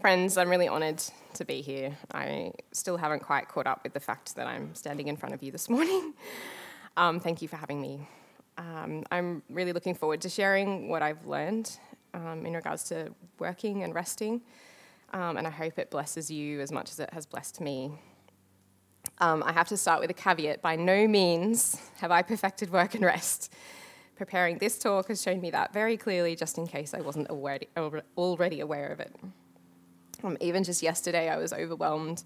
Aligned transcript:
Friends, 0.00 0.36
I'm 0.36 0.48
really 0.48 0.68
honoured 0.68 1.02
to 1.34 1.44
be 1.44 1.60
here. 1.60 1.98
I 2.14 2.52
still 2.70 2.96
haven't 2.96 3.18
quite 3.18 3.48
caught 3.48 3.66
up 3.66 3.80
with 3.82 3.94
the 3.94 4.00
fact 4.00 4.36
that 4.36 4.46
I'm 4.46 4.72
standing 4.76 5.08
in 5.08 5.16
front 5.16 5.34
of 5.34 5.42
you 5.42 5.50
this 5.50 5.68
morning. 5.68 6.14
Um, 6.96 7.18
thank 7.18 7.42
you 7.42 7.48
for 7.48 7.56
having 7.56 7.80
me. 7.80 8.06
Um, 8.58 9.02
I'm 9.10 9.42
really 9.50 9.72
looking 9.72 9.96
forward 9.96 10.20
to 10.20 10.28
sharing 10.28 10.88
what 10.88 11.02
I've 11.02 11.26
learned 11.26 11.76
um, 12.14 12.46
in 12.46 12.54
regards 12.54 12.84
to 12.84 13.12
working 13.40 13.82
and 13.82 13.92
resting, 13.92 14.42
um, 15.12 15.36
and 15.36 15.48
I 15.48 15.50
hope 15.50 15.80
it 15.80 15.90
blesses 15.90 16.30
you 16.30 16.60
as 16.60 16.70
much 16.70 16.92
as 16.92 17.00
it 17.00 17.12
has 17.12 17.26
blessed 17.26 17.60
me. 17.60 17.90
Um, 19.18 19.42
I 19.44 19.52
have 19.52 19.66
to 19.66 19.76
start 19.76 20.00
with 20.00 20.10
a 20.10 20.14
caveat 20.14 20.62
by 20.62 20.76
no 20.76 21.08
means 21.08 21.76
have 21.96 22.12
I 22.12 22.22
perfected 22.22 22.70
work 22.70 22.94
and 22.94 23.04
rest. 23.04 23.52
Preparing 24.14 24.58
this 24.58 24.78
talk 24.78 25.08
has 25.08 25.20
shown 25.20 25.40
me 25.40 25.50
that 25.50 25.72
very 25.72 25.96
clearly, 25.96 26.36
just 26.36 26.56
in 26.56 26.68
case 26.68 26.94
I 26.94 27.00
wasn't 27.00 27.30
already, 27.30 27.66
already 28.16 28.60
aware 28.60 28.92
of 28.92 29.00
it. 29.00 29.12
Um, 30.22 30.36
even 30.40 30.64
just 30.64 30.82
yesterday, 30.82 31.28
I 31.28 31.36
was 31.36 31.52
overwhelmed 31.52 32.24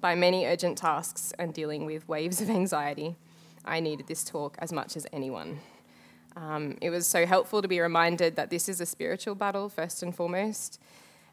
by 0.00 0.14
many 0.14 0.46
urgent 0.46 0.78
tasks 0.78 1.32
and 1.38 1.52
dealing 1.54 1.86
with 1.86 2.08
waves 2.08 2.40
of 2.40 2.50
anxiety. 2.50 3.16
I 3.64 3.80
needed 3.80 4.06
this 4.06 4.24
talk 4.24 4.56
as 4.58 4.72
much 4.72 4.96
as 4.96 5.06
anyone. 5.12 5.60
Um, 6.36 6.76
it 6.80 6.90
was 6.90 7.06
so 7.06 7.26
helpful 7.26 7.60
to 7.62 7.68
be 7.68 7.80
reminded 7.80 8.36
that 8.36 8.50
this 8.50 8.68
is 8.68 8.80
a 8.80 8.86
spiritual 8.86 9.34
battle, 9.34 9.68
first 9.68 10.02
and 10.02 10.14
foremost, 10.14 10.80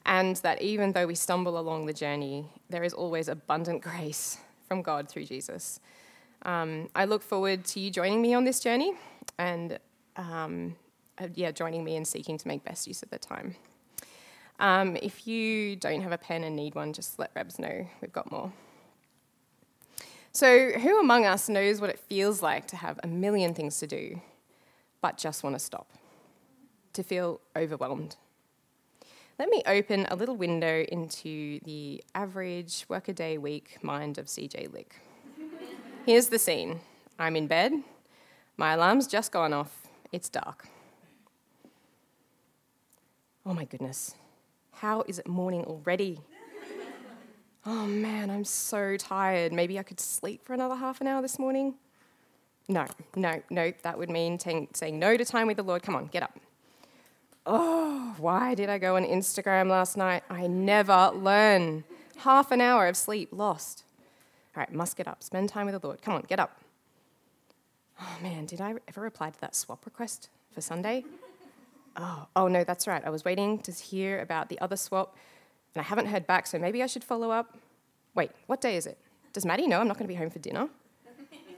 and 0.05 0.37
that 0.37 0.61
even 0.61 0.93
though 0.93 1.07
we 1.07 1.15
stumble 1.15 1.57
along 1.59 1.85
the 1.85 1.93
journey, 1.93 2.45
there 2.69 2.83
is 2.83 2.93
always 2.93 3.27
abundant 3.27 3.81
grace 3.83 4.37
from 4.67 4.81
God 4.81 5.07
through 5.07 5.25
Jesus. 5.25 5.79
Um, 6.43 6.89
I 6.95 7.05
look 7.05 7.23
forward 7.23 7.65
to 7.65 7.79
you 7.79 7.89
joining 7.89 8.21
me 8.21 8.33
on 8.33 8.43
this 8.43 8.59
journey 8.59 8.93
and, 9.37 9.79
um, 10.15 10.75
uh, 11.17 11.27
yeah, 11.33 11.51
joining 11.51 11.83
me 11.83 11.95
in 11.95 12.05
seeking 12.05 12.37
to 12.37 12.47
make 12.47 12.63
best 12.63 12.87
use 12.87 13.01
of 13.03 13.09
the 13.09 13.17
time. 13.17 13.55
Um, 14.59 14.97
if 15.01 15.27
you 15.27 15.75
don't 15.75 16.01
have 16.01 16.11
a 16.11 16.17
pen 16.17 16.43
and 16.43 16.55
need 16.55 16.75
one, 16.75 16.93
just 16.93 17.19
let 17.19 17.31
Rebs 17.35 17.59
know. 17.59 17.87
We've 18.01 18.11
got 18.11 18.31
more. 18.31 18.51
So, 20.31 20.71
who 20.71 20.99
among 20.99 21.25
us 21.25 21.49
knows 21.49 21.81
what 21.81 21.89
it 21.89 21.99
feels 21.99 22.41
like 22.41 22.67
to 22.67 22.75
have 22.75 22.99
a 23.03 23.07
million 23.07 23.53
things 23.53 23.79
to 23.79 23.87
do, 23.87 24.21
but 25.01 25.17
just 25.17 25.43
want 25.43 25.55
to 25.55 25.59
stop? 25.59 25.89
To 26.93 27.03
feel 27.03 27.39
overwhelmed? 27.55 28.15
Let 29.39 29.49
me 29.49 29.61
open 29.67 30.07
a 30.09 30.15
little 30.15 30.35
window 30.35 30.83
into 30.91 31.59
the 31.63 32.03
average 32.15 32.85
workaday 32.89 33.37
week 33.37 33.77
mind 33.83 34.17
of 34.17 34.25
CJ 34.25 34.73
Lick. 34.73 34.95
Here's 36.05 36.29
the 36.29 36.39
scene 36.39 36.79
I'm 37.19 37.35
in 37.35 37.47
bed, 37.47 37.73
my 38.57 38.73
alarm's 38.73 39.07
just 39.07 39.31
gone 39.31 39.53
off, 39.53 39.87
it's 40.11 40.29
dark. 40.29 40.67
Oh 43.45 43.53
my 43.53 43.65
goodness, 43.65 44.15
how 44.79 45.03
is 45.07 45.19
it 45.19 45.27
morning 45.27 45.63
already? 45.65 46.19
Oh 47.65 47.85
man, 47.85 48.29
I'm 48.29 48.45
so 48.45 48.95
tired. 48.95 49.51
Maybe 49.51 49.77
I 49.77 49.83
could 49.83 49.99
sleep 49.99 50.45
for 50.45 50.53
another 50.53 50.75
half 50.75 51.01
an 51.01 51.07
hour 51.07 51.21
this 51.21 51.37
morning? 51.37 51.75
No, 52.69 52.85
no, 53.15 53.41
no, 53.49 53.73
that 53.81 53.97
would 53.97 54.09
mean 54.09 54.37
t- 54.37 54.69
saying 54.73 54.99
no 54.99 55.17
to 55.17 55.25
time 55.25 55.47
with 55.47 55.57
the 55.57 55.63
Lord. 55.63 55.83
Come 55.83 55.95
on, 55.95 56.07
get 56.07 56.23
up. 56.23 56.39
Oh, 57.45 58.13
why 58.17 58.55
did 58.55 58.69
I 58.69 58.77
go 58.77 58.95
on 58.97 59.05
Instagram 59.05 59.69
last 59.69 59.97
night? 59.97 60.23
I 60.29 60.47
never 60.47 61.11
learn. 61.13 61.83
Half 62.17 62.51
an 62.51 62.61
hour 62.61 62.87
of 62.87 62.95
sleep 62.97 63.29
lost. 63.31 63.83
All 64.55 64.61
right, 64.61 64.71
must 64.71 64.95
get 64.95 65.07
up. 65.07 65.23
Spend 65.23 65.49
time 65.49 65.65
with 65.65 65.79
the 65.79 65.85
Lord. 65.85 66.01
Come 66.01 66.13
on, 66.13 66.23
get 66.27 66.39
up. 66.39 66.61
Oh 68.01 68.17
man, 68.21 68.45
did 68.45 68.61
I 68.61 68.75
ever 68.87 69.01
reply 69.01 69.29
to 69.29 69.41
that 69.41 69.55
swap 69.55 69.85
request 69.85 70.29
for 70.53 70.61
Sunday? 70.61 71.03
Oh, 71.97 72.27
oh 72.35 72.47
no, 72.47 72.63
that's 72.63 72.87
right. 72.87 73.03
I 73.03 73.09
was 73.09 73.25
waiting 73.25 73.57
to 73.59 73.71
hear 73.71 74.21
about 74.21 74.49
the 74.49 74.59
other 74.59 74.75
swap, 74.75 75.15
and 75.73 75.81
I 75.81 75.83
haven't 75.83 76.07
heard 76.07 76.27
back, 76.27 76.45
so 76.45 76.59
maybe 76.59 76.83
I 76.83 76.85
should 76.85 77.03
follow 77.03 77.31
up. 77.31 77.57
Wait, 78.13 78.31
what 78.45 78.61
day 78.61 78.75
is 78.75 78.85
it? 78.85 78.99
Does 79.33 79.45
Maddie 79.45 79.67
know 79.67 79.79
I'm 79.79 79.87
not 79.87 79.97
going 79.97 80.07
to 80.07 80.13
be 80.13 80.17
home 80.17 80.29
for 80.29 80.39
dinner? 80.39 80.69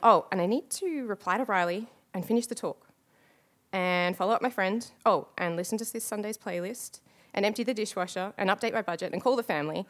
Oh, 0.02 0.28
and 0.32 0.40
I 0.40 0.46
need 0.46 0.70
to 0.70 1.06
reply 1.08 1.38
to 1.38 1.44
Riley 1.44 1.88
and 2.14 2.26
finish 2.26 2.46
the 2.46 2.56
talk, 2.56 2.88
and 3.74 4.16
follow 4.16 4.32
up 4.32 4.42
my 4.42 4.50
friend. 4.50 4.90
Oh, 5.06 5.28
and 5.38 5.58
listen 5.58 5.78
to 5.78 5.92
this 5.92 6.06
Sunday's 6.06 6.38
playlist, 6.38 7.02
and 7.34 7.46
empty 7.46 7.66
the 7.66 7.74
dishwasher, 7.74 8.32
and 8.38 8.50
update 8.50 8.72
my 8.72 8.82
budget, 8.82 9.12
and 9.12 9.22
call 9.22 9.36
the 9.36 9.44
family, 9.44 9.86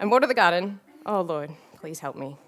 and 0.00 0.10
water 0.10 0.26
the 0.26 0.32
garden. 0.32 0.80
Oh 1.04 1.20
Lord, 1.20 1.50
please 1.76 1.98
help 1.98 2.16
me. 2.16 2.38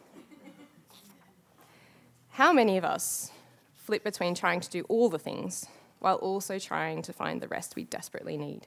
How 2.30 2.54
many 2.54 2.78
of 2.78 2.84
us 2.84 3.30
flip 3.74 4.02
between 4.02 4.34
trying 4.34 4.60
to 4.60 4.70
do 4.70 4.84
all 4.88 5.10
the 5.10 5.18
things 5.18 5.66
while 6.04 6.16
also 6.16 6.58
trying 6.58 7.00
to 7.00 7.14
find 7.14 7.40
the 7.40 7.48
rest 7.48 7.76
we 7.76 7.84
desperately 7.84 8.36
need? 8.36 8.66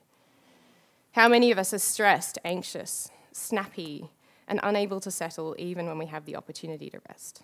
How 1.12 1.28
many 1.28 1.52
of 1.52 1.60
us 1.60 1.72
are 1.72 1.78
stressed, 1.78 2.40
anxious, 2.44 3.12
snappy, 3.32 4.10
and 4.48 4.60
unable 4.64 5.00
to 5.00 5.12
settle 5.12 5.56
even 5.60 5.86
when 5.86 6.00
we 6.00 6.08
have 6.08 6.26
the 6.26 6.36
opportunity 6.36 6.90
to 6.90 7.00
rest? 7.08 7.44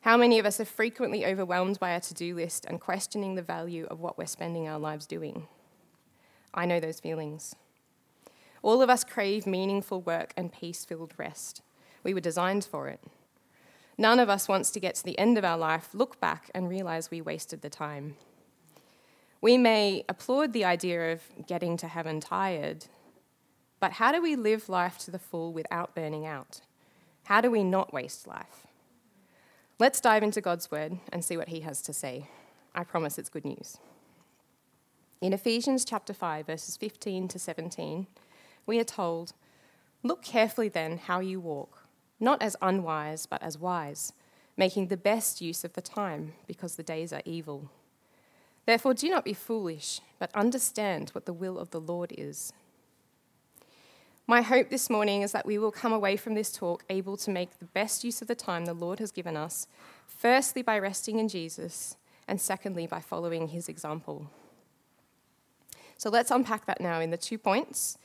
How 0.00 0.16
many 0.16 0.38
of 0.38 0.46
us 0.46 0.60
are 0.60 0.64
frequently 0.64 1.26
overwhelmed 1.26 1.78
by 1.78 1.92
our 1.92 2.00
to 2.00 2.14
do 2.14 2.34
list 2.34 2.64
and 2.64 2.80
questioning 2.80 3.34
the 3.34 3.42
value 3.42 3.86
of 3.90 4.00
what 4.00 4.16
we're 4.16 4.24
spending 4.24 4.66
our 4.66 4.78
lives 4.78 5.06
doing? 5.06 5.46
I 6.54 6.64
know 6.64 6.80
those 6.80 7.00
feelings. 7.00 7.54
All 8.62 8.80
of 8.80 8.88
us 8.88 9.04
crave 9.04 9.46
meaningful 9.46 10.00
work 10.00 10.32
and 10.38 10.50
peace 10.50 10.86
filled 10.86 11.12
rest. 11.18 11.60
We 12.02 12.14
were 12.14 12.20
designed 12.20 12.64
for 12.64 12.88
it. 12.88 13.00
None 13.98 14.18
of 14.18 14.30
us 14.30 14.48
wants 14.48 14.70
to 14.70 14.80
get 14.80 14.94
to 14.94 15.04
the 15.04 15.18
end 15.18 15.36
of 15.36 15.44
our 15.44 15.58
life, 15.58 15.90
look 15.92 16.18
back, 16.18 16.50
and 16.54 16.70
realize 16.70 17.10
we 17.10 17.20
wasted 17.20 17.60
the 17.60 17.68
time. 17.68 18.16
We 19.40 19.58
may 19.58 20.04
applaud 20.08 20.52
the 20.52 20.64
idea 20.64 21.12
of 21.12 21.22
getting 21.46 21.76
to 21.78 21.88
heaven 21.88 22.20
tired, 22.20 22.86
but 23.80 23.92
how 23.92 24.10
do 24.10 24.22
we 24.22 24.34
live 24.34 24.68
life 24.68 24.98
to 24.98 25.10
the 25.10 25.18
full 25.18 25.52
without 25.52 25.94
burning 25.94 26.26
out? 26.26 26.60
How 27.24 27.40
do 27.40 27.50
we 27.50 27.62
not 27.62 27.92
waste 27.92 28.26
life? 28.26 28.66
Let's 29.78 30.00
dive 30.00 30.22
into 30.22 30.40
God's 30.40 30.70
word 30.70 30.98
and 31.12 31.24
see 31.24 31.36
what 31.36 31.48
he 31.48 31.60
has 31.60 31.82
to 31.82 31.92
say. 31.92 32.28
I 32.74 32.84
promise 32.84 33.18
it's 33.18 33.28
good 33.28 33.44
news. 33.44 33.78
In 35.20 35.32
Ephesians 35.32 35.84
chapter 35.84 36.14
5 36.14 36.46
verses 36.46 36.76
15 36.76 37.28
to 37.28 37.38
17, 37.38 38.06
we 38.64 38.78
are 38.78 38.84
told, 38.84 39.34
"Look 40.02 40.22
carefully 40.22 40.68
then 40.68 40.98
how 40.98 41.20
you 41.20 41.40
walk, 41.40 41.86
not 42.18 42.42
as 42.42 42.56
unwise 42.62 43.26
but 43.26 43.42
as 43.42 43.58
wise, 43.58 44.12
making 44.56 44.88
the 44.88 44.96
best 44.96 45.40
use 45.40 45.64
of 45.64 45.74
the 45.74 45.82
time 45.82 46.34
because 46.46 46.76
the 46.76 46.82
days 46.82 47.12
are 47.12 47.22
evil." 47.24 47.70
Therefore, 48.66 48.94
do 48.94 49.08
not 49.08 49.24
be 49.24 49.32
foolish, 49.32 50.00
but 50.18 50.34
understand 50.34 51.10
what 51.10 51.24
the 51.24 51.32
will 51.32 51.58
of 51.58 51.70
the 51.70 51.80
Lord 51.80 52.12
is. 52.18 52.52
My 54.26 54.42
hope 54.42 54.70
this 54.70 54.90
morning 54.90 55.22
is 55.22 55.30
that 55.30 55.46
we 55.46 55.56
will 55.56 55.70
come 55.70 55.92
away 55.92 56.16
from 56.16 56.34
this 56.34 56.50
talk 56.50 56.82
able 56.90 57.16
to 57.18 57.30
make 57.30 57.60
the 57.60 57.64
best 57.64 58.02
use 58.02 58.20
of 58.20 58.26
the 58.26 58.34
time 58.34 58.64
the 58.64 58.74
Lord 58.74 58.98
has 58.98 59.12
given 59.12 59.36
us, 59.36 59.68
firstly 60.04 60.62
by 60.62 60.80
resting 60.80 61.20
in 61.20 61.28
Jesus, 61.28 61.96
and 62.26 62.40
secondly 62.40 62.88
by 62.88 63.00
following 63.00 63.48
his 63.48 63.68
example. 63.68 64.28
So 65.96 66.10
let's 66.10 66.32
unpack 66.32 66.66
that 66.66 66.80
now 66.80 66.98
in 67.00 67.10
the 67.10 67.16
two 67.16 67.38
points. 67.38 67.98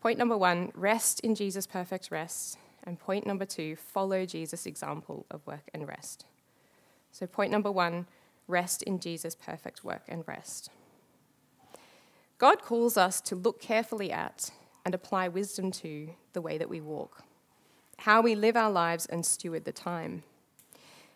Point 0.00 0.16
number 0.16 0.36
one 0.36 0.70
rest 0.74 1.18
in 1.20 1.34
Jesus' 1.34 1.66
perfect 1.66 2.12
rest. 2.12 2.56
And 2.84 3.00
point 3.00 3.26
number 3.26 3.44
two 3.44 3.74
follow 3.74 4.24
Jesus' 4.24 4.64
example 4.64 5.26
of 5.28 5.44
work 5.44 5.68
and 5.74 5.88
rest. 5.88 6.24
So, 7.10 7.26
point 7.26 7.50
number 7.50 7.72
one 7.72 8.06
rest 8.48 8.82
in 8.82 8.98
Jesus' 8.98 9.36
perfect 9.36 9.84
work 9.84 10.02
and 10.08 10.26
rest. 10.26 10.70
God 12.38 12.62
calls 12.62 12.96
us 12.96 13.20
to 13.22 13.36
look 13.36 13.60
carefully 13.60 14.10
at 14.10 14.50
and 14.84 14.94
apply 14.94 15.28
wisdom 15.28 15.70
to 15.72 16.10
the 16.32 16.40
way 16.40 16.56
that 16.56 16.70
we 16.70 16.80
walk, 16.80 17.24
how 17.98 18.20
we 18.20 18.34
live 18.34 18.56
our 18.56 18.70
lives 18.70 19.06
and 19.06 19.26
steward 19.26 19.64
the 19.64 19.72
time. 19.72 20.22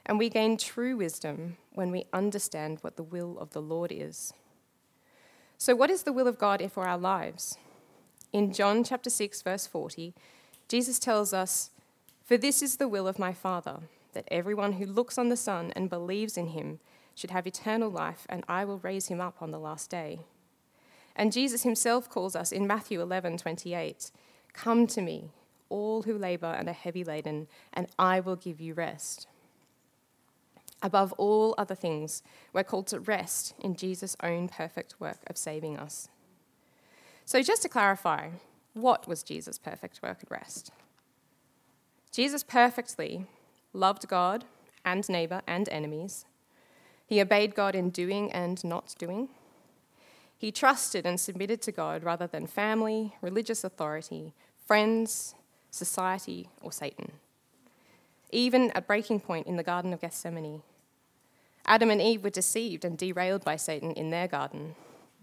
And 0.05 0.19
we 0.19 0.29
gain 0.29 0.57
true 0.57 0.97
wisdom 0.97 1.57
when 1.73 1.91
we 1.91 2.07
understand 2.13 2.79
what 2.81 2.97
the 2.97 3.05
will 3.05 3.39
of 3.39 3.51
the 3.51 3.63
Lord 3.63 3.93
is. 3.93 4.35
So, 5.59 5.77
what 5.77 5.91
is 5.91 6.03
the 6.03 6.13
will 6.13 6.27
of 6.27 6.39
God 6.39 6.61
for 6.73 6.89
our 6.89 6.99
lives? 6.99 7.57
In 8.33 8.53
John 8.53 8.83
chapter 8.83 9.11
6, 9.11 9.43
verse 9.43 9.67
40, 9.67 10.13
Jesus 10.67 10.99
tells 10.99 11.33
us, 11.33 11.71
For 12.25 12.37
this 12.37 12.63
is 12.63 12.77
the 12.77 12.89
will 12.89 13.07
of 13.07 13.19
my 13.19 13.33
Father, 13.33 13.81
that 14.13 14.27
everyone 14.29 14.73
who 14.73 14.87
looks 14.87 15.19
on 15.19 15.29
the 15.29 15.37
Son 15.37 15.73
and 15.77 15.89
believes 15.89 16.37
in 16.37 16.49
him 16.49 16.81
should 17.23 17.31
have 17.31 17.47
eternal 17.47 17.89
life, 17.89 18.27
and 18.29 18.43
I 18.49 18.65
will 18.65 18.81
raise 18.81 19.07
him 19.07 19.21
up 19.21 19.41
on 19.41 19.53
the 19.53 19.61
last 19.61 19.89
day. 19.89 20.19
And 21.15 21.33
Jesus 21.33 21.63
himself 21.63 22.11
calls 22.11 22.35
us 22.35 22.51
in 22.51 22.67
Matthew 22.67 23.01
11 23.01 23.39
28 23.39 24.11
Come 24.53 24.89
to 24.89 25.01
me, 25.01 25.31
all 25.69 26.03
who 26.03 26.19
labor 26.19 26.53
and 26.59 26.69
are 26.69 26.73
heavy 26.73 27.05
laden, 27.05 27.47
and 27.73 27.87
I 27.97 28.19
will 28.19 28.35
give 28.35 28.61
you 28.61 28.75
rest. 28.75 29.29
Above 30.83 31.13
all 31.13 31.55
other 31.57 31.77
things, 31.77 32.25
we're 32.53 32.65
called 32.65 32.89
to 32.89 32.99
rest 32.99 33.55
in 33.61 33.77
Jesus' 33.77 34.17
own 34.21 34.49
perfect 34.49 34.97
work 34.99 35.21
of 35.29 35.37
saving 35.37 35.79
us. 35.79 36.09
So, 37.25 37.41
just 37.41 37.63
to 37.63 37.69
clarify, 37.69 38.31
what 38.75 39.07
was 39.07 39.23
Jesus' 39.23 39.59
perfect 39.59 40.03
work 40.03 40.25
of 40.25 40.31
rest? 40.33 40.73
Jesus 42.11 42.43
perfectly 42.43 43.27
loved 43.73 44.09
God 44.09 44.45
and 44.85 45.09
neighbor 45.09 45.41
and 45.47 45.69
enemies. 45.69 46.25
He 47.13 47.21
obeyed 47.21 47.55
God 47.55 47.75
in 47.75 47.91
doing 47.91 48.33
and 48.33 48.65
not 48.65 48.95
doing. 48.97 49.29
He 50.39 50.51
trusted 50.51 51.05
and 51.05 51.21
submitted 51.21 51.61
to 51.61 51.71
God 51.71 52.03
rather 52.03 52.27
than 52.27 52.47
family, 52.47 53.15
religious 53.21 53.65
authority, 53.65 54.33
friends, 54.67 55.35
society, 55.71 56.49
or 56.63 56.73
Satan. 56.73 57.13
Even 58.31 58.71
at 58.71 58.87
breaking 58.87 59.21
point 59.21 59.47
in 59.47 59.57
the 59.57 59.63
Garden 59.63 59.93
of 59.93 60.01
Gethsemane, 60.01 60.63
Adam 61.67 61.91
and 61.91 62.01
Eve 62.01 62.25
were 62.25 62.31
deceived 62.31 62.83
and 62.83 62.97
derailed 62.97 63.45
by 63.45 63.57
Satan 63.57 63.91
in 63.91 64.09
their 64.09 64.27
garden. 64.27 64.75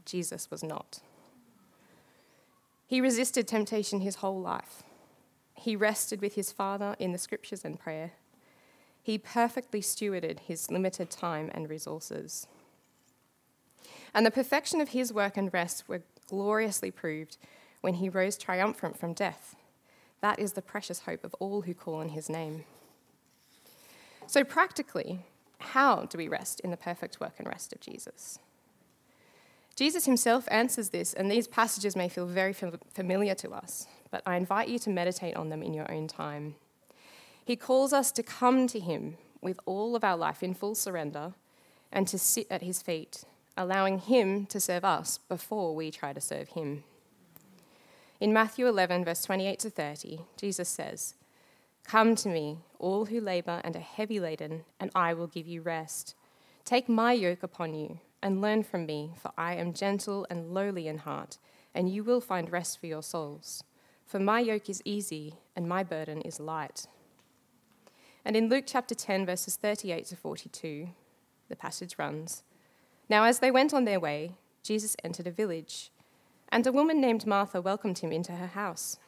Jesus 0.06 0.52
was 0.52 0.62
not. 0.62 1.00
He 2.86 3.02
resisted 3.02 3.48
temptation 3.48 4.02
his 4.02 4.18
whole 4.18 4.40
life. 4.40 4.84
He 5.56 5.76
rested 5.76 6.22
with 6.22 6.36
his 6.36 6.52
Father 6.52 6.96
in 7.00 7.14
the 7.14 7.18
scriptures 7.18 7.66
and 7.66 7.80
prayer. 7.80 8.12
He 9.02 9.18
perfectly 9.18 9.82
stewarded 9.82 10.40
his 10.42 10.70
limited 10.70 11.10
time 11.10 11.50
and 11.54 11.70
resources. 11.70 12.48
And 14.14 14.26
the 14.26 14.32
perfection 14.32 14.82
of 14.82 14.90
his 14.90 15.14
work 15.14 15.38
and 15.38 15.54
rest 15.54 15.88
were 15.88 16.04
gloriously 16.28 16.92
proved 16.92 17.38
when 17.82 17.96
he 17.96 18.10
rose 18.10 18.38
triumphant 18.38 18.98
from 18.98 19.14
death. 19.14 19.56
That 20.22 20.40
is 20.40 20.54
the 20.54 20.62
precious 20.62 21.02
hope 21.02 21.24
of 21.24 21.34
all 21.40 21.62
who 21.62 21.74
call 21.74 21.96
on 21.96 22.10
his 22.10 22.30
name. 22.30 22.66
So, 24.28 24.44
practically, 24.44 25.26
how 25.60 26.06
do 26.06 26.18
we 26.18 26.28
rest 26.28 26.60
in 26.60 26.72
the 26.72 26.78
perfect 26.78 27.20
work 27.20 27.34
and 27.38 27.48
rest 27.48 27.74
of 27.74 27.80
Jesus? 27.80 28.40
Jesus 29.76 30.06
himself 30.06 30.46
answers 30.52 30.90
this, 30.90 31.14
and 31.14 31.32
these 31.32 31.48
passages 31.48 31.96
may 31.96 32.10
feel 32.10 32.26
very 32.26 32.54
familiar 32.54 33.34
to 33.36 33.52
us, 33.52 33.88
but 34.12 34.22
I 34.26 34.36
invite 34.36 34.68
you 34.68 34.78
to 34.80 34.90
meditate 34.90 35.38
on 35.38 35.50
them 35.50 35.64
in 35.64 35.74
your 35.74 35.90
own 35.90 36.08
time. 36.08 36.56
He 37.50 37.56
calls 37.56 37.94
us 37.94 38.12
to 38.12 38.24
come 38.24 38.68
to 38.68 38.80
him 38.80 39.18
with 39.42 39.60
all 39.66 39.96
of 39.96 40.04
our 40.04 40.18
life 40.18 40.44
in 40.44 40.54
full 40.54 40.76
surrender 40.76 41.34
and 41.92 42.08
to 42.08 42.20
sit 42.20 42.46
at 42.52 42.62
his 42.62 42.82
feet 42.82 43.24
allowing 43.60 44.00
Him 44.00 44.46
to 44.46 44.60
serve 44.60 44.86
us 44.86 45.20
before 45.28 45.76
we 45.76 45.92
try 45.92 46.14
to 46.14 46.22
serve 46.22 46.50
Him. 46.50 46.86
In 48.22 48.32
Matthew 48.32 48.68
11, 48.68 49.04
verse 49.04 49.22
28 49.22 49.60
to 49.60 49.70
30, 49.70 50.22
Jesus 50.38 50.70
says, 50.70 51.16
Come 51.84 52.16
to 52.16 52.30
me, 52.30 52.60
all 52.80 53.06
who 53.06 53.20
labor 53.20 53.60
and 53.64 53.76
are 53.76 53.80
heavy 53.80 54.20
laden, 54.20 54.64
and 54.80 54.92
I 54.96 55.14
will 55.14 55.28
give 55.28 55.46
you 55.46 55.62
rest. 55.62 56.16
Take 56.64 56.88
my 56.88 57.12
yoke 57.12 57.44
upon 57.44 57.74
you 57.74 58.00
and 58.24 58.42
learn 58.42 58.64
from 58.64 58.86
me, 58.86 59.12
for 59.22 59.32
I 59.38 59.56
am 59.56 59.74
gentle 59.74 60.26
and 60.30 60.54
lowly 60.54 60.88
in 60.88 61.00
heart, 61.00 61.38
and 61.76 61.90
you 61.90 62.04
will 62.04 62.22
find 62.22 62.52
rest 62.52 62.80
for 62.80 62.88
your 62.88 63.04
souls. 63.04 63.64
For 64.06 64.20
my 64.20 64.40
yoke 64.40 64.70
is 64.70 64.82
easy 64.86 65.36
and 65.56 65.68
my 65.68 65.84
burden 65.84 66.22
is 66.22 66.40
light. 66.40 66.88
And 68.26 68.36
in 68.36 68.50
Luke 68.50 68.66
chapter 68.68 68.96
10, 68.96 69.26
verses 69.26 69.56
38 69.56 70.06
to 70.08 70.16
42, 70.16 70.90
the 71.48 71.56
passage 71.56 71.96
runs 71.98 72.44
now, 73.10 73.24
as 73.24 73.40
they 73.40 73.50
went 73.50 73.74
on 73.74 73.86
their 73.86 74.00
way, 74.00 74.34
Jesus 74.62 74.96
entered 75.04 75.26
a 75.26 75.32
village, 75.32 75.92
and 76.50 76.66
a 76.66 76.72
woman 76.72 77.02
named 77.02 77.26
Martha 77.26 77.60
welcomed 77.60 78.00
him 78.00 78.12
into 78.12 78.34
her 78.34 78.48
house. 78.48 79.00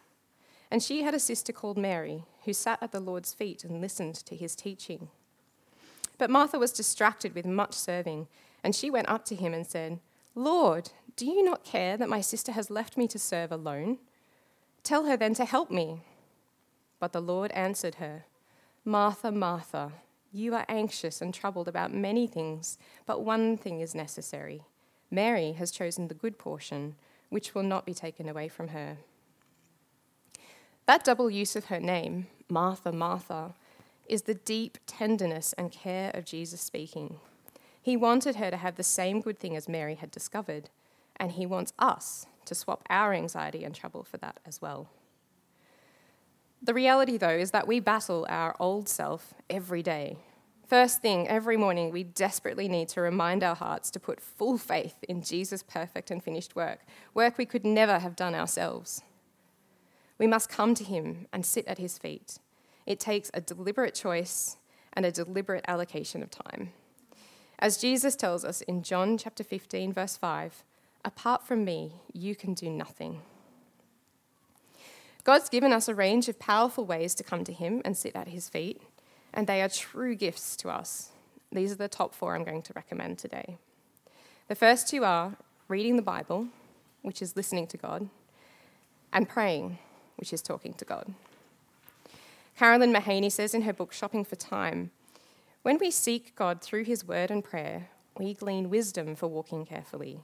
And 0.71 0.81
she 0.81 1.03
had 1.03 1.13
a 1.13 1.19
sister 1.19 1.53
called 1.53 1.77
Mary, 1.77 2.23
who 2.45 2.53
sat 2.53 2.81
at 2.81 2.91
the 2.91 2.99
Lord's 2.99 3.33
feet 3.33 3.63
and 3.63 3.79
listened 3.79 4.15
to 4.15 4.35
his 4.35 4.55
teaching. 4.55 5.09
But 6.17 6.31
Martha 6.31 6.57
was 6.57 6.71
distracted 6.71 7.35
with 7.35 7.45
much 7.45 7.73
serving, 7.73 8.27
and 8.63 8.75
she 8.75 8.89
went 8.89 9.09
up 9.09 9.23
to 9.25 9.35
him 9.35 9.53
and 9.53 9.67
said, 9.67 9.99
Lord, 10.33 10.89
do 11.15 11.25
you 11.25 11.43
not 11.43 11.63
care 11.63 11.95
that 11.97 12.09
my 12.09 12.21
sister 12.21 12.53
has 12.53 12.71
left 12.71 12.97
me 12.97 13.07
to 13.07 13.19
serve 13.19 13.51
alone? 13.51 13.99
Tell 14.81 15.05
her 15.05 15.17
then 15.17 15.35
to 15.35 15.45
help 15.45 15.69
me. 15.69 16.01
But 16.99 17.13
the 17.13 17.21
Lord 17.21 17.51
answered 17.51 17.95
her, 17.95 18.25
Martha, 18.83 19.31
Martha, 19.31 19.91
you 20.31 20.55
are 20.55 20.65
anxious 20.67 21.21
and 21.21 21.33
troubled 21.33 21.67
about 21.67 21.93
many 21.93 22.25
things, 22.25 22.79
but 23.05 23.21
one 23.21 23.55
thing 23.55 23.79
is 23.79 23.93
necessary. 23.93 24.63
Mary 25.11 25.51
has 25.51 25.69
chosen 25.69 26.07
the 26.07 26.15
good 26.15 26.39
portion, 26.39 26.95
which 27.29 27.53
will 27.53 27.63
not 27.63 27.85
be 27.85 27.93
taken 27.93 28.27
away 28.27 28.47
from 28.47 28.69
her. 28.69 28.97
That 30.87 31.03
double 31.03 31.29
use 31.29 31.55
of 31.55 31.65
her 31.65 31.79
name, 31.79 32.27
Martha, 32.49 32.91
Martha, 32.91 33.53
is 34.07 34.23
the 34.23 34.33
deep 34.33 34.79
tenderness 34.87 35.53
and 35.53 35.71
care 35.71 36.09
of 36.15 36.25
Jesus 36.25 36.59
speaking. 36.59 37.19
He 37.81 37.95
wanted 37.95 38.37
her 38.37 38.49
to 38.49 38.57
have 38.57 38.77
the 38.77 38.83
same 38.83 39.21
good 39.21 39.37
thing 39.37 39.55
as 39.55 39.69
Mary 39.69 39.95
had 39.95 40.09
discovered, 40.09 40.69
and 41.17 41.33
he 41.33 41.45
wants 41.45 41.73
us 41.77 42.25
to 42.45 42.55
swap 42.55 42.83
our 42.89 43.13
anxiety 43.13 43.63
and 43.63 43.75
trouble 43.75 44.03
for 44.03 44.17
that 44.17 44.39
as 44.45 44.59
well. 44.59 44.89
The 46.63 46.73
reality, 46.73 47.17
though, 47.17 47.29
is 47.29 47.51
that 47.51 47.67
we 47.67 47.79
battle 47.79 48.25
our 48.29 48.55
old 48.59 48.87
self 48.87 49.33
every 49.49 49.81
day. 49.81 50.17
First 50.67 51.01
thing, 51.01 51.27
every 51.27 51.57
morning, 51.57 51.91
we 51.91 52.03
desperately 52.03 52.67
need 52.69 52.87
to 52.89 53.01
remind 53.01 53.43
our 53.43 53.55
hearts 53.55 53.89
to 53.91 53.99
put 53.99 54.21
full 54.21 54.57
faith 54.57 55.03
in 55.09 55.23
Jesus' 55.23 55.63
perfect 55.63 56.11
and 56.11 56.23
finished 56.23 56.55
work, 56.55 56.85
work 57.13 57.37
we 57.37 57.45
could 57.45 57.65
never 57.65 57.99
have 57.99 58.15
done 58.15 58.35
ourselves. 58.35 59.01
We 60.17 60.27
must 60.27 60.49
come 60.49 60.75
to 60.75 60.83
Him 60.83 61.27
and 61.33 61.45
sit 61.45 61.67
at 61.67 61.79
His 61.79 61.97
feet. 61.97 62.37
It 62.85 62.99
takes 62.99 63.31
a 63.33 63.41
deliberate 63.41 63.95
choice 63.95 64.57
and 64.93 65.05
a 65.05 65.11
deliberate 65.11 65.65
allocation 65.67 66.21
of 66.21 66.29
time. 66.29 66.73
As 67.57 67.77
Jesus 67.77 68.15
tells 68.15 68.45
us 68.45 68.61
in 68.61 68.83
John 68.83 69.17
chapter 69.17 69.43
15, 69.43 69.93
verse 69.93 70.15
5, 70.15 70.63
apart 71.03 71.45
from 71.45 71.65
me, 71.65 71.95
you 72.13 72.35
can 72.35 72.53
do 72.53 72.69
nothing. 72.69 73.21
God's 75.23 75.49
given 75.49 75.71
us 75.71 75.87
a 75.87 75.95
range 75.95 76.27
of 76.27 76.39
powerful 76.39 76.85
ways 76.85 77.13
to 77.15 77.23
come 77.23 77.43
to 77.43 77.53
Him 77.53 77.81
and 77.85 77.95
sit 77.95 78.15
at 78.15 78.29
His 78.29 78.49
feet, 78.49 78.81
and 79.33 79.47
they 79.47 79.61
are 79.61 79.69
true 79.69 80.15
gifts 80.15 80.55
to 80.57 80.69
us. 80.69 81.09
These 81.51 81.71
are 81.71 81.75
the 81.75 81.87
top 81.87 82.15
four 82.15 82.35
I'm 82.35 82.43
going 82.43 82.61
to 82.63 82.73
recommend 82.73 83.17
today. 83.17 83.57
The 84.47 84.55
first 84.55 84.87
two 84.87 85.03
are 85.03 85.37
reading 85.67 85.95
the 85.95 86.01
Bible, 86.01 86.47
which 87.01 87.21
is 87.21 87.35
listening 87.35 87.67
to 87.67 87.77
God, 87.77 88.09
and 89.13 89.29
praying, 89.29 89.77
which 90.17 90.33
is 90.33 90.41
talking 90.41 90.73
to 90.73 90.85
God. 90.85 91.13
Carolyn 92.57 92.93
Mahaney 92.93 93.31
says 93.31 93.53
in 93.53 93.63
her 93.63 93.73
book 93.73 93.91
Shopping 93.91 94.23
for 94.23 94.35
Time 94.35 94.91
When 95.61 95.77
we 95.77 95.91
seek 95.91 96.35
God 96.35 96.61
through 96.61 96.85
His 96.85 97.05
word 97.05 97.31
and 97.31 97.43
prayer, 97.43 97.89
we 98.17 98.33
glean 98.33 98.69
wisdom 98.69 99.15
for 99.15 99.27
walking 99.27 99.65
carefully. 99.65 100.19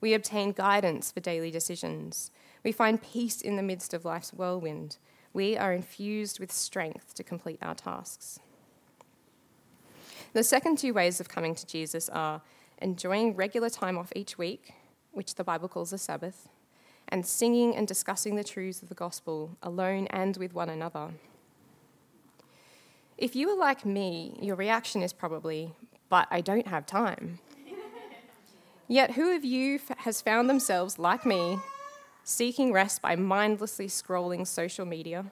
We 0.00 0.14
obtain 0.14 0.52
guidance 0.52 1.12
for 1.12 1.20
daily 1.20 1.50
decisions. 1.50 2.30
We 2.66 2.72
find 2.72 3.00
peace 3.00 3.42
in 3.42 3.54
the 3.54 3.62
midst 3.62 3.94
of 3.94 4.04
life's 4.04 4.32
whirlwind. 4.32 4.96
We 5.32 5.56
are 5.56 5.72
infused 5.72 6.40
with 6.40 6.50
strength 6.50 7.14
to 7.14 7.22
complete 7.22 7.60
our 7.62 7.76
tasks. 7.76 8.40
The 10.32 10.42
second 10.42 10.76
two 10.76 10.92
ways 10.92 11.20
of 11.20 11.28
coming 11.28 11.54
to 11.54 11.64
Jesus 11.64 12.08
are 12.08 12.42
enjoying 12.82 13.36
regular 13.36 13.70
time 13.70 13.96
off 13.96 14.12
each 14.16 14.36
week, 14.36 14.74
which 15.12 15.36
the 15.36 15.44
Bible 15.44 15.68
calls 15.68 15.92
a 15.92 15.98
Sabbath, 15.98 16.48
and 17.06 17.24
singing 17.24 17.76
and 17.76 17.86
discussing 17.86 18.34
the 18.34 18.42
truths 18.42 18.82
of 18.82 18.88
the 18.88 18.96
gospel 18.96 19.56
alone 19.62 20.08
and 20.08 20.36
with 20.36 20.52
one 20.52 20.68
another. 20.68 21.10
If 23.16 23.36
you 23.36 23.48
are 23.50 23.56
like 23.56 23.86
me, 23.86 24.36
your 24.42 24.56
reaction 24.56 25.04
is 25.04 25.12
probably, 25.12 25.70
but 26.08 26.26
I 26.32 26.40
don't 26.40 26.66
have 26.66 26.84
time. 26.84 27.38
Yet, 28.88 29.12
who 29.12 29.36
of 29.36 29.44
you 29.44 29.78
has 29.98 30.20
found 30.20 30.50
themselves, 30.50 30.98
like 30.98 31.24
me, 31.24 31.60
seeking 32.28 32.72
rest 32.72 33.00
by 33.00 33.14
mindlessly 33.14 33.86
scrolling 33.86 34.44
social 34.44 34.84
media, 34.84 35.26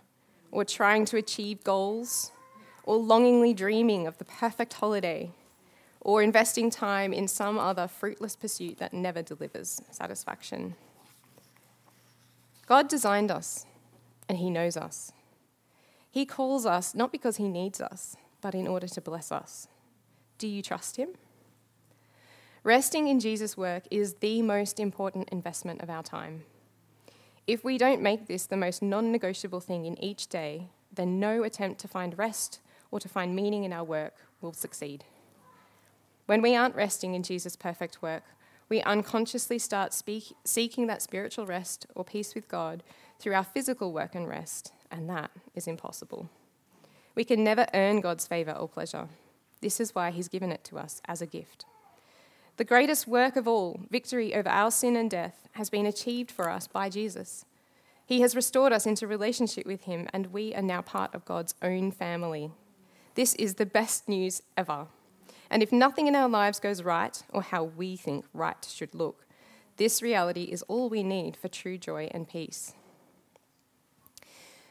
or 0.53 0.65
trying 0.65 1.05
to 1.05 1.17
achieve 1.17 1.65
goals, 1.65 2.31
or 2.85 2.97
longingly 2.97 3.53
dreaming 3.53 4.07
of 4.07 4.17
the 4.19 4.25
perfect 4.25 4.75
holiday, 4.75 5.33
or 6.01 6.23
investing 6.23 6.71
time 6.71 7.13
in 7.13 7.27
some 7.27 7.59
other 7.59 7.89
fruitless 7.89 8.37
pursuit 8.37 8.79
that 8.79 8.95
never 8.95 9.23
delivers 9.23 9.83
satisfaction? 9.91 10.77
God 12.67 12.87
designed 12.87 13.33
us, 13.33 13.67
and 14.29 14.39
He 14.39 14.49
knows 14.49 14.77
us. 14.77 15.11
He 16.13 16.25
calls 16.25 16.65
us 16.65 16.95
not 16.95 17.11
because 17.11 17.39
He 17.39 17.49
needs 17.49 17.81
us, 17.81 18.17
but 18.41 18.55
in 18.55 18.69
order 18.69 18.87
to 18.87 19.01
bless 19.01 19.33
us. 19.33 19.67
Do 20.39 20.47
you 20.47 20.63
trust 20.63 20.95
Him? 20.95 21.09
Resting 22.63 23.09
in 23.09 23.19
Jesus' 23.19 23.57
work 23.57 23.83
is 23.91 24.15
the 24.21 24.43
most 24.43 24.79
important 24.79 25.29
investment 25.31 25.83
of 25.83 25.91
our 25.91 26.05
time. 26.05 26.45
If 27.47 27.63
we 27.63 27.77
don't 27.77 28.01
make 28.01 28.27
this 28.27 28.47
the 28.47 28.57
most 28.57 28.83
non 28.83 29.13
negotiable 29.13 29.61
thing 29.61 29.85
in 29.85 30.03
each 30.03 30.29
day, 30.29 30.69
then 30.93 31.21
no 31.21 31.43
attempt 31.43 31.81
to 31.81 31.89
find 31.89 32.17
rest 32.17 32.61
or 32.91 33.01
to 33.01 33.09
find 33.09 33.37
meaning 33.37 33.65
in 33.65 33.73
our 33.73 33.85
work 33.85 34.15
will 34.41 34.53
succeed. 34.53 35.05
When 36.27 36.41
we 36.41 36.57
aren't 36.57 36.75
resting 36.75 37.15
in 37.15 37.23
Jesus' 37.23 37.57
perfect 37.57 38.01
work, 38.01 38.23
we 38.71 38.81
unconsciously 38.83 39.59
start 39.59 39.93
speak, 39.93 40.35
seeking 40.45 40.87
that 40.87 41.03
spiritual 41.03 41.45
rest 41.45 41.87
or 41.95 42.05
peace 42.05 42.35
with 42.35 42.49
God 42.49 42.83
through 43.19 43.35
our 43.35 43.45
physical 43.45 43.93
work 43.93 44.15
and 44.15 44.27
rest, 44.27 44.73
and 44.91 45.09
that 45.11 45.31
is 45.55 45.67
impossible. 45.67 46.31
We 47.15 47.25
can 47.25 47.45
never 47.45 47.67
earn 47.75 48.01
God's 48.01 48.27
favour 48.27 48.53
or 48.53 48.69
pleasure. 48.69 49.09
This 49.61 49.81
is 49.81 49.95
why 49.95 50.11
He's 50.11 50.29
given 50.29 50.51
it 50.51 50.65
to 50.65 50.79
us 50.79 51.03
as 51.07 51.21
a 51.21 51.27
gift. 51.27 51.67
The 52.57 52.65
greatest 52.65 53.09
work 53.09 53.35
of 53.35 53.49
all, 53.49 53.81
victory 53.91 54.33
over 54.35 54.49
our 54.49 54.71
sin 54.71 54.95
and 54.95 55.11
death, 55.11 55.49
has 55.53 55.71
been 55.71 55.87
achieved 55.87 56.31
for 56.31 56.49
us 56.49 56.69
by 56.69 56.89
Jesus. 56.89 57.45
He 58.07 58.21
has 58.21 58.37
restored 58.37 58.73
us 58.73 58.87
into 58.87 59.09
relationship 59.09 59.67
with 59.67 59.83
Him, 59.85 60.09
and 60.13 60.33
we 60.33 60.55
are 60.55 60.63
now 60.63 60.81
part 60.81 61.15
of 61.15 61.25
God's 61.25 61.55
own 61.63 61.91
family. 61.91 62.53
This 63.17 63.35
is 63.35 63.55
the 63.55 63.67
best 63.67 64.09
news 64.09 64.41
ever. 64.57 64.87
And 65.51 65.63
if 65.63 65.73
nothing 65.73 66.07
in 66.07 66.15
our 66.15 66.29
lives 66.29 66.61
goes 66.61 66.83
right, 66.83 67.21
or 67.31 67.43
how 67.43 67.65
we 67.65 67.97
think 67.97 68.25
right 68.33 68.65
should 68.71 68.95
look, 68.95 69.27
This 69.77 70.03
reality 70.03 70.45
is 70.45 70.63
all 70.63 70.89
we 70.89 71.03
need 71.03 71.37
for 71.37 71.49
true 71.49 71.79
joy 71.79 72.09
and 72.13 72.29
peace. 72.29 72.75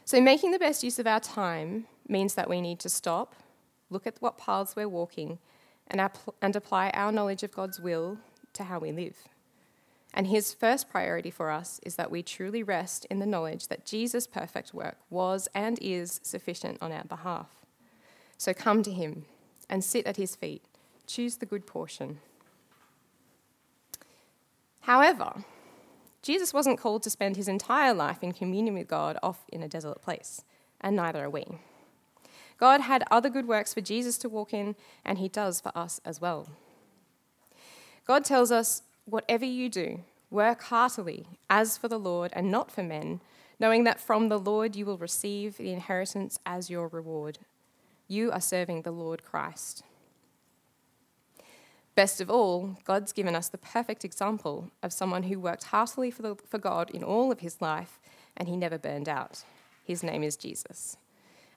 So, 0.06 0.22
making 0.22 0.52
the 0.52 0.60
best 0.60 0.84
use 0.84 0.98
of 0.98 1.08
our 1.08 1.20
time 1.20 1.88
means 2.08 2.36
that 2.36 2.50
we 2.50 2.62
need 2.62 2.80
to 2.80 2.90
stop, 2.90 3.36
look 3.90 4.08
at 4.08 4.22
what 4.22 4.38
paths 4.38 4.75
we're 4.75 4.88
walking, 4.88 5.40
and, 5.88 6.02
app- 6.02 6.36
and 6.42 6.56
apply 6.56 6.90
our 6.92 7.12
knowledge 7.12 7.44
of 7.44 7.52
God's 7.52 7.80
will 7.80 8.18
to 8.54 8.63
how 8.63 8.80
we 8.80 8.92
live. 8.92 9.28
And 10.13 10.28
his 10.28 10.54
first 10.54 10.90
priority 10.90 11.32
for 11.32 11.50
us 11.50 11.80
is 11.84 11.96
that 11.96 12.12
we 12.12 12.22
truly 12.22 12.62
rest 12.62 13.06
in 13.06 13.20
the 13.20 13.25
knowledge 13.25 13.68
that 13.68 13.86
Jesus' 13.86 14.28
perfect 14.28 14.74
work 14.74 14.98
was 15.10 15.48
and 15.56 15.80
is 15.82 16.20
sufficient 16.24 16.78
on 16.82 16.92
our 16.92 17.04
behalf. 17.04 17.50
So 18.38 18.54
come 18.54 18.84
to 18.84 18.92
him 18.92 19.25
and 19.70 19.84
sit 19.84 20.06
at 20.06 20.18
his 20.18 20.36
feet. 20.36 20.63
Choose 21.08 21.38
the 21.38 21.46
good 21.46 21.66
portion. 21.66 22.20
However, 24.82 25.44
Jesus 26.22 26.54
wasn't 26.54 26.80
called 26.80 27.04
to 27.04 27.10
spend 27.10 27.36
his 27.36 27.48
entire 27.48 27.94
life 27.94 28.24
in 28.24 28.34
communion 28.34 28.75
with 28.75 28.88
God 28.88 29.18
off 29.24 29.46
in 29.52 29.63
a 29.63 29.68
desolate 29.68 30.02
place, 30.02 30.44
and 30.80 30.96
neither 30.96 31.24
are 31.24 31.30
we. 31.30 31.46
God 32.57 32.81
had 32.81 33.03
other 33.10 33.29
good 33.29 33.48
works 33.48 33.74
for 33.74 33.81
Jesus 33.81 34.17
to 34.19 34.29
walk 34.29 34.53
in, 34.53 34.75
and 35.03 35.17
he 35.17 35.27
does 35.27 35.60
for 35.60 35.72
us 35.77 36.00
as 36.05 36.22
well. 36.22 36.48
God 38.05 38.24
tells 38.25 38.51
us, 38.51 38.83
Whatever 39.05 39.43
you 39.43 39.67
do, 39.67 40.00
work 40.31 40.63
heartily, 40.63 41.27
as 41.50 41.77
for 41.77 41.89
the 41.89 42.00
Lord 42.00 42.31
and 42.33 42.50
not 42.50 42.72
for 42.72 42.81
men, 42.81 43.19
knowing 43.60 43.83
that 43.83 44.00
from 44.00 44.29
the 44.29 44.39
Lord 44.39 44.75
you 44.75 44.86
will 44.86 44.98
receive 44.98 45.57
the 45.57 45.72
inheritance 45.72 46.39
as 46.45 46.69
your 46.69 46.88
reward. 46.88 47.39
You 48.07 48.31
are 48.31 48.41
serving 48.41 48.81
the 48.81 48.91
Lord 48.91 49.24
Christ. 49.24 49.83
Best 51.95 52.19
of 52.19 52.29
all, 52.29 52.77
God's 52.86 53.13
given 53.13 53.36
us 53.36 53.50
the 53.50 53.57
perfect 53.57 54.03
example 54.03 54.72
of 54.81 54.91
someone 54.91 55.24
who 55.24 55.39
worked 55.39 55.65
heartily 55.65 56.10
for, 56.10 56.24
the, 56.24 56.36
for 56.48 56.57
God 56.57 56.89
in 56.89 57.03
all 57.03 57.31
of 57.31 57.41
his 57.41 57.62
life 57.62 58.00
and 58.36 58.48
he 58.48 58.57
never 58.57 58.79
burned 58.79 59.07
out. 59.07 59.43
His 59.83 60.01
name 60.01 60.24
is 60.24 60.36
Jesus. 60.36 60.98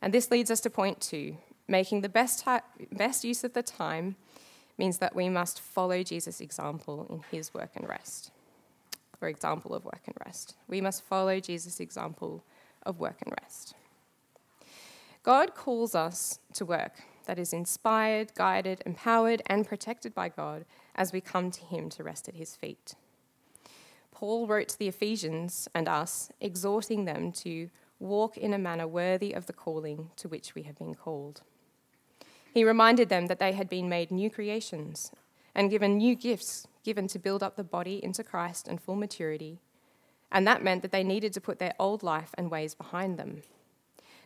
And 0.02 0.12
this 0.12 0.30
leads 0.30 0.50
us 0.50 0.60
to 0.60 0.70
point 0.70 1.00
two 1.00 1.36
making 1.68 2.00
the 2.00 2.08
best, 2.08 2.44
best 2.92 3.24
use 3.24 3.42
of 3.42 3.52
the 3.52 3.62
time 3.62 4.16
means 4.78 4.98
that 4.98 5.16
we 5.16 5.28
must 5.28 5.60
follow 5.60 6.02
Jesus' 6.02 6.40
example 6.40 7.06
in 7.10 7.36
his 7.36 7.52
work 7.52 7.70
and 7.74 7.88
rest, 7.88 8.30
or 9.20 9.28
example 9.28 9.74
of 9.74 9.84
work 9.84 10.02
and 10.06 10.14
rest. 10.24 10.54
We 10.68 10.80
must 10.80 11.02
follow 11.02 11.40
Jesus' 11.40 11.80
example 11.80 12.44
of 12.84 13.00
work 13.00 13.20
and 13.24 13.34
rest. 13.42 13.74
God 15.22 15.54
calls 15.54 15.94
us 15.94 16.38
to 16.52 16.64
work 16.64 17.02
that 17.26 17.38
is 17.38 17.52
inspired, 17.52 18.32
guided, 18.34 18.82
empowered, 18.86 19.42
and 19.46 19.66
protected 19.66 20.14
by 20.14 20.28
God 20.28 20.64
as 20.94 21.12
we 21.12 21.20
come 21.20 21.50
to 21.50 21.60
him 21.62 21.88
to 21.90 22.04
rest 22.04 22.28
at 22.28 22.36
his 22.36 22.54
feet. 22.54 22.94
Paul 24.12 24.46
wrote 24.46 24.68
to 24.68 24.78
the 24.78 24.88
Ephesians 24.88 25.68
and 25.74 25.88
us, 25.88 26.30
exhorting 26.40 27.04
them 27.04 27.32
to 27.32 27.68
walk 27.98 28.36
in 28.36 28.52
a 28.52 28.58
manner 28.58 28.86
worthy 28.86 29.32
of 29.32 29.46
the 29.46 29.52
calling 29.52 30.10
to 30.16 30.28
which 30.28 30.54
we 30.54 30.62
have 30.62 30.78
been 30.78 30.94
called. 30.94 31.42
He 32.52 32.64
reminded 32.64 33.08
them 33.08 33.26
that 33.26 33.38
they 33.38 33.52
had 33.52 33.68
been 33.68 33.88
made 33.88 34.10
new 34.10 34.30
creations 34.30 35.10
and 35.54 35.70
given 35.70 35.98
new 35.98 36.14
gifts 36.14 36.66
given 36.84 37.08
to 37.08 37.18
build 37.18 37.42
up 37.42 37.56
the 37.56 37.64
body 37.64 38.02
into 38.02 38.22
Christ 38.22 38.68
and 38.68 38.80
full 38.80 38.96
maturity. 38.96 39.58
And 40.30 40.46
that 40.46 40.62
meant 40.62 40.82
that 40.82 40.92
they 40.92 41.04
needed 41.04 41.32
to 41.34 41.40
put 41.40 41.58
their 41.58 41.74
old 41.78 42.02
life 42.02 42.30
and 42.38 42.50
ways 42.50 42.74
behind 42.74 43.18
them. 43.18 43.42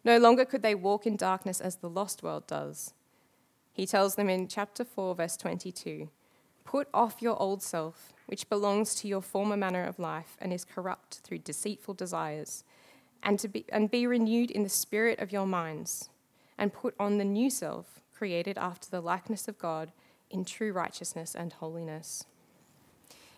No 0.04 0.18
longer 0.18 0.44
could 0.44 0.62
they 0.62 0.74
walk 0.74 1.06
in 1.06 1.16
darkness 1.16 1.60
as 1.60 1.76
the 1.76 1.88
lost 1.88 2.22
world 2.22 2.46
does. 2.46 2.94
He 3.72 3.86
tells 3.86 4.14
them 4.14 4.28
in 4.28 4.48
chapter 4.48 4.84
4, 4.84 5.14
verse 5.14 5.36
22 5.36 6.08
Put 6.64 6.88
off 6.94 7.22
your 7.22 7.40
old 7.40 7.62
self, 7.62 8.12
which 8.26 8.48
belongs 8.48 8.94
to 8.96 9.08
your 9.08 9.22
former 9.22 9.56
manner 9.56 9.84
of 9.84 9.98
life 9.98 10.36
and 10.38 10.52
is 10.52 10.64
corrupt 10.64 11.20
through 11.24 11.38
deceitful 11.38 11.94
desires, 11.94 12.64
and, 13.22 13.38
to 13.38 13.48
be, 13.48 13.64
and 13.70 13.90
be 13.90 14.06
renewed 14.06 14.50
in 14.50 14.62
the 14.62 14.68
spirit 14.68 15.18
of 15.18 15.32
your 15.32 15.46
minds, 15.46 16.08
and 16.58 16.72
put 16.72 16.94
on 16.98 17.18
the 17.18 17.24
new 17.24 17.50
self 17.50 18.00
created 18.12 18.58
after 18.58 18.90
the 18.90 19.00
likeness 19.00 19.48
of 19.48 19.58
God 19.58 19.92
in 20.30 20.44
true 20.44 20.72
righteousness 20.72 21.34
and 21.34 21.54
holiness. 21.54 22.24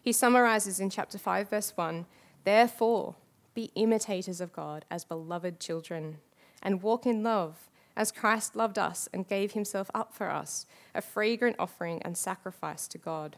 He 0.02 0.12
summarizes 0.12 0.80
in 0.80 0.90
chapter 0.90 1.18
5, 1.18 1.48
verse 1.48 1.72
1 1.76 2.06
Therefore, 2.44 3.14
be 3.54 3.70
imitators 3.74 4.40
of 4.40 4.52
God 4.52 4.84
as 4.90 5.04
beloved 5.04 5.60
children, 5.60 6.18
and 6.62 6.82
walk 6.82 7.06
in 7.06 7.22
love, 7.22 7.68
as 7.96 8.10
Christ 8.10 8.56
loved 8.56 8.78
us 8.78 9.08
and 9.12 9.28
gave 9.28 9.52
himself 9.52 9.90
up 9.94 10.14
for 10.14 10.30
us, 10.30 10.66
a 10.94 11.02
fragrant 11.02 11.56
offering 11.58 12.02
and 12.02 12.16
sacrifice 12.16 12.88
to 12.88 12.98
God. 12.98 13.36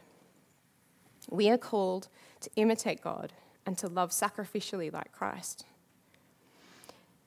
We 1.29 1.49
are 1.49 1.57
called 1.57 2.07
to 2.41 2.49
imitate 2.55 3.01
God 3.01 3.33
and 3.65 3.77
to 3.77 3.87
love 3.87 4.11
sacrificially 4.11 4.91
like 4.91 5.11
Christ. 5.11 5.65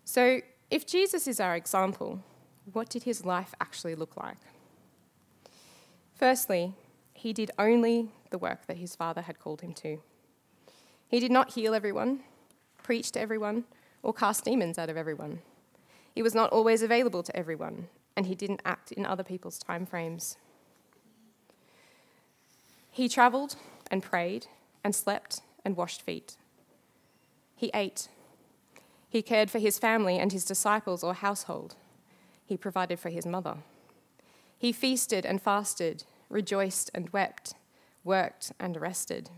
So, 0.08 0.40
if 0.70 0.86
Jesus 0.86 1.28
is 1.28 1.38
our 1.38 1.54
example, 1.54 2.20
what 2.72 2.88
did 2.88 3.02
his 3.02 3.26
life 3.26 3.54
actually 3.60 3.94
look 3.94 4.16
like? 4.16 4.38
Firstly, 6.14 6.72
he 7.12 7.34
did 7.34 7.50
only 7.58 8.08
the 8.30 8.38
work 8.38 8.66
that 8.68 8.78
his 8.78 8.96
father 8.96 9.20
had 9.20 9.38
called 9.38 9.60
him 9.60 9.74
to. 9.74 10.00
He 11.08 11.20
did 11.20 11.30
not 11.30 11.52
heal 11.52 11.74
everyone, 11.74 12.20
preach 12.82 13.12
to 13.12 13.20
everyone, 13.20 13.64
or 14.02 14.14
cast 14.14 14.46
demons 14.46 14.78
out 14.78 14.88
of 14.88 14.96
everyone. 14.96 15.40
He 16.14 16.22
was 16.22 16.34
not 16.34 16.52
always 16.52 16.80
available 16.80 17.22
to 17.22 17.36
everyone, 17.36 17.88
and 18.16 18.24
he 18.24 18.34
didn't 18.34 18.62
act 18.64 18.92
in 18.92 19.04
other 19.04 19.22
people's 19.22 19.58
time 19.58 19.84
frames. 19.84 20.38
He 22.90 23.10
travelled 23.10 23.56
and 23.90 24.02
prayed 24.02 24.46
and 24.82 24.94
slept 24.94 25.42
and 25.66 25.76
washed 25.76 26.00
feet. 26.00 26.38
He 27.54 27.70
ate. 27.74 28.08
He 29.08 29.22
cared 29.22 29.50
for 29.50 29.58
his 29.58 29.78
family 29.78 30.18
and 30.18 30.32
his 30.32 30.44
disciples 30.44 31.02
or 31.02 31.14
household 31.14 31.76
he 32.48 32.56
provided 32.56 32.98
for 32.98 33.10
his 33.10 33.26
mother. 33.26 33.58
He 34.56 34.72
feasted 34.72 35.26
and 35.26 35.40
fasted, 35.40 36.04
rejoiced 36.30 36.90
and 36.94 37.10
wept, 37.10 37.54
worked 38.04 38.52
and 38.58 38.80
rested. 38.80 39.28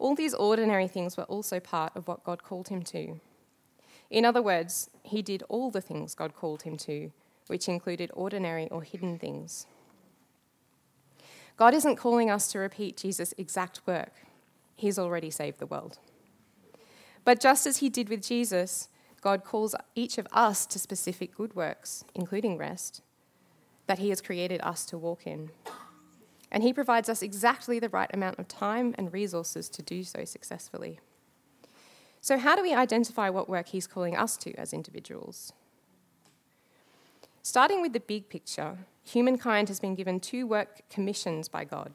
All 0.00 0.16
these 0.16 0.34
ordinary 0.34 0.88
things 0.88 1.16
were 1.16 1.24
also 1.24 1.60
part 1.60 1.94
of 1.94 2.08
what 2.08 2.24
God 2.24 2.42
called 2.42 2.68
him 2.68 2.82
to. 2.82 3.20
In 4.10 4.24
other 4.24 4.42
words, 4.42 4.90
he 5.04 5.22
did 5.22 5.44
all 5.48 5.70
the 5.70 5.80
things 5.80 6.16
God 6.16 6.34
called 6.34 6.62
him 6.62 6.76
to, 6.78 7.12
which 7.46 7.68
included 7.68 8.10
ordinary 8.14 8.68
or 8.70 8.82
hidden 8.82 9.16
things. 9.16 9.66
God 11.56 11.72
isn't 11.72 11.96
calling 11.96 12.30
us 12.30 12.50
to 12.50 12.58
repeat 12.58 12.96
Jesus' 12.96 13.32
exact 13.38 13.80
work, 13.86 14.12
He's 14.74 14.98
already 14.98 15.30
saved 15.30 15.60
the 15.60 15.66
world. 15.66 15.98
But 17.24 17.40
just 17.40 17.66
as 17.66 17.78
He 17.78 17.88
did 17.88 18.08
with 18.08 18.22
Jesus, 18.22 18.88
God 19.20 19.44
calls 19.44 19.74
each 19.94 20.18
of 20.18 20.26
us 20.32 20.66
to 20.66 20.78
specific 20.78 21.36
good 21.36 21.54
works, 21.54 22.04
including 22.14 22.58
rest, 22.58 23.02
that 23.86 23.98
He 23.98 24.08
has 24.08 24.20
created 24.20 24.60
us 24.62 24.84
to 24.86 24.98
walk 24.98 25.26
in. 25.26 25.50
And 26.50 26.62
He 26.62 26.72
provides 26.72 27.08
us 27.08 27.22
exactly 27.22 27.78
the 27.78 27.88
right 27.88 28.10
amount 28.12 28.38
of 28.38 28.48
time 28.48 28.94
and 28.98 29.12
resources 29.12 29.68
to 29.70 29.82
do 29.82 30.02
so 30.02 30.24
successfully. 30.24 30.98
So, 32.20 32.38
how 32.38 32.56
do 32.56 32.62
we 32.62 32.74
identify 32.74 33.30
what 33.30 33.48
work 33.48 33.68
He's 33.68 33.86
calling 33.86 34.16
us 34.16 34.36
to 34.38 34.52
as 34.54 34.72
individuals? 34.72 35.52
Starting 37.42 37.82
with 37.82 37.92
the 37.92 38.00
big 38.00 38.28
picture, 38.28 38.78
humankind 39.02 39.68
has 39.68 39.80
been 39.80 39.96
given 39.96 40.20
two 40.20 40.46
work 40.46 40.82
commissions 40.88 41.48
by 41.48 41.64
God. 41.64 41.92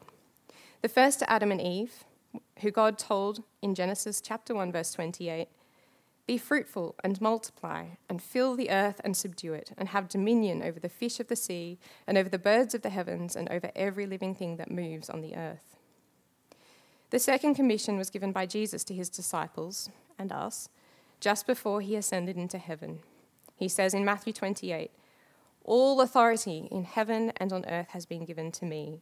The 0.82 0.88
first 0.88 1.18
to 1.20 1.30
Adam 1.30 1.50
and 1.50 1.60
Eve, 1.60 2.04
who 2.60 2.70
God 2.70 2.98
told 2.98 3.42
in 3.62 3.74
Genesis 3.74 4.20
chapter 4.20 4.54
1, 4.54 4.72
verse 4.72 4.92
28 4.92 5.48
be 6.28 6.36
fruitful 6.36 6.94
and 7.02 7.18
multiply, 7.22 7.86
and 8.06 8.22
fill 8.22 8.54
the 8.54 8.68
earth 8.68 9.00
and 9.02 9.16
subdue 9.16 9.54
it, 9.54 9.72
and 9.78 9.88
have 9.88 10.10
dominion 10.10 10.62
over 10.62 10.78
the 10.78 10.90
fish 10.90 11.20
of 11.20 11.28
the 11.28 11.34
sea, 11.34 11.78
and 12.06 12.18
over 12.18 12.28
the 12.28 12.38
birds 12.38 12.74
of 12.74 12.82
the 12.82 12.90
heavens, 12.90 13.34
and 13.34 13.48
over 13.48 13.72
every 13.74 14.04
living 14.04 14.34
thing 14.34 14.58
that 14.58 14.70
moves 14.70 15.08
on 15.08 15.22
the 15.22 15.34
earth. 15.34 15.78
The 17.08 17.18
second 17.18 17.54
commission 17.54 17.96
was 17.96 18.10
given 18.10 18.30
by 18.30 18.44
Jesus 18.44 18.84
to 18.84 18.94
his 18.94 19.08
disciples 19.08 19.88
and 20.18 20.30
us 20.30 20.68
just 21.18 21.46
before 21.46 21.80
he 21.80 21.96
ascended 21.96 22.36
into 22.36 22.58
heaven. 22.58 22.98
He 23.56 23.66
says 23.66 23.94
in 23.94 24.04
Matthew 24.04 24.34
28 24.34 24.90
All 25.64 26.02
authority 26.02 26.68
in 26.70 26.84
heaven 26.84 27.32
and 27.38 27.54
on 27.54 27.64
earth 27.64 27.88
has 27.92 28.04
been 28.04 28.26
given 28.26 28.52
to 28.52 28.66
me. 28.66 29.00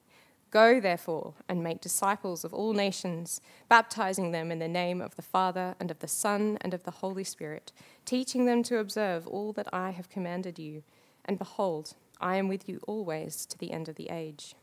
Go, 0.56 0.80
therefore, 0.80 1.34
and 1.50 1.62
make 1.62 1.82
disciples 1.82 2.42
of 2.42 2.54
all 2.54 2.72
nations, 2.72 3.42
baptizing 3.68 4.30
them 4.32 4.50
in 4.50 4.58
the 4.58 4.66
name 4.66 5.02
of 5.02 5.14
the 5.14 5.20
Father, 5.20 5.74
and 5.78 5.90
of 5.90 5.98
the 5.98 6.08
Son, 6.08 6.56
and 6.62 6.72
of 6.72 6.84
the 6.84 7.02
Holy 7.02 7.24
Spirit, 7.24 7.72
teaching 8.06 8.46
them 8.46 8.62
to 8.62 8.78
observe 8.78 9.26
all 9.26 9.52
that 9.52 9.68
I 9.70 9.90
have 9.90 10.08
commanded 10.08 10.58
you. 10.58 10.82
And 11.26 11.38
behold, 11.38 11.92
I 12.22 12.36
am 12.36 12.48
with 12.48 12.70
you 12.70 12.80
always 12.86 13.44
to 13.44 13.58
the 13.58 13.70
end 13.70 13.90
of 13.90 13.96
the 13.96 14.08
age. 14.08 14.54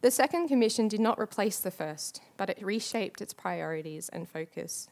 The 0.00 0.10
second 0.10 0.48
commission 0.48 0.88
did 0.88 0.98
not 0.98 1.20
replace 1.20 1.60
the 1.60 1.70
first, 1.70 2.20
but 2.36 2.50
it 2.50 2.60
reshaped 2.60 3.22
its 3.22 3.32
priorities 3.32 4.08
and 4.08 4.28
focus. 4.28 4.88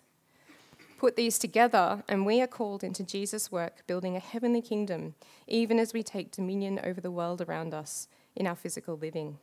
Put 0.97 1.17
these 1.17 1.41
together, 1.41 2.05
and 2.09 2.25
we 2.25 2.41
are 2.41 2.47
called 2.47 2.85
into 2.85 3.03
Jesus' 3.03 3.51
work, 3.51 3.85
building 3.89 4.15
a 4.15 4.21
heavenly 4.21 4.63
kingdom, 4.63 5.17
even 5.49 5.81
as 5.81 5.93
we 5.93 6.05
take 6.05 6.31
dominion 6.31 6.79
over 6.85 7.01
the 7.01 7.11
world 7.11 7.41
around 7.41 7.75
us 7.75 8.07
in 8.37 8.47
our 8.47 8.57
physical 8.57 8.97
living. 8.97 9.39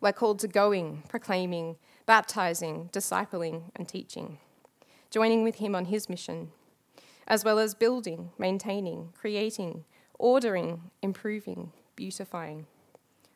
We're 0.00 0.12
called 0.12 0.40
to 0.40 0.48
going, 0.48 1.04
proclaiming, 1.08 1.76
baptizing, 2.06 2.90
discipling, 2.92 3.70
and 3.76 3.88
teaching, 3.88 4.38
joining 5.10 5.44
with 5.44 5.56
Him 5.56 5.74
on 5.74 5.86
His 5.86 6.08
mission, 6.08 6.50
as 7.26 7.44
well 7.44 7.58
as 7.58 7.74
building, 7.74 8.30
maintaining, 8.36 9.10
creating, 9.14 9.84
ordering, 10.18 10.90
improving, 11.02 11.72
beautifying. 11.94 12.66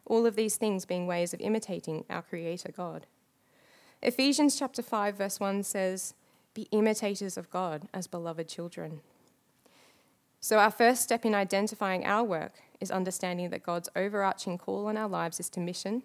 All 0.05 0.27
of 0.27 0.37
these 0.37 0.57
things 0.57 0.85
being 0.85 1.07
ways 1.07 1.33
of 1.33 1.41
imitating 1.41 2.05
our 2.11 2.23
Creator 2.23 2.73
God. 2.77 3.07
Ephesians 4.03 4.59
chapter 4.59 4.83
5, 4.83 5.17
verse 5.17 5.41
1 5.41 5.63
says, 5.63 6.15
Be 6.55 6.63
imitators 6.71 7.37
of 7.37 7.51
God 7.51 7.89
as 7.95 8.07
beloved 8.07 8.49
children. 8.49 9.01
So, 10.41 10.59
our 10.59 10.71
first 10.71 11.03
step 11.03 11.25
in 11.25 11.35
identifying 11.35 12.05
our 12.05 12.23
work 12.23 12.55
is 12.81 12.91
understanding 12.91 13.51
that 13.51 13.63
God's 13.63 13.89
overarching 13.97 14.59
call 14.59 14.87
on 14.87 14.97
our 14.97 15.09
lives 15.09 15.41
is 15.41 15.49
to 15.51 15.61
mission, 15.61 16.03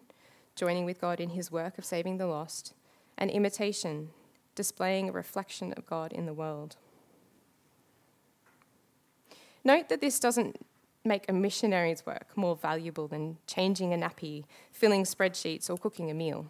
joining 0.56 0.86
with 0.86 1.02
God 1.02 1.20
in 1.20 1.30
his 1.30 1.52
work 1.52 1.78
of 1.78 1.86
saving 1.86 2.18
the 2.18 2.28
lost, 2.28 2.74
and 3.18 3.30
imitation, 3.30 4.10
displaying 4.56 5.10
a 5.10 5.14
reflection 5.14 5.74
of 5.74 5.86
God 5.86 6.12
in 6.12 6.26
the 6.26 6.34
world. 6.34 6.78
Note 9.64 9.90
that 9.90 10.02
this 10.02 10.20
doesn't 10.20 10.66
make 11.04 11.30
a 11.30 11.34
missionary's 11.34 12.06
work 12.06 12.36
more 12.36 12.56
valuable 12.56 13.08
than 13.08 13.38
changing 13.48 13.94
a 13.94 13.98
nappy, 13.98 14.46
filling 14.72 15.04
spreadsheets, 15.04 15.70
or 15.70 15.78
cooking 15.78 16.10
a 16.10 16.14
meal. 16.14 16.48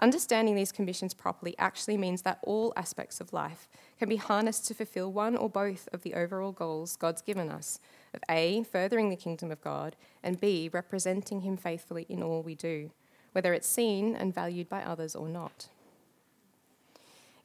Understanding 0.00 0.54
these 0.54 0.72
conditions 0.72 1.12
properly 1.12 1.54
actually 1.58 1.98
means 1.98 2.22
that 2.22 2.38
all 2.42 2.72
aspects 2.74 3.20
of 3.20 3.34
life 3.34 3.68
can 3.98 4.08
be 4.08 4.16
harnessed 4.16 4.66
to 4.66 4.74
fulfill 4.74 5.12
one 5.12 5.36
or 5.36 5.50
both 5.50 5.90
of 5.92 6.02
the 6.02 6.14
overall 6.14 6.52
goals 6.52 6.96
God's 6.96 7.20
given 7.20 7.50
us 7.50 7.78
of 8.14 8.22
A, 8.30 8.64
furthering 8.64 9.10
the 9.10 9.16
kingdom 9.16 9.52
of 9.52 9.60
God, 9.60 9.96
and 10.22 10.40
B, 10.40 10.70
representing 10.72 11.42
Him 11.42 11.58
faithfully 11.58 12.06
in 12.08 12.22
all 12.22 12.42
we 12.42 12.54
do, 12.54 12.90
whether 13.32 13.52
it's 13.52 13.68
seen 13.68 14.16
and 14.16 14.34
valued 14.34 14.70
by 14.70 14.82
others 14.82 15.14
or 15.14 15.28
not. 15.28 15.68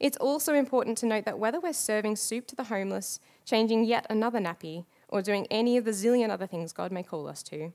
It's 0.00 0.16
also 0.16 0.54
important 0.54 0.96
to 0.98 1.06
note 1.06 1.26
that 1.26 1.38
whether 1.38 1.60
we're 1.60 1.74
serving 1.74 2.16
soup 2.16 2.46
to 2.48 2.56
the 2.56 2.64
homeless, 2.64 3.20
changing 3.44 3.84
yet 3.84 4.06
another 4.08 4.40
nappy, 4.40 4.86
or 5.08 5.22
doing 5.22 5.46
any 5.50 5.76
of 5.76 5.84
the 5.84 5.92
zillion 5.92 6.30
other 6.30 6.46
things 6.46 6.72
God 6.72 6.90
may 6.90 7.02
call 7.02 7.28
us 7.28 7.42
to, 7.44 7.72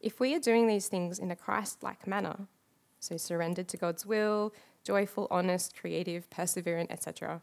if 0.00 0.18
we 0.18 0.34
are 0.34 0.40
doing 0.40 0.66
these 0.66 0.88
things 0.88 1.18
in 1.18 1.30
a 1.30 1.36
Christ 1.36 1.82
like 1.82 2.06
manner, 2.06 2.48
so 3.04 3.16
surrendered 3.16 3.68
to 3.68 3.76
God's 3.76 4.04
will, 4.04 4.52
joyful, 4.82 5.26
honest, 5.30 5.76
creative, 5.76 6.28
perseverant, 6.30 6.90
etc. 6.90 7.40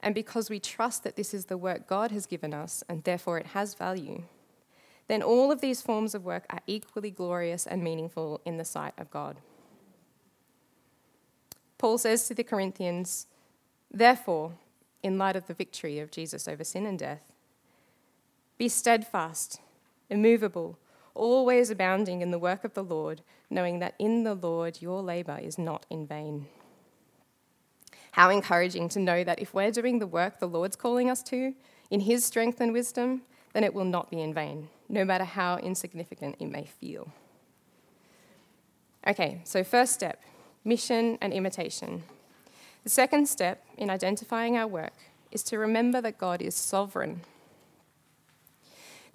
And 0.00 0.14
because 0.14 0.48
we 0.48 0.60
trust 0.60 1.04
that 1.04 1.16
this 1.16 1.34
is 1.34 1.46
the 1.46 1.56
work 1.56 1.86
God 1.86 2.10
has 2.10 2.26
given 2.26 2.54
us 2.54 2.84
and 2.88 3.04
therefore 3.04 3.38
it 3.38 3.46
has 3.46 3.74
value, 3.74 4.24
then 5.08 5.22
all 5.22 5.50
of 5.50 5.60
these 5.60 5.82
forms 5.82 6.14
of 6.14 6.24
work 6.24 6.44
are 6.50 6.60
equally 6.66 7.10
glorious 7.10 7.66
and 7.66 7.82
meaningful 7.82 8.40
in 8.44 8.58
the 8.58 8.64
sight 8.64 8.94
of 8.98 9.10
God. 9.10 9.38
Paul 11.78 11.98
says 11.98 12.26
to 12.28 12.34
the 12.34 12.44
Corinthians, 12.44 13.26
Therefore, 13.90 14.52
in 15.02 15.16
light 15.16 15.36
of 15.36 15.46
the 15.46 15.54
victory 15.54 15.98
of 15.98 16.10
Jesus 16.10 16.46
over 16.46 16.64
sin 16.64 16.84
and 16.84 16.98
death, 16.98 17.22
be 18.58 18.68
steadfast, 18.68 19.60
immovable, 20.10 20.78
always 21.14 21.70
abounding 21.70 22.20
in 22.20 22.30
the 22.30 22.38
work 22.38 22.64
of 22.64 22.74
the 22.74 22.82
Lord, 22.82 23.22
knowing 23.50 23.78
that 23.78 23.94
in 23.98 24.24
the 24.24 24.34
Lord 24.34 24.80
your 24.80 25.02
labor 25.02 25.38
is 25.40 25.58
not 25.58 25.86
in 25.90 26.06
vain. 26.06 26.46
How 28.12 28.30
encouraging 28.30 28.88
to 28.90 28.98
know 28.98 29.24
that 29.24 29.38
if 29.38 29.54
we're 29.54 29.70
doing 29.70 29.98
the 29.98 30.06
work 30.06 30.38
the 30.38 30.48
Lord's 30.48 30.76
calling 30.76 31.10
us 31.10 31.22
to, 31.24 31.54
in 31.90 32.00
His 32.00 32.24
strength 32.24 32.60
and 32.60 32.72
wisdom, 32.72 33.22
then 33.52 33.64
it 33.64 33.74
will 33.74 33.84
not 33.84 34.10
be 34.10 34.20
in 34.20 34.34
vain, 34.34 34.68
no 34.88 35.04
matter 35.04 35.24
how 35.24 35.56
insignificant 35.58 36.36
it 36.38 36.46
may 36.46 36.64
feel. 36.64 37.12
Okay, 39.06 39.40
so 39.44 39.64
first 39.64 39.94
step 39.94 40.20
mission 40.64 41.16
and 41.20 41.32
imitation. 41.32 42.02
The 42.84 42.90
second 42.90 43.26
step 43.28 43.64
in 43.76 43.88
identifying 43.88 44.56
our 44.56 44.66
work 44.66 44.92
is 45.30 45.42
to 45.44 45.58
remember 45.58 46.00
that 46.00 46.18
God 46.18 46.42
is 46.42 46.54
sovereign 46.54 47.22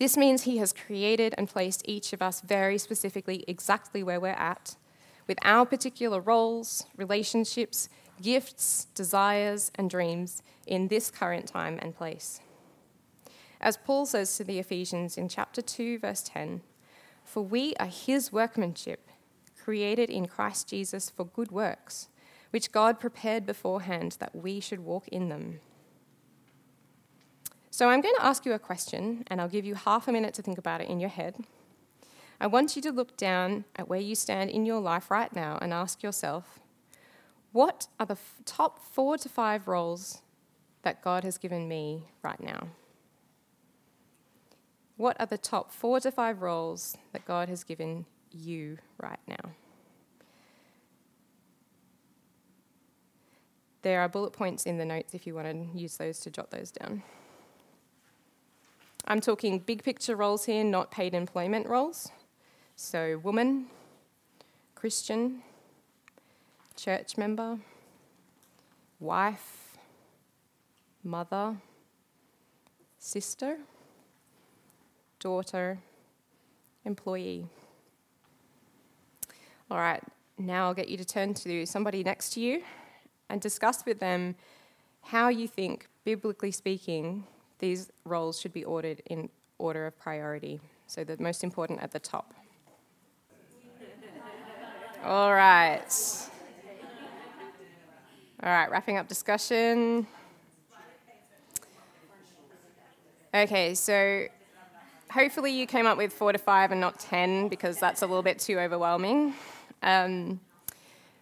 this 0.03 0.17
means 0.17 0.41
He 0.41 0.57
has 0.57 0.73
created 0.73 1.33
and 1.37 1.47
placed 1.47 1.81
each 1.85 2.11
of 2.11 2.21
us 2.21 2.41
very 2.41 2.77
specifically 2.77 3.45
exactly 3.47 4.03
where 4.03 4.19
we're 4.19 4.31
at, 4.31 4.75
with 5.27 5.37
our 5.43 5.65
particular 5.65 6.19
roles, 6.19 6.85
relationships, 6.97 7.87
gifts, 8.21 8.87
desires, 8.95 9.71
and 9.75 9.89
dreams 9.89 10.43
in 10.67 10.89
this 10.89 11.09
current 11.09 11.47
time 11.47 11.79
and 11.81 11.95
place. 11.95 12.41
As 13.61 13.77
Paul 13.77 14.05
says 14.05 14.35
to 14.35 14.43
the 14.43 14.59
Ephesians 14.59 15.17
in 15.17 15.29
chapter 15.29 15.61
2, 15.61 15.99
verse 15.99 16.21
10 16.23 16.59
For 17.23 17.41
we 17.41 17.73
are 17.79 17.87
His 17.87 18.29
workmanship, 18.29 19.07
created 19.57 20.09
in 20.09 20.27
Christ 20.27 20.67
Jesus 20.67 21.09
for 21.09 21.23
good 21.23 21.49
works, 21.49 22.09
which 22.49 22.73
God 22.73 22.99
prepared 22.99 23.45
beforehand 23.45 24.17
that 24.19 24.35
we 24.35 24.59
should 24.59 24.81
walk 24.81 25.07
in 25.07 25.29
them. 25.29 25.61
So 27.73 27.89
I'm 27.89 28.01
going 28.01 28.13
to 28.19 28.23
ask 28.23 28.45
you 28.45 28.53
a 28.53 28.59
question, 28.59 29.23
and 29.31 29.41
I'll 29.41 29.47
give 29.47 29.65
you 29.65 29.73
half 29.73 30.07
a 30.07 30.11
minute 30.11 30.35
to 30.35 30.43
think 30.43 30.59
about 30.59 30.79
it 30.79 30.89
in 30.89 30.99
your 30.99 31.09
head. 31.09 31.37
I 32.39 32.45
want 32.45 32.75
you 32.75 32.83
to 32.83 32.91
look 32.91 33.17
down 33.17 33.65
at 33.75 33.87
where 33.87 33.99
you 33.99 34.13
stand 34.13 34.51
in 34.51 34.63
your 34.63 34.79
life 34.79 35.09
right 35.09 35.35
now 35.35 35.57
and 35.59 35.73
ask 35.73 36.03
yourself 36.03 36.59
what 37.51 37.87
are 37.99 38.05
the 38.05 38.13
f- 38.13 38.35
top 38.45 38.77
four 38.77 39.17
to 39.17 39.27
five 39.27 39.67
roles 39.67 40.21
that 40.83 41.01
God 41.01 41.23
has 41.23 41.39
given 41.39 41.67
me 41.67 42.09
right 42.21 42.39
now? 42.39 42.67
What 44.95 45.19
are 45.19 45.25
the 45.25 45.39
top 45.39 45.71
four 45.71 45.99
to 46.01 46.11
five 46.11 46.43
roles 46.43 46.95
that 47.11 47.25
God 47.25 47.49
has 47.49 47.63
given 47.63 48.05
you 48.29 48.77
right 49.01 49.19
now? 49.27 49.49
There 53.81 53.99
are 53.99 54.09
bullet 54.09 54.33
points 54.33 54.67
in 54.67 54.77
the 54.77 54.85
notes 54.85 55.15
if 55.15 55.25
you 55.25 55.33
want 55.33 55.47
to 55.47 55.79
use 55.79 55.97
those 55.97 56.19
to 56.19 56.29
jot 56.29 56.51
those 56.51 56.69
down. 56.69 57.01
I'm 59.05 59.19
talking 59.19 59.59
big 59.59 59.83
picture 59.83 60.15
roles 60.15 60.45
here, 60.45 60.63
not 60.63 60.89
paid 60.89 61.13
employment 61.13 61.67
roles. 61.67 62.09
So, 62.75 63.19
woman, 63.21 63.65
Christian, 64.75 65.41
church 66.75 67.17
member, 67.17 67.59
wife, 68.99 69.77
mother, 71.03 71.57
sister, 72.97 73.57
daughter, 75.19 75.79
employee. 76.85 77.47
All 79.69 79.77
right, 79.77 80.01
now 80.37 80.67
I'll 80.67 80.73
get 80.73 80.87
you 80.87 80.97
to 80.97 81.05
turn 81.05 81.33
to 81.35 81.65
somebody 81.65 82.03
next 82.03 82.33
to 82.33 82.39
you 82.39 82.63
and 83.29 83.41
discuss 83.41 83.85
with 83.85 83.99
them 83.99 84.35
how 85.01 85.27
you 85.27 85.47
think, 85.47 85.87
biblically 86.05 86.51
speaking, 86.51 87.25
these 87.63 87.89
roles 88.03 88.41
should 88.41 88.51
be 88.51 88.65
ordered 88.65 89.01
in 89.05 89.29
order 89.57 89.87
of 89.87 89.97
priority, 89.97 90.59
so 90.85 91.05
the 91.05 91.15
most 91.17 91.45
important 91.45 91.81
at 91.81 91.91
the 91.91 91.99
top. 91.99 92.33
All 95.05 95.33
right. 95.33 95.79
All 98.43 98.49
right, 98.49 98.69
wrapping 98.69 98.97
up 98.97 99.07
discussion. 99.07 100.05
Okay, 103.33 103.75
so 103.75 104.25
hopefully 105.09 105.57
you 105.57 105.65
came 105.65 105.85
up 105.85 105.97
with 105.97 106.11
four 106.11 106.33
to 106.33 106.37
five 106.37 106.73
and 106.73 106.81
not 106.81 106.99
ten 106.99 107.47
because 107.47 107.79
that's 107.79 108.01
a 108.01 108.05
little 108.05 108.23
bit 108.23 108.39
too 108.39 108.59
overwhelming. 108.59 109.35
Um, 109.81 110.41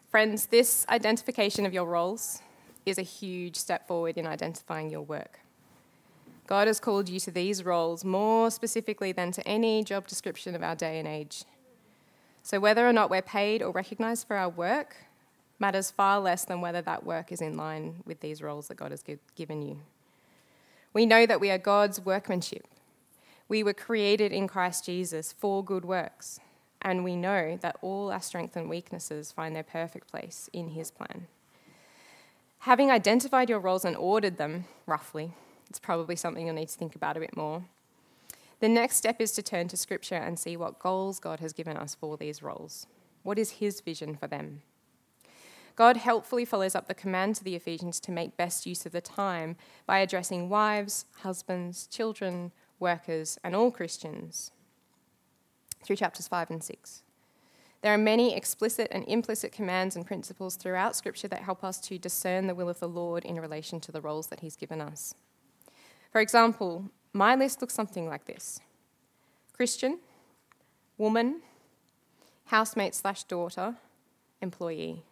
friends, 0.10 0.48
this 0.48 0.88
identification 0.90 1.68
of 1.68 1.74
your 1.74 1.86
roles 1.86 2.42
is 2.88 2.98
a 2.98 3.04
huge 3.04 3.58
step 3.58 3.88
forward 3.88 4.18
in 4.18 4.26
identifying 4.26 4.90
your 4.90 5.04
work. 5.04 5.38
God 6.48 6.68
has 6.68 6.80
called 6.80 7.08
you 7.08 7.20
to 7.22 7.32
these 7.32 7.64
roles 7.64 8.04
more 8.04 8.52
specifically 8.52 9.12
than 9.12 9.32
to 9.32 9.48
any 9.48 9.84
job 9.84 10.08
description 10.08 10.56
of 10.56 10.64
our 10.64 10.76
day 10.76 11.00
and 11.00 11.08
age. 11.08 11.46
So, 12.44 12.60
whether 12.60 12.88
or 12.88 12.94
not 12.94 13.10
we're 13.10 13.22
paid 13.22 13.62
or 13.62 13.72
recognized 13.72 14.28
for 14.28 14.36
our 14.36 14.50
work 14.50 14.96
matters 15.60 15.92
far 15.92 16.20
less 16.20 16.44
than 16.44 16.60
whether 16.60 16.82
that 16.82 17.06
work 17.06 17.32
is 17.32 17.40
in 17.40 17.56
line 17.56 18.02
with 18.06 18.20
these 18.20 18.42
roles 18.42 18.68
that 18.68 18.78
God 18.78 18.92
has 18.92 19.04
given 19.36 19.62
you. 19.62 19.80
We 20.92 21.06
know 21.06 21.26
that 21.26 21.40
we 21.40 21.52
are 21.52 21.58
God's 21.58 22.02
workmanship. 22.02 22.68
We 23.48 23.64
were 23.64 23.74
created 23.74 24.32
in 24.32 24.48
Christ 24.48 24.86
Jesus 24.86 25.34
for 25.34 25.64
good 25.64 25.86
works, 25.86 26.40
and 26.82 27.04
we 27.04 27.16
know 27.16 27.58
that 27.62 27.78
all 27.82 28.12
our 28.12 28.22
strengths 28.22 28.56
and 28.56 28.70
weaknesses 28.70 29.32
find 29.32 29.56
their 29.56 29.64
perfect 29.64 30.10
place 30.10 30.50
in 30.52 30.70
His 30.70 30.90
plan. 30.90 31.28
Having 32.60 32.92
identified 32.92 33.50
your 33.50 33.60
roles 33.60 33.86
and 33.86 33.96
ordered 33.96 34.38
them, 34.38 34.66
roughly, 34.86 35.34
it's 35.72 35.80
probably 35.80 36.18
something 36.18 36.46
you'll 36.46 36.56
need 36.56 36.68
to 36.68 36.78
think 36.78 36.98
about 36.98 37.16
a 37.16 37.22
bit 37.22 37.38
more. 37.38 37.64
The 38.60 38.68
next 38.68 38.98
step 38.98 39.22
is 39.22 39.32
to 39.32 39.42
turn 39.42 39.70
to 39.70 39.78
Scripture 39.78 40.16
and 40.16 40.38
see 40.38 40.58
what 40.58 40.80
goals 40.80 41.18
God 41.18 41.40
has 41.40 41.54
given 41.54 41.78
us 41.78 41.96
for 41.96 42.18
these 42.18 42.44
roles. 42.44 42.88
What 43.24 43.40
is 43.40 43.52
His 43.52 43.80
vision 43.80 44.18
for 44.18 44.28
them? 44.28 44.64
God 45.78 45.96
helpfully 45.96 46.44
follows 46.44 46.76
up 46.76 46.90
the 46.90 46.94
command 46.94 47.36
to 47.36 47.46
the 47.46 47.56
Ephesians 47.56 48.02
to 48.02 48.12
make 48.12 48.36
best 48.36 48.66
use 48.66 48.86
of 48.86 48.92
the 48.92 49.00
time 49.00 49.56
by 49.86 50.00
addressing 50.00 50.50
wives, 50.50 51.06
husbands, 51.20 51.88
children, 51.88 52.52
workers, 52.78 53.40
and 53.42 53.56
all 53.56 53.72
Christians 53.72 54.52
through 55.86 55.96
chapters 55.96 56.28
5 56.28 56.50
and 56.50 56.62
6. 56.62 57.04
There 57.82 57.94
are 57.94 57.98
many 57.98 58.36
explicit 58.36 58.90
and 58.92 59.06
implicit 59.08 59.54
commands 59.54 59.96
and 59.96 60.06
principles 60.06 60.58
throughout 60.58 60.98
Scripture 60.98 61.30
that 61.30 61.44
help 61.44 61.64
us 61.64 61.80
to 61.80 61.98
discern 61.98 62.48
the 62.48 62.56
will 62.56 62.68
of 62.68 62.82
the 62.82 62.90
Lord 62.90 63.24
in 63.24 63.40
relation 63.40 63.80
to 63.80 63.94
the 63.94 64.02
roles 64.02 64.28
that 64.28 64.42
He's 64.42 64.58
given 64.58 64.82
us. 64.82 65.16
For 66.12 66.20
example, 66.20 66.92
my 67.14 67.36
list 67.36 67.62
looks 67.62 67.74
something 67.74 68.08
like 68.08 68.26
this 68.26 68.60
Christian, 69.54 70.00
woman, 70.98 71.42
housemate 72.46 72.96
slash 72.96 73.24
daughter, 73.24 73.76
employee. 74.42 75.04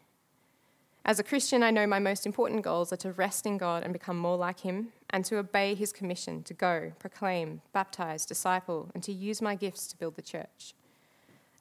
As 1.06 1.18
a 1.18 1.24
Christian, 1.24 1.64
I 1.64 1.72
know 1.72 1.88
my 1.88 2.00
most 2.00 2.26
important 2.26 2.62
goals 2.62 2.92
are 2.92 2.98
to 2.98 3.14
rest 3.14 3.46
in 3.46 3.58
God 3.58 3.84
and 3.84 3.94
become 3.94 4.18
more 4.18 4.38
like 4.38 4.60
Him, 4.60 4.90
and 5.10 5.24
to 5.26 5.38
obey 5.38 5.74
His 5.74 5.94
commission 5.94 6.44
to 6.44 6.54
go, 6.54 6.92
proclaim, 7.00 7.62
baptize, 7.74 8.26
disciple, 8.26 8.92
and 8.94 9.02
to 9.04 9.14
use 9.14 9.42
my 9.42 9.56
gifts 9.56 9.88
to 9.88 9.98
build 9.98 10.16
the 10.16 10.22
church. 10.22 10.74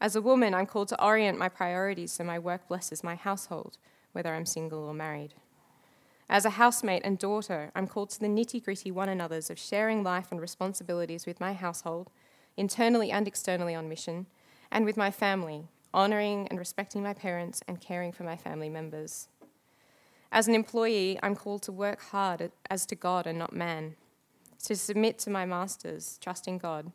As 0.01 0.17
a 0.17 0.21
woman, 0.23 0.53
I'm 0.53 0.67
called 0.67 0.89
to 0.89 1.03
orient 1.03 1.39
my 1.39 1.49
priorities 1.49 2.13
so 2.13 2.25
my 2.25 2.39
work 2.39 2.69
blesses 2.69 3.05
my 3.05 3.15
household, 3.15 3.79
whether 4.13 4.35
I'm 4.35 4.47
single 4.47 4.81
or 4.81 4.95
married. 4.95 5.35
As 6.31 6.45
a 6.45 6.51
housemate 6.51 7.03
and 7.05 7.19
daughter, 7.19 7.71
I'm 7.75 7.87
called 7.87 8.11
to 8.11 8.21
the 8.21 8.27
nitty 8.27 8.63
gritty 8.63 8.91
one 8.91 9.09
another's 9.09 9.49
of 9.49 9.59
sharing 9.59 10.03
life 10.03 10.31
and 10.31 10.41
responsibilities 10.41 11.25
with 11.25 11.41
my 11.41 11.55
household, 11.55 12.11
internally 12.57 13.11
and 13.11 13.27
externally 13.27 13.75
on 13.75 13.89
mission, 13.89 14.27
and 14.71 14.85
with 14.85 14.99
my 14.99 15.11
family, 15.11 15.69
honouring 15.95 16.47
and 16.49 16.59
respecting 16.59 17.03
my 17.03 17.15
parents 17.15 17.63
and 17.67 17.81
caring 17.81 18.13
for 18.13 18.25
my 18.25 18.37
family 18.37 18.69
members. 18.69 19.29
As 20.31 20.47
an 20.47 20.55
employee, 20.55 21.19
I'm 21.23 21.35
called 21.35 21.63
to 21.63 21.73
work 21.73 22.03
hard 22.03 22.53
as 22.69 22.85
to 22.87 22.95
God 22.95 23.27
and 23.27 23.39
not 23.39 23.55
man, 23.55 23.97
to 24.65 24.77
submit 24.77 25.19
to 25.21 25.31
my 25.31 25.47
masters, 25.47 26.19
trusting 26.21 26.59
God, 26.59 26.93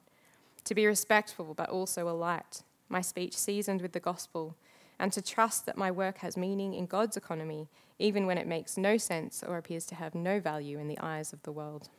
to 0.63 0.75
be 0.75 0.85
respectful 0.85 1.55
but 1.55 1.69
also 1.69 2.07
a 2.07 2.11
light, 2.11 2.61
my 2.87 3.01
speech 3.01 3.35
seasoned 3.35 3.81
with 3.81 3.93
the 3.93 3.99
gospel, 3.99 4.55
and 4.99 5.11
to 5.13 5.21
trust 5.21 5.65
that 5.65 5.77
my 5.77 5.91
work 5.91 6.19
has 6.19 6.37
meaning 6.37 6.73
in 6.73 6.85
God's 6.85 7.17
economy, 7.17 7.67
even 7.99 8.25
when 8.25 8.37
it 8.37 8.47
makes 8.47 8.77
no 8.77 8.97
sense 8.97 9.43
or 9.45 9.57
appears 9.57 9.85
to 9.87 9.95
have 9.95 10.15
no 10.15 10.39
value 10.39 10.79
in 10.79 10.87
the 10.87 10.99
eyes 10.99 11.33
of 11.33 11.43
the 11.43 11.51
world. 11.51 11.89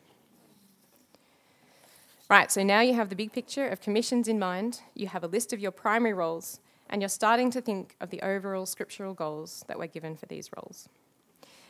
Right, 2.30 2.50
so 2.50 2.62
now 2.62 2.80
you 2.80 2.94
have 2.94 3.10
the 3.10 3.16
big 3.16 3.32
picture 3.32 3.68
of 3.68 3.80
commissions 3.80 4.28
in 4.28 4.38
mind, 4.38 4.80
you 4.94 5.08
have 5.08 5.22
a 5.22 5.28
list 5.28 5.52
of 5.52 5.60
your 5.60 5.70
primary 5.70 6.14
roles, 6.14 6.58
and 6.88 7.02
you're 7.02 7.08
starting 7.08 7.50
to 7.50 7.60
think 7.60 7.96
of 8.00 8.10
the 8.10 8.22
overall 8.22 8.66
scriptural 8.66 9.14
goals 9.14 9.64
that 9.68 9.78
were 9.78 9.86
given 9.86 10.16
for 10.16 10.26
these 10.26 10.50
roles. 10.56 10.88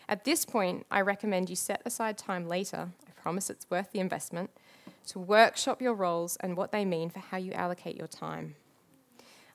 At 0.09 0.25
this 0.25 0.45
point, 0.45 0.87
I 0.91 1.01
recommend 1.01 1.51
you 1.51 1.57
set 1.57 1.83
aside 1.85 2.19
time 2.19 2.47
later, 2.47 2.91
I 3.07 3.21
promise 3.21 3.51
it's 3.51 3.69
worth 3.71 3.91
the 3.91 4.01
investment, 4.01 4.51
to 5.09 5.19
workshop 5.19 5.83
your 5.83 5.95
roles 5.95 6.37
and 6.37 6.57
what 6.57 6.73
they 6.73 6.85
mean 6.85 7.11
for 7.11 7.21
how 7.21 7.37
you 7.37 7.53
allocate 7.53 7.97
your 7.97 8.07
time. 8.07 8.55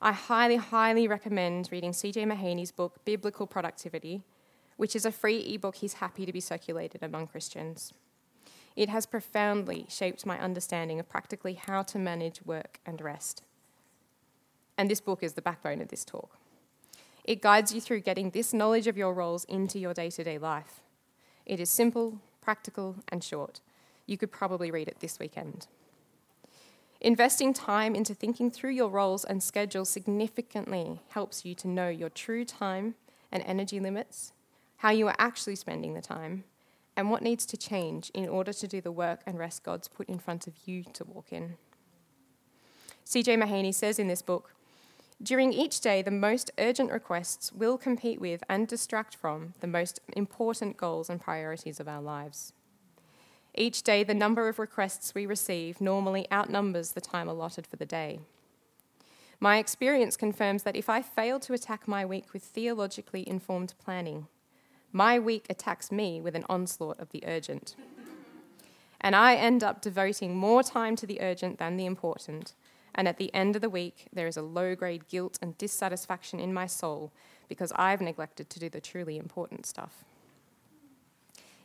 I 0.01 0.13
highly, 0.13 0.55
highly 0.55 1.09
recommend 1.09 1.67
reading 1.73 1.91
CJ 1.91 2.25
Mahaney's 2.25 2.71
book, 2.71 3.03
Biblical 3.03 3.45
Productivity, 3.45 4.23
which 4.77 4.95
is 4.95 5.05
a 5.05 5.11
free 5.11 5.39
ebook 5.53 5.75
he's 5.75 5.95
happy 5.95 6.25
to 6.25 6.31
be 6.31 6.39
circulated 6.39 7.03
among 7.03 7.27
Christians. 7.27 7.91
It 8.77 8.87
has 8.87 9.05
profoundly 9.05 9.85
shaped 9.89 10.25
my 10.25 10.39
understanding 10.39 11.01
of 11.01 11.09
practically 11.09 11.55
how 11.55 11.83
to 11.83 11.99
manage 11.99 12.41
work 12.45 12.79
and 12.85 13.01
rest. 13.01 13.43
And 14.77 14.89
this 14.89 15.01
book 15.01 15.21
is 15.21 15.33
the 15.33 15.41
backbone 15.41 15.81
of 15.81 15.89
this 15.89 16.05
talk. 16.05 16.37
It 17.25 17.41
guides 17.41 17.73
you 17.73 17.81
through 17.81 17.99
getting 17.99 18.29
this 18.29 18.53
knowledge 18.53 18.87
of 18.87 18.97
your 18.97 19.13
roles 19.13 19.43
into 19.45 19.79
your 19.79 19.93
day 19.93 20.09
to 20.11 20.23
day 20.23 20.37
life. 20.37 20.79
It 21.45 21.59
is 21.59 21.69
simple, 21.69 22.21
practical, 22.39 22.95
and 23.09 23.21
short. 23.21 23.59
You 24.05 24.17
could 24.17 24.31
probably 24.31 24.71
read 24.71 24.87
it 24.87 25.01
this 25.01 25.19
weekend. 25.19 25.67
Investing 27.01 27.53
time 27.53 27.95
into 27.95 28.13
thinking 28.13 28.51
through 28.51 28.71
your 28.71 28.89
roles 28.89 29.23
and 29.23 29.41
schedule 29.41 29.85
significantly 29.85 30.99
helps 31.09 31.45
you 31.45 31.55
to 31.55 31.67
know 31.67 31.87
your 31.87 32.09
true 32.09 32.43
time 32.43 32.95
and 33.31 33.41
energy 33.45 33.79
limits, 33.79 34.33
how 34.77 34.89
you 34.89 35.07
are 35.07 35.15
actually 35.17 35.55
spending 35.55 35.93
the 35.93 36.01
time, 36.01 36.43
and 36.97 37.09
what 37.09 37.21
needs 37.21 37.45
to 37.45 37.55
change 37.55 38.09
in 38.13 38.27
order 38.27 38.51
to 38.51 38.67
do 38.67 38.81
the 38.81 38.91
work 38.91 39.21
and 39.25 39.39
rest 39.39 39.63
God's 39.63 39.87
put 39.87 40.09
in 40.09 40.19
front 40.19 40.45
of 40.45 40.53
you 40.65 40.83
to 40.93 41.05
walk 41.05 41.31
in. 41.31 41.55
C.J. 43.05 43.37
Mahaney 43.37 43.73
says 43.73 43.97
in 43.97 44.07
this 44.07 44.21
book 44.21 44.53
During 45.23 45.53
each 45.53 45.79
day, 45.79 46.01
the 46.01 46.11
most 46.11 46.51
urgent 46.57 46.91
requests 46.91 47.53
will 47.53 47.77
compete 47.77 48.19
with 48.19 48.43
and 48.49 48.67
distract 48.67 49.15
from 49.15 49.53
the 49.61 49.67
most 49.67 50.01
important 50.17 50.75
goals 50.75 51.09
and 51.09 51.21
priorities 51.21 51.79
of 51.79 51.87
our 51.87 52.01
lives. 52.01 52.51
Each 53.59 53.83
day, 53.83 54.05
the 54.05 54.13
number 54.13 54.47
of 54.47 54.57
requests 54.57 55.13
we 55.13 55.25
receive 55.25 55.81
normally 55.81 56.25
outnumbers 56.31 56.93
the 56.93 57.01
time 57.01 57.27
allotted 57.27 57.67
for 57.67 57.75
the 57.75 57.85
day. 57.85 58.21
My 59.41 59.57
experience 59.57 60.15
confirms 60.15 60.63
that 60.63 60.77
if 60.77 60.87
I 60.87 61.01
fail 61.01 61.41
to 61.41 61.51
attack 61.51 61.85
my 61.85 62.05
week 62.05 62.31
with 62.31 62.41
theologically 62.41 63.27
informed 63.27 63.73
planning, 63.83 64.27
my 64.93 65.19
week 65.19 65.45
attacks 65.49 65.91
me 65.91 66.21
with 66.21 66.37
an 66.37 66.45
onslaught 66.47 67.01
of 67.01 67.09
the 67.09 67.21
urgent. 67.27 67.75
And 69.01 69.13
I 69.13 69.35
end 69.35 69.61
up 69.61 69.81
devoting 69.81 70.37
more 70.37 70.63
time 70.63 70.95
to 70.95 71.05
the 71.05 71.19
urgent 71.19 71.59
than 71.59 71.75
the 71.75 71.85
important. 71.85 72.53
And 72.95 73.09
at 73.09 73.17
the 73.17 73.33
end 73.33 73.57
of 73.57 73.61
the 73.61 73.69
week, 73.69 74.07
there 74.13 74.27
is 74.27 74.37
a 74.37 74.41
low 74.41 74.73
grade 74.73 75.09
guilt 75.09 75.37
and 75.41 75.57
dissatisfaction 75.57 76.39
in 76.39 76.53
my 76.53 76.65
soul 76.65 77.11
because 77.49 77.73
I've 77.75 77.99
neglected 77.99 78.49
to 78.51 78.59
do 78.59 78.69
the 78.69 78.79
truly 78.79 79.17
important 79.17 79.65
stuff. 79.65 80.05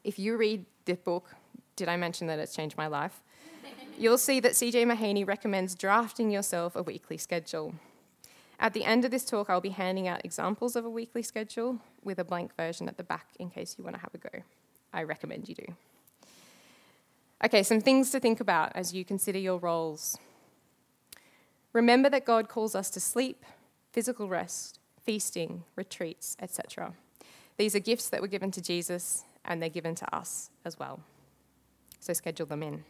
If 0.02 0.18
you 0.18 0.37
read 0.37 0.66
this 0.87 0.98
book, 0.98 1.37
did 1.76 1.88
I 1.88 1.96
mention 1.96 2.26
that 2.28 2.38
it's 2.38 2.54
changed 2.54 2.76
my 2.76 2.87
life? 2.87 3.20
You'll 3.98 4.18
see 4.18 4.40
that 4.40 4.52
CJ 4.52 4.84
Mahaney 4.87 5.26
recommends 5.26 5.74
drafting 5.74 6.30
yourself 6.30 6.74
a 6.74 6.82
weekly 6.82 7.16
schedule. 7.16 7.74
At 8.58 8.72
the 8.72 8.84
end 8.84 9.04
of 9.04 9.10
this 9.10 9.24
talk, 9.24 9.48
I'll 9.48 9.60
be 9.60 9.70
handing 9.70 10.08
out 10.08 10.24
examples 10.24 10.76
of 10.76 10.84
a 10.84 10.90
weekly 10.90 11.22
schedule 11.22 11.78
with 12.02 12.18
a 12.18 12.24
blank 12.24 12.56
version 12.56 12.88
at 12.88 12.96
the 12.96 13.04
back 13.04 13.28
in 13.38 13.50
case 13.50 13.76
you 13.78 13.84
want 13.84 13.96
to 13.96 14.00
have 14.00 14.14
a 14.14 14.18
go. 14.18 14.42
I 14.92 15.02
recommend 15.02 15.48
you 15.48 15.54
do. 15.54 15.66
Okay, 17.44 17.62
some 17.62 17.80
things 17.80 18.10
to 18.10 18.20
think 18.20 18.40
about 18.40 18.72
as 18.74 18.94
you 18.94 19.04
consider 19.04 19.38
your 19.38 19.58
roles. 19.58 20.18
Remember 21.72 22.08
that 22.10 22.24
God 22.24 22.48
calls 22.48 22.74
us 22.74 22.90
to 22.90 23.00
sleep, 23.00 23.44
physical 23.92 24.28
rest, 24.28 24.78
feasting, 25.02 25.64
retreats, 25.76 26.37
etc. 26.40 26.94
These 27.58 27.74
are 27.74 27.80
gifts 27.80 28.08
that 28.08 28.22
were 28.22 28.28
given 28.28 28.50
to 28.52 28.62
Jesus 28.62 29.24
and 29.44 29.60
they're 29.60 29.68
given 29.68 29.94
to 29.96 30.14
us 30.14 30.50
as 30.64 30.78
well 30.78 31.00
so 32.04 32.12
schedule 32.12 32.46
them 32.46 32.62
in. 32.62 32.84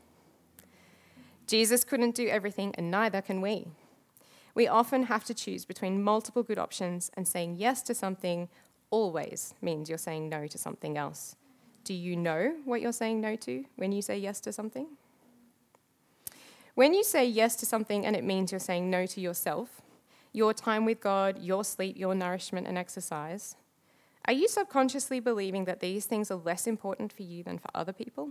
Jesus 1.47 1.85
couldn't 1.85 2.15
do 2.15 2.27
everything, 2.29 2.75
and 2.77 2.91
neither 2.91 3.21
can 3.21 3.41
we. 3.41 3.69
We 4.55 4.67
often 4.67 5.05
have 5.05 5.25
to 5.25 5.35
choose 5.35 5.65
between 5.65 6.03
multiple 6.03 6.43
good 6.43 6.59
options, 6.59 7.11
and 7.17 7.29
saying 7.29 7.57
yes 7.59 7.83
to 7.83 7.95
something 7.95 8.49
always 8.91 9.55
means 9.61 9.89
you're 9.89 9.99
saying 9.99 10.29
no 10.29 10.47
to 10.47 10.59
something 10.59 10.97
else. 10.99 11.37
Do 11.85 11.95
you 11.95 12.17
know 12.17 12.55
what 12.65 12.81
you're 12.81 12.93
saying 12.93 13.21
no 13.21 13.37
to 13.37 13.65
when 13.77 13.93
you 13.93 14.03
say 14.03 14.19
yes 14.19 14.41
to 14.41 14.53
something? 14.53 14.89
When 16.75 16.93
you 16.93 17.05
say 17.05 17.25
yes 17.25 17.55
to 17.57 17.67
something 17.67 18.05
and 18.05 18.17
it 18.17 18.25
means 18.25 18.51
you're 18.51 18.59
saying 18.59 18.91
no 18.91 19.07
to 19.07 19.21
yourself, 19.21 19.83
your 20.33 20.53
time 20.53 20.85
with 20.85 21.01
God, 21.01 21.39
your 21.41 21.63
sleep, 21.63 21.97
your 21.97 22.15
nourishment, 22.15 22.67
and 22.67 22.77
exercise, 22.77 23.55
are 24.27 24.33
you 24.33 24.49
subconsciously 24.49 25.21
believing 25.21 25.67
that 25.67 25.81
these 25.81 26.07
things 26.07 26.31
are 26.31 26.37
less 26.37 26.67
important 26.67 27.13
for 27.13 27.23
you 27.23 27.45
than 27.45 27.59
for 27.59 27.69
other 27.75 27.93
people? 27.93 28.31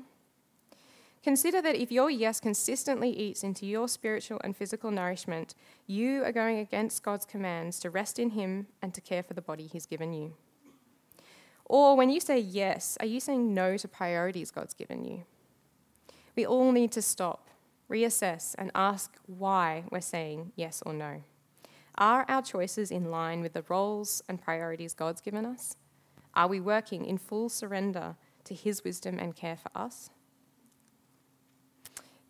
Consider 1.23 1.61
that 1.61 1.77
if 1.77 1.89
your 1.89 2.09
yes 2.09 2.41
consistently 2.41 3.09
eats 3.09 3.43
into 3.43 3.65
your 3.65 3.87
spiritual 3.87 4.41
and 4.43 4.55
physical 4.55 4.91
nourishment, 4.91 5.55
you 5.87 6.21
are 6.25 6.33
going 6.33 6.59
against 6.59 7.01
God's 7.01 7.25
commands 7.25 7.79
to 7.79 7.89
rest 7.89 8.19
in 8.19 8.31
Him 8.31 8.67
and 8.81 8.93
to 8.93 8.99
care 8.99 9.23
for 9.23 9.33
the 9.33 9.41
body 9.41 9.65
He's 9.65 9.85
given 9.85 10.11
you. 10.11 10.33
Or 11.65 11.95
when 11.95 12.09
you 12.09 12.19
say 12.19 12.39
yes, 12.39 12.97
are 12.99 13.05
you 13.05 13.21
saying 13.21 13.53
no 13.53 13.77
to 13.77 13.87
priorities 13.87 14.51
God's 14.51 14.73
given 14.73 15.05
you? 15.05 15.23
We 16.35 16.45
all 16.45 16.73
need 16.73 16.91
to 16.91 17.01
stop, 17.01 17.47
reassess, 17.89 18.53
and 18.57 18.69
ask 18.75 19.15
why 19.25 19.85
we're 19.91 20.01
saying 20.01 20.51
yes 20.57 20.83
or 20.85 20.91
no. 20.91 21.23
Are 21.97 22.25
our 22.27 22.41
choices 22.41 22.91
in 22.91 23.11
line 23.11 23.39
with 23.39 23.53
the 23.53 23.63
roles 23.69 24.23
and 24.27 24.41
priorities 24.41 24.93
God's 24.93 25.21
given 25.21 25.45
us? 25.45 25.77
Are 26.33 26.47
we 26.47 26.59
working 26.59 27.05
in 27.05 27.17
full 27.17 27.47
surrender 27.47 28.15
to 28.43 28.53
His 28.53 28.83
wisdom 28.83 29.19
and 29.19 29.35
care 29.35 29.55
for 29.55 29.69
us? 29.73 30.09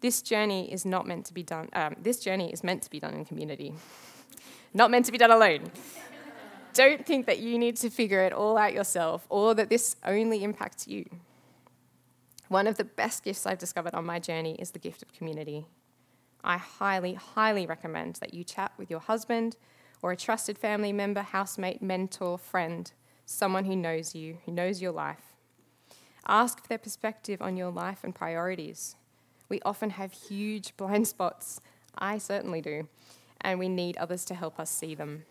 This 0.04 0.22
journey 0.22 0.70
is 0.70 0.86
not 0.86 1.08
meant 1.08 1.26
to 1.28 1.34
be 1.34 1.44
done, 1.44 1.70
um, 1.72 1.96
this 1.98 2.20
journey 2.20 2.52
is 2.52 2.62
meant 2.62 2.84
to 2.84 2.90
be 2.90 3.00
done 3.00 3.14
in 3.14 3.24
community, 3.24 3.74
not 4.74 4.92
meant 4.92 5.06
to 5.06 5.14
be 5.14 5.18
done 5.18 5.32
alone. 5.32 5.72
Don't 6.74 7.06
think 7.06 7.26
that 7.26 7.40
you 7.40 7.58
need 7.58 7.78
to 7.78 7.90
figure 7.90 8.20
it 8.20 8.34
all 8.34 8.58
out 8.58 8.74
yourself 8.74 9.26
or 9.30 9.56
that 9.56 9.70
this 9.70 9.96
only 10.04 10.44
impacts 10.44 10.90
you. 10.90 11.10
One 12.50 12.68
of 12.68 12.76
the 12.76 12.84
best 12.84 13.24
gifts 13.24 13.46
I've 13.46 13.60
discovered 13.60 13.94
on 13.94 14.06
my 14.06 14.20
journey 14.20 14.56
is 14.56 14.72
the 14.72 14.78
gift 14.78 15.04
of 15.04 15.14
community. 15.14 15.68
I 16.44 16.58
highly, 16.58 17.14
highly 17.14 17.66
recommend 17.66 18.16
that 18.16 18.34
you 18.34 18.44
chat 18.44 18.74
with 18.78 18.92
your 18.92 19.00
husband 19.00 19.56
or 20.02 20.12
a 20.12 20.18
trusted 20.18 20.58
family 20.58 20.92
member, 20.92 21.22
housemate, 21.22 21.82
mentor, 21.82 22.38
friend, 22.38 22.92
someone 23.26 23.64
who 23.64 23.76
knows 23.78 24.14
you, 24.14 24.40
who 24.46 24.52
knows 24.52 24.82
your 24.82 24.92
life. 24.92 25.34
Ask 26.28 26.62
for 26.62 26.68
their 26.68 26.78
perspective 26.78 27.42
on 27.42 27.56
your 27.56 27.72
life 27.72 28.04
and 28.04 28.14
priorities. 28.14 28.98
We 29.54 29.62
often 29.64 29.92
have 29.92 30.14
huge 30.14 30.76
blind 30.78 31.08
spots. 31.08 31.62
I 31.96 32.18
certainly 32.18 32.60
do. 32.60 32.88
And 33.40 33.60
we 33.60 33.70
need 33.70 33.98
others 33.98 34.26
to 34.26 34.34
help 34.34 34.60
us 34.60 34.72
see 34.72 34.96
them. 34.96 35.26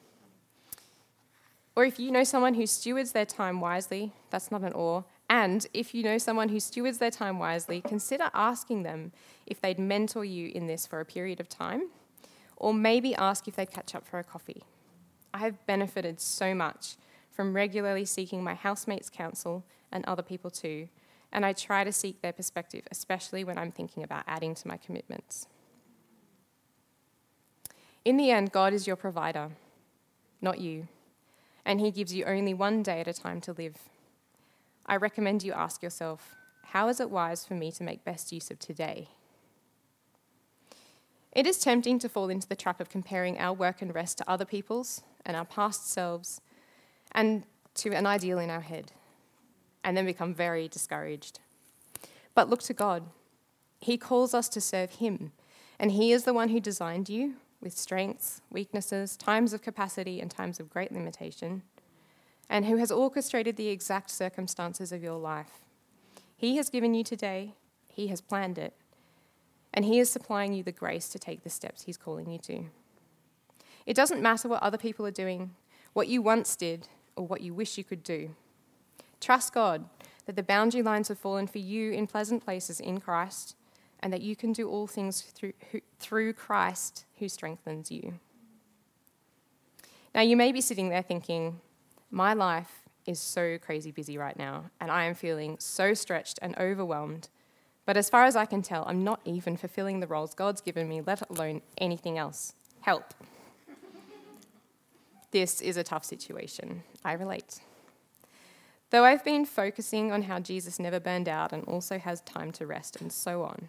Or 1.74 1.84
if 1.84 1.98
you 1.98 2.12
know 2.12 2.22
someone 2.22 2.54
who 2.54 2.68
stewards 2.68 3.10
their 3.10 3.26
time 3.26 3.60
wisely, 3.60 4.12
that's 4.30 4.52
not 4.52 4.62
an 4.62 4.74
or. 4.74 5.06
And 5.28 5.66
if 5.74 5.92
you 5.92 6.04
know 6.04 6.18
someone 6.18 6.50
who 6.50 6.60
stewards 6.60 6.98
their 6.98 7.10
time 7.10 7.40
wisely, 7.40 7.80
consider 7.80 8.30
asking 8.32 8.84
them 8.84 9.10
if 9.44 9.60
they'd 9.60 9.80
mentor 9.80 10.24
you 10.24 10.52
in 10.54 10.68
this 10.68 10.86
for 10.86 11.00
a 11.00 11.04
period 11.04 11.40
of 11.40 11.48
time, 11.48 11.90
or 12.56 12.72
maybe 12.72 13.16
ask 13.16 13.48
if 13.48 13.56
they'd 13.56 13.72
catch 13.72 13.92
up 13.92 14.06
for 14.06 14.20
a 14.20 14.24
coffee. 14.24 14.62
I 15.34 15.38
have 15.38 15.66
benefited 15.66 16.20
so 16.20 16.54
much 16.54 16.94
from 17.32 17.56
regularly 17.56 18.04
seeking 18.04 18.44
my 18.44 18.54
housemates' 18.54 19.10
counsel 19.10 19.64
and 19.90 20.04
other 20.04 20.22
people 20.22 20.48
too, 20.48 20.86
and 21.32 21.46
I 21.46 21.52
try 21.52 21.84
to 21.84 21.92
seek 21.92 22.20
their 22.20 22.32
perspective, 22.32 22.82
especially 22.90 23.44
when 23.44 23.58
I'm 23.58 23.72
thinking 23.72 24.02
about 24.02 24.24
adding 24.26 24.54
to 24.56 24.68
my 24.68 24.76
commitments. 24.76 25.46
In 28.04 28.16
the 28.16 28.30
end, 28.30 28.52
God 28.52 28.72
is 28.72 28.86
your 28.86 28.96
provider, 28.96 29.50
not 30.40 30.60
you, 30.60 30.88
and 31.64 31.80
He 31.80 31.90
gives 31.90 32.12
you 32.12 32.24
only 32.24 32.52
one 32.52 32.82
day 32.82 33.00
at 33.00 33.08
a 33.08 33.12
time 33.12 33.40
to 33.42 33.52
live. 33.52 33.76
I 34.84 34.96
recommend 34.96 35.42
you 35.42 35.52
ask 35.52 35.82
yourself, 35.82 36.34
how 36.66 36.88
is 36.88 37.00
it 37.00 37.10
wise 37.10 37.44
for 37.46 37.54
me 37.54 37.70
to 37.72 37.84
make 37.84 38.04
best 38.04 38.32
use 38.32 38.50
of 38.50 38.58
today? 38.58 39.08
It 41.32 41.46
is 41.46 41.58
tempting 41.58 41.98
to 42.00 42.08
fall 42.08 42.28
into 42.28 42.48
the 42.48 42.56
trap 42.56 42.80
of 42.80 42.90
comparing 42.90 43.38
our 43.38 43.54
work 43.54 43.80
and 43.80 43.94
rest 43.94 44.18
to 44.18 44.30
other 44.30 44.44
people's 44.44 45.02
and 45.24 45.36
our 45.36 45.44
past 45.44 45.88
selves 45.88 46.40
and 47.12 47.44
to 47.76 47.92
an 47.92 48.06
ideal 48.06 48.38
in 48.38 48.50
our 48.50 48.60
head, 48.60 48.92
and 49.84 49.96
then 49.96 50.06
become 50.06 50.34
very 50.34 50.68
discouraged. 50.68 51.40
But 52.34 52.48
look 52.48 52.62
to 52.62 52.74
God. 52.74 53.04
He 53.80 53.96
calls 53.96 54.32
us 54.32 54.48
to 54.50 54.60
serve 54.60 54.92
Him, 54.92 55.32
and 55.78 55.92
He 55.92 56.12
is 56.12 56.24
the 56.24 56.34
one 56.34 56.50
who 56.50 56.60
designed 56.60 57.08
you 57.08 57.34
with 57.60 57.76
strengths, 57.76 58.42
weaknesses, 58.50 59.16
times 59.16 59.52
of 59.52 59.62
capacity, 59.62 60.20
and 60.20 60.30
times 60.30 60.58
of 60.58 60.70
great 60.70 60.92
limitation, 60.92 61.62
and 62.48 62.64
who 62.66 62.76
has 62.76 62.90
orchestrated 62.90 63.56
the 63.56 63.68
exact 63.68 64.10
circumstances 64.10 64.92
of 64.92 65.02
your 65.02 65.18
life. 65.18 65.60
He 66.36 66.56
has 66.56 66.70
given 66.70 66.94
you 66.94 67.04
today, 67.04 67.54
He 67.88 68.08
has 68.08 68.20
planned 68.20 68.58
it, 68.58 68.74
and 69.72 69.84
He 69.84 69.98
is 69.98 70.10
supplying 70.10 70.52
you 70.52 70.62
the 70.62 70.72
grace 70.72 71.08
to 71.10 71.18
take 71.18 71.44
the 71.44 71.50
steps 71.50 71.82
He's 71.82 71.96
calling 71.96 72.30
you 72.30 72.38
to. 72.40 72.64
It 73.86 73.94
doesn't 73.94 74.22
matter 74.22 74.48
what 74.48 74.62
other 74.62 74.78
people 74.78 75.06
are 75.06 75.12
doing, 75.12 75.54
what 75.92 76.08
you 76.08 76.22
once 76.22 76.56
did, 76.56 76.88
or 77.16 77.26
what 77.26 77.40
you 77.40 77.52
wish 77.52 77.78
you 77.78 77.84
could 77.84 78.02
do. 78.02 78.34
Trust 79.22 79.54
God 79.54 79.84
that 80.26 80.34
the 80.34 80.42
boundary 80.42 80.82
lines 80.82 81.06
have 81.06 81.18
fallen 81.18 81.46
for 81.46 81.58
you 81.58 81.92
in 81.92 82.08
pleasant 82.08 82.44
places 82.44 82.80
in 82.80 83.00
Christ 83.00 83.54
and 84.00 84.12
that 84.12 84.20
you 84.20 84.34
can 84.34 84.52
do 84.52 84.68
all 84.68 84.88
things 84.88 85.22
through, 85.22 85.52
through 86.00 86.32
Christ 86.32 87.04
who 87.20 87.28
strengthens 87.28 87.90
you. 87.90 88.14
Now, 90.12 90.22
you 90.22 90.36
may 90.36 90.50
be 90.50 90.60
sitting 90.60 90.88
there 90.88 91.02
thinking, 91.02 91.60
my 92.10 92.34
life 92.34 92.82
is 93.06 93.20
so 93.20 93.58
crazy 93.58 93.92
busy 93.92 94.18
right 94.18 94.36
now, 94.36 94.70
and 94.80 94.90
I 94.90 95.04
am 95.04 95.14
feeling 95.14 95.56
so 95.60 95.94
stretched 95.94 96.40
and 96.42 96.58
overwhelmed. 96.58 97.28
But 97.86 97.96
as 97.96 98.10
far 98.10 98.24
as 98.24 98.34
I 98.34 98.44
can 98.44 98.60
tell, 98.60 98.84
I'm 98.86 99.04
not 99.04 99.20
even 99.24 99.56
fulfilling 99.56 100.00
the 100.00 100.06
roles 100.08 100.34
God's 100.34 100.60
given 100.60 100.88
me, 100.88 101.00
let 101.00 101.28
alone 101.30 101.62
anything 101.78 102.18
else. 102.18 102.54
Help. 102.80 103.14
this 105.30 105.60
is 105.60 105.76
a 105.76 105.84
tough 105.84 106.04
situation. 106.04 106.82
I 107.04 107.12
relate. 107.12 107.60
Though 108.92 109.06
I've 109.06 109.24
been 109.24 109.46
focusing 109.46 110.12
on 110.12 110.24
how 110.24 110.38
Jesus 110.38 110.78
never 110.78 111.00
burned 111.00 111.26
out 111.26 111.54
and 111.54 111.64
also 111.64 111.98
has 111.98 112.20
time 112.20 112.52
to 112.52 112.66
rest 112.66 113.00
and 113.00 113.10
so 113.10 113.42
on, 113.42 113.68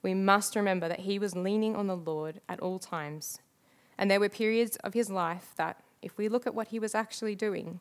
we 0.00 0.14
must 0.14 0.54
remember 0.54 0.86
that 0.86 1.00
he 1.00 1.18
was 1.18 1.34
leaning 1.34 1.74
on 1.74 1.88
the 1.88 1.96
Lord 1.96 2.40
at 2.48 2.60
all 2.60 2.78
times. 2.78 3.40
And 3.98 4.08
there 4.08 4.20
were 4.20 4.28
periods 4.28 4.76
of 4.84 4.94
his 4.94 5.10
life 5.10 5.54
that, 5.56 5.82
if 6.02 6.16
we 6.16 6.28
look 6.28 6.46
at 6.46 6.54
what 6.54 6.68
he 6.68 6.78
was 6.78 6.94
actually 6.94 7.34
doing, 7.34 7.80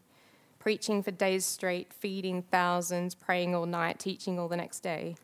preaching 0.58 1.04
for 1.04 1.12
days 1.12 1.46
straight, 1.46 1.94
feeding 1.94 2.42
thousands, 2.42 3.14
praying 3.14 3.54
all 3.54 3.68
night, 3.68 4.00
teaching 4.00 4.40
all 4.40 4.48
the 4.48 4.58
next 4.58 4.80
day, 4.80 5.16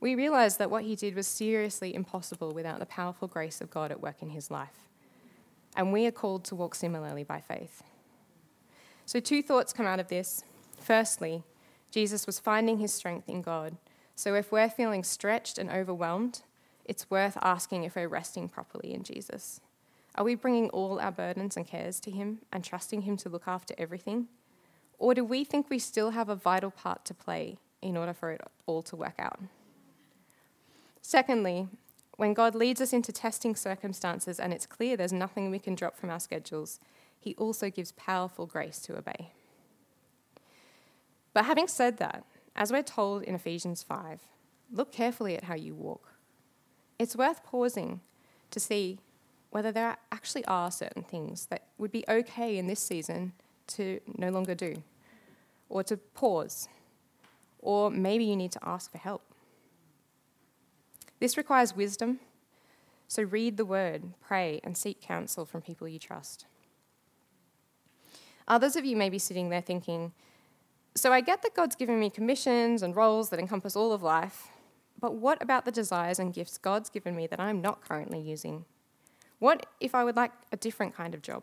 we 0.00 0.14
realize 0.14 0.56
that 0.56 0.70
what 0.70 0.84
he 0.84 0.96
did 0.96 1.14
was 1.14 1.26
seriously 1.26 1.94
impossible 1.94 2.52
without 2.52 2.78
the 2.78 2.86
powerful 2.86 3.28
grace 3.28 3.60
of 3.60 3.68
God 3.68 3.90
at 3.90 4.00
work 4.00 4.22
in 4.22 4.30
his 4.30 4.50
life. 4.50 4.88
And 5.76 5.92
we 5.92 6.06
are 6.06 6.12
called 6.12 6.44
to 6.46 6.54
walk 6.54 6.74
similarly 6.74 7.24
by 7.24 7.42
faith. 7.42 7.82
So, 9.04 9.20
two 9.20 9.42
thoughts 9.42 9.74
come 9.74 9.86
out 9.86 10.00
of 10.00 10.08
this. 10.08 10.44
Firstly, 10.80 11.42
Jesus 11.90 12.26
was 12.26 12.38
finding 12.38 12.78
his 12.78 12.92
strength 12.92 13.28
in 13.28 13.42
God 13.42 13.76
so 14.18 14.34
if 14.34 14.50
we're 14.50 14.68
feeling 14.68 15.04
stretched 15.04 15.58
and 15.58 15.70
overwhelmed, 15.70 16.42
it's 16.84 17.08
worth 17.08 17.38
asking 17.40 17.84
if 17.84 17.94
we're 17.94 18.08
resting 18.08 18.48
properly 18.48 18.92
in 18.92 19.04
Jesus. 19.04 19.60
Are 20.16 20.24
we 20.24 20.34
bringing 20.34 20.70
all 20.70 20.98
our 20.98 21.12
burdens 21.12 21.56
and 21.56 21.64
cares 21.64 22.00
to 22.00 22.10
Him 22.10 22.40
and 22.52 22.64
trusting 22.64 23.02
Him 23.02 23.16
to 23.18 23.28
look 23.28 23.44
after 23.46 23.76
everything? 23.78 24.26
Or 24.98 25.14
do 25.14 25.22
we 25.22 25.44
think 25.44 25.70
we 25.70 25.78
still 25.78 26.10
have 26.10 26.28
a 26.28 26.34
vital 26.34 26.72
part 26.72 27.04
to 27.04 27.14
play 27.14 27.58
in 27.80 27.96
order 27.96 28.12
for 28.12 28.32
it 28.32 28.40
all 28.66 28.82
to 28.82 28.96
work 28.96 29.14
out? 29.20 29.38
Secondly, 31.00 31.68
when 32.16 32.34
God 32.34 32.56
leads 32.56 32.80
us 32.80 32.92
into 32.92 33.12
testing 33.12 33.54
circumstances 33.54 34.40
and 34.40 34.52
it's 34.52 34.66
clear 34.66 34.96
there's 34.96 35.12
nothing 35.12 35.48
we 35.48 35.60
can 35.60 35.76
drop 35.76 35.96
from 35.96 36.10
our 36.10 36.18
schedules, 36.18 36.80
He 37.20 37.36
also 37.36 37.70
gives 37.70 37.92
powerful 37.92 38.46
grace 38.46 38.80
to 38.80 38.98
obey. 38.98 39.30
But 41.38 41.44
having 41.44 41.68
said 41.68 41.98
that, 41.98 42.24
as 42.56 42.72
we're 42.72 42.82
told 42.82 43.22
in 43.22 43.36
Ephesians 43.36 43.84
5, 43.84 44.22
look 44.72 44.90
carefully 44.90 45.36
at 45.36 45.44
how 45.44 45.54
you 45.54 45.72
walk. 45.72 46.14
It's 46.98 47.14
worth 47.14 47.44
pausing 47.44 48.00
to 48.50 48.58
see 48.58 48.98
whether 49.50 49.70
there 49.70 49.98
actually 50.10 50.44
are 50.46 50.72
certain 50.72 51.04
things 51.04 51.46
that 51.46 51.68
would 51.78 51.92
be 51.92 52.04
okay 52.08 52.58
in 52.58 52.66
this 52.66 52.80
season 52.80 53.34
to 53.68 54.00
no 54.16 54.30
longer 54.30 54.56
do, 54.56 54.82
or 55.68 55.84
to 55.84 55.96
pause, 55.96 56.68
or 57.60 57.88
maybe 57.88 58.24
you 58.24 58.34
need 58.34 58.50
to 58.50 58.68
ask 58.68 58.90
for 58.90 58.98
help. 58.98 59.22
This 61.20 61.36
requires 61.36 61.76
wisdom, 61.76 62.18
so 63.06 63.22
read 63.22 63.56
the 63.56 63.64
word, 63.64 64.12
pray, 64.20 64.60
and 64.64 64.76
seek 64.76 65.00
counsel 65.00 65.46
from 65.46 65.62
people 65.62 65.86
you 65.86 66.00
trust. 66.00 66.46
Others 68.48 68.74
of 68.74 68.84
you 68.84 68.96
may 68.96 69.08
be 69.08 69.20
sitting 69.20 69.50
there 69.50 69.60
thinking, 69.60 70.10
so 70.98 71.12
I 71.12 71.20
get 71.20 71.42
that 71.42 71.54
God's 71.54 71.76
given 71.76 72.00
me 72.00 72.10
commissions 72.10 72.82
and 72.82 72.96
roles 72.96 73.30
that 73.30 73.38
encompass 73.38 73.76
all 73.76 73.92
of 73.92 74.02
life, 74.02 74.48
but 75.00 75.14
what 75.14 75.40
about 75.40 75.64
the 75.64 75.70
desires 75.70 76.18
and 76.18 76.34
gifts 76.34 76.58
God's 76.58 76.90
given 76.90 77.14
me 77.14 77.26
that 77.28 77.40
I'm 77.40 77.60
not 77.60 77.86
currently 77.86 78.20
using? 78.20 78.64
What 79.38 79.66
if 79.80 79.94
I 79.94 80.02
would 80.02 80.16
like 80.16 80.32
a 80.50 80.56
different 80.56 80.94
kind 80.94 81.14
of 81.14 81.22
job? 81.22 81.42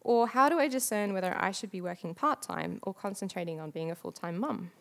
Or 0.00 0.26
how 0.26 0.48
do 0.48 0.58
I 0.58 0.66
discern 0.66 1.12
whether 1.12 1.36
I 1.38 1.52
should 1.52 1.70
be 1.70 1.80
working 1.80 2.14
part 2.14 2.42
time 2.42 2.80
or 2.82 2.92
concentrating 2.92 3.60
on 3.60 3.70
being 3.70 3.90
a 3.90 3.94
full 3.94 4.10
time 4.10 4.38
mum? 4.38 4.72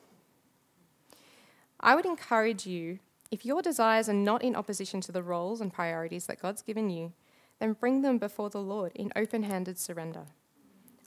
I 1.79 1.95
would 1.95 2.05
encourage 2.05 2.65
you, 2.65 2.99
if 3.29 3.45
your 3.45 3.61
desires 3.61 4.09
are 4.09 4.13
not 4.13 4.43
in 4.43 4.55
opposition 4.55 4.99
to 5.01 5.11
the 5.11 5.23
roles 5.23 5.61
and 5.61 5.71
priorities 5.71 6.25
that 6.25 6.41
God's 6.41 6.63
given 6.63 6.89
you, 6.89 7.13
then 7.59 7.73
bring 7.73 8.01
them 8.01 8.17
before 8.17 8.49
the 8.49 8.61
Lord 8.61 8.91
in 8.95 9.11
open 9.15 9.43
handed 9.43 9.77
surrender. 9.77 10.25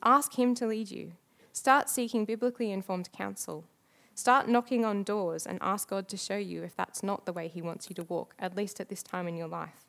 Ask 0.02 0.38
Him 0.38 0.54
to 0.56 0.66
lead 0.66 0.90
you. 0.90 1.12
Start 1.56 1.88
seeking 1.88 2.24
biblically 2.24 2.72
informed 2.72 3.12
counsel. 3.12 3.64
Start 4.12 4.48
knocking 4.48 4.84
on 4.84 5.04
doors 5.04 5.46
and 5.46 5.60
ask 5.62 5.88
God 5.88 6.08
to 6.08 6.16
show 6.16 6.36
you 6.36 6.64
if 6.64 6.74
that's 6.74 7.00
not 7.00 7.26
the 7.26 7.32
way 7.32 7.46
He 7.46 7.62
wants 7.62 7.88
you 7.88 7.94
to 7.94 8.02
walk, 8.02 8.34
at 8.40 8.56
least 8.56 8.80
at 8.80 8.88
this 8.88 9.04
time 9.04 9.28
in 9.28 9.36
your 9.36 9.46
life. 9.46 9.86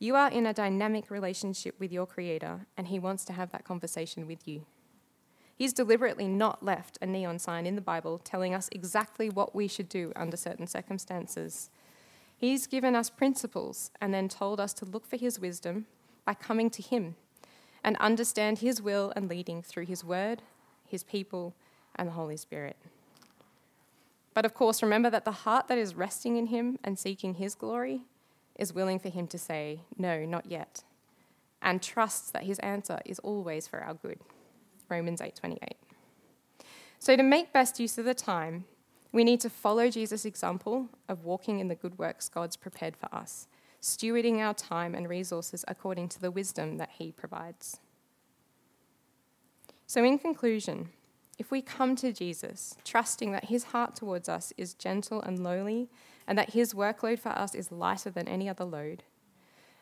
You 0.00 0.16
are 0.16 0.28
in 0.28 0.44
a 0.44 0.52
dynamic 0.52 1.08
relationship 1.08 1.76
with 1.78 1.92
your 1.92 2.04
Creator, 2.04 2.66
and 2.76 2.88
He 2.88 2.98
wants 2.98 3.24
to 3.26 3.32
have 3.32 3.52
that 3.52 3.64
conversation 3.64 4.26
with 4.26 4.48
you. 4.48 4.66
He's 5.54 5.72
deliberately 5.72 6.26
not 6.26 6.64
left 6.64 6.98
a 7.00 7.06
neon 7.06 7.38
sign 7.38 7.64
in 7.64 7.76
the 7.76 7.80
Bible 7.80 8.18
telling 8.18 8.52
us 8.52 8.68
exactly 8.72 9.30
what 9.30 9.54
we 9.54 9.68
should 9.68 9.88
do 9.88 10.12
under 10.16 10.36
certain 10.36 10.66
circumstances. 10.66 11.70
He's 12.36 12.66
given 12.66 12.96
us 12.96 13.08
principles 13.08 13.92
and 14.00 14.12
then 14.12 14.28
told 14.28 14.58
us 14.58 14.72
to 14.74 14.84
look 14.84 15.06
for 15.06 15.16
His 15.16 15.38
wisdom 15.38 15.86
by 16.26 16.34
coming 16.34 16.70
to 16.70 16.82
Him 16.82 17.14
and 17.84 17.96
understand 17.98 18.58
His 18.58 18.82
will 18.82 19.12
and 19.14 19.28
leading 19.28 19.62
through 19.62 19.86
His 19.86 20.04
Word 20.04 20.42
his 20.92 21.02
people, 21.02 21.54
and 21.96 22.08
the 22.08 22.12
Holy 22.12 22.36
Spirit. 22.36 22.76
But 24.34 24.46
of 24.46 24.54
course, 24.54 24.82
remember 24.82 25.10
that 25.10 25.24
the 25.24 25.32
heart 25.32 25.68
that 25.68 25.78
is 25.78 25.94
resting 25.94 26.36
in 26.36 26.46
him 26.46 26.78
and 26.84 26.98
seeking 26.98 27.34
his 27.34 27.54
glory 27.54 28.02
is 28.58 28.72
willing 28.72 28.98
for 28.98 29.08
him 29.08 29.26
to 29.28 29.38
say, 29.38 29.80
No, 29.98 30.24
not 30.24 30.46
yet, 30.46 30.84
and 31.60 31.82
trusts 31.82 32.30
that 32.30 32.44
his 32.44 32.58
answer 32.60 33.00
is 33.04 33.18
always 33.18 33.66
for 33.66 33.80
our 33.80 33.94
good. 33.94 34.20
Romans 34.88 35.20
8:28. 35.20 35.76
So 36.98 37.16
to 37.16 37.22
make 37.22 37.52
best 37.52 37.80
use 37.80 37.98
of 37.98 38.04
the 38.04 38.14
time, 38.14 38.64
we 39.10 39.24
need 39.24 39.40
to 39.40 39.50
follow 39.50 39.90
Jesus' 39.90 40.24
example 40.24 40.88
of 41.08 41.24
walking 41.24 41.60
in 41.60 41.68
the 41.68 41.74
good 41.74 41.98
works 41.98 42.28
God's 42.28 42.56
prepared 42.56 42.96
for 42.96 43.12
us, 43.12 43.48
stewarding 43.80 44.38
our 44.38 44.54
time 44.54 44.94
and 44.94 45.08
resources 45.08 45.64
according 45.68 46.08
to 46.10 46.20
the 46.20 46.30
wisdom 46.30 46.78
that 46.78 46.90
he 46.98 47.12
provides. 47.12 47.80
So, 49.86 50.04
in 50.04 50.18
conclusion, 50.18 50.90
if 51.38 51.50
we 51.50 51.62
come 51.62 51.96
to 51.96 52.12
Jesus, 52.12 52.76
trusting 52.84 53.32
that 53.32 53.46
his 53.46 53.64
heart 53.64 53.96
towards 53.96 54.28
us 54.28 54.52
is 54.56 54.74
gentle 54.74 55.20
and 55.22 55.42
lowly, 55.42 55.88
and 56.26 56.38
that 56.38 56.50
his 56.50 56.72
workload 56.72 57.18
for 57.18 57.30
us 57.30 57.54
is 57.54 57.72
lighter 57.72 58.10
than 58.10 58.28
any 58.28 58.48
other 58.48 58.64
load, 58.64 59.02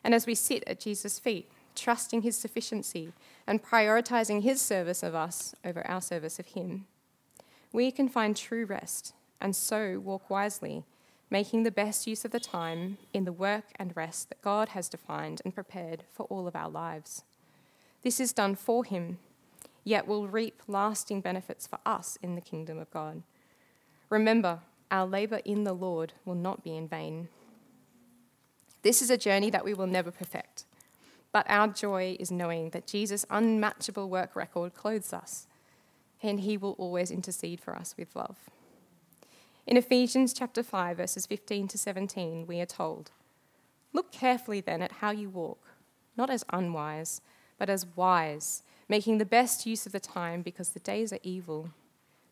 and 0.03 0.13
as 0.13 0.25
we 0.25 0.35
sit 0.35 0.63
at 0.67 0.79
Jesus' 0.79 1.19
feet, 1.19 1.49
trusting 1.75 2.21
His 2.21 2.35
sufficiency, 2.35 3.13
and 3.47 3.63
prioritizing 3.63 4.41
His 4.41 4.61
service 4.61 5.03
of 5.03 5.15
us 5.15 5.55
over 5.63 5.85
our 5.87 6.01
service 6.01 6.39
of 6.39 6.47
Him, 6.47 6.85
we 7.71 7.91
can 7.91 8.09
find 8.09 8.35
true 8.35 8.65
rest 8.65 9.13
and 9.39 9.55
so 9.55 9.99
walk 9.99 10.29
wisely, 10.29 10.83
making 11.29 11.63
the 11.63 11.71
best 11.71 12.05
use 12.05 12.25
of 12.25 12.31
the 12.31 12.39
time 12.39 12.97
in 13.13 13.25
the 13.25 13.31
work 13.31 13.65
and 13.77 13.95
rest 13.95 14.29
that 14.29 14.41
God 14.41 14.69
has 14.69 14.89
defined 14.89 15.41
and 15.43 15.55
prepared 15.55 16.03
for 16.11 16.23
all 16.23 16.47
of 16.47 16.55
our 16.55 16.69
lives. 16.69 17.23
This 18.03 18.19
is 18.19 18.33
done 18.33 18.55
for 18.55 18.83
Him, 18.83 19.19
yet 19.83 20.07
will 20.07 20.27
reap 20.27 20.61
lasting 20.67 21.21
benefits 21.21 21.67
for 21.67 21.79
us 21.85 22.17
in 22.21 22.35
the 22.35 22.41
kingdom 22.41 22.77
of 22.77 22.91
God. 22.91 23.23
Remember, 24.09 24.59
our 24.89 25.05
labour 25.05 25.41
in 25.45 25.63
the 25.63 25.73
Lord 25.73 26.13
will 26.25 26.35
not 26.35 26.63
be 26.63 26.75
in 26.75 26.87
vain. 26.87 27.29
This 28.81 29.01
is 29.01 29.09
a 29.09 29.17
journey 29.17 29.49
that 29.49 29.63
we 29.63 29.73
will 29.73 29.87
never 29.87 30.11
perfect, 30.11 30.65
but 31.31 31.45
our 31.49 31.67
joy 31.67 32.17
is 32.19 32.31
knowing 32.31 32.71
that 32.71 32.87
Jesus' 32.87 33.25
unmatchable 33.29 34.09
work 34.09 34.35
record 34.35 34.73
clothes 34.73 35.13
us, 35.13 35.47
and 36.21 36.41
he 36.41 36.57
will 36.57 36.73
always 36.73 37.09
intercede 37.11 37.61
for 37.61 37.75
us 37.75 37.95
with 37.97 38.15
love. 38.15 38.49
In 39.65 39.77
Ephesians 39.77 40.33
chapter 40.33 40.63
5 40.63 40.97
verses 40.97 41.25
15 41.25 41.67
to 41.69 41.77
17, 41.77 42.47
we 42.47 42.59
are 42.59 42.65
told, 42.65 43.11
"Look 43.93 44.11
carefully 44.11 44.61
then 44.61 44.81
at 44.81 44.93
how 44.93 45.11
you 45.11 45.29
walk, 45.29 45.75
not 46.17 46.29
as 46.29 46.43
unwise, 46.51 47.21
but 47.61 47.69
as 47.69 47.85
wise, 47.95 48.63
making 48.89 49.19
the 49.19 49.23
best 49.23 49.67
use 49.67 49.85
of 49.85 49.91
the 49.91 49.99
time 49.99 50.41
because 50.41 50.69
the 50.69 50.79
days 50.79 51.13
are 51.13 51.19
evil. 51.21 51.69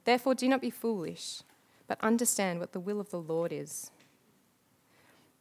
Therefore 0.04 0.34
do 0.34 0.50
not 0.50 0.60
be 0.60 0.72
foolish, 0.72 1.44
but 1.88 2.04
understand 2.04 2.60
what 2.60 2.72
the 2.72 2.80
will 2.80 3.00
of 3.00 3.12
the 3.12 3.22
Lord 3.22 3.54
is. 3.54 3.92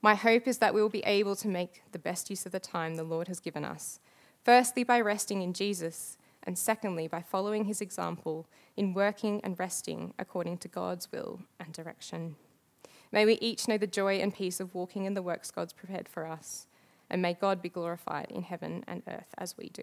My 0.02 0.14
hope 0.14 0.46
is 0.46 0.58
that 0.58 0.74
we 0.74 0.82
will 0.82 0.90
be 0.90 1.06
able 1.06 1.34
to 1.36 1.48
make 1.48 1.80
the 1.92 1.98
best 1.98 2.28
use 2.28 2.44
of 2.44 2.52
the 2.52 2.60
time 2.60 2.96
the 2.96 3.02
Lord 3.02 3.28
has 3.28 3.40
given 3.40 3.64
us, 3.64 3.98
firstly 4.44 4.84
by 4.84 5.00
resting 5.00 5.40
in 5.40 5.54
Jesus, 5.54 6.18
and 6.42 6.58
secondly 6.58 7.08
by 7.08 7.22
following 7.22 7.64
his 7.64 7.80
example 7.80 8.46
in 8.76 8.92
working 8.92 9.40
and 9.42 9.58
resting 9.58 10.12
according 10.18 10.58
to 10.58 10.68
God's 10.68 11.10
will 11.10 11.40
and 11.58 11.72
direction. 11.72 12.36
May 13.10 13.24
we 13.24 13.38
each 13.40 13.66
know 13.66 13.78
the 13.78 13.86
joy 13.86 14.16
and 14.16 14.34
peace 14.34 14.60
of 14.60 14.74
walking 14.74 15.06
in 15.06 15.14
the 15.14 15.22
works 15.22 15.50
God's 15.50 15.72
prepared 15.72 16.10
for 16.10 16.26
us, 16.26 16.66
and 17.10 17.22
may 17.22 17.34
God 17.34 17.62
be 17.62 17.68
glorified 17.68 18.30
in 18.30 18.42
heaven 18.42 18.84
and 18.86 19.02
earth 19.08 19.34
as 19.38 19.56
we 19.56 19.70
do. 19.70 19.82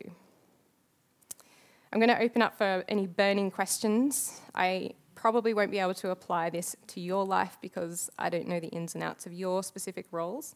I'm 1.92 2.00
going 2.00 2.10
to 2.10 2.22
open 2.22 2.42
up 2.42 2.58
for 2.58 2.84
any 2.88 3.08
burning 3.08 3.52
questions. 3.52 4.42
I 4.54 4.92
probably 5.16 5.54
won't 5.54 5.72
be 5.72 5.80
able 5.80 5.94
to 5.96 6.12
apply 6.12 6.50
this 6.50 6.76
to 6.88 7.00
your 7.00 7.26
life 7.26 7.58
because 7.62 8.10
I 8.20 8.30
don't 8.30 8.48
know 8.48 8.60
the 8.60 8.68
ins 8.68 8.96
and 8.96 9.04
outs 9.04 9.26
of 9.26 9.34
your 9.34 9.64
specific 9.64 10.06
roles. 10.12 10.56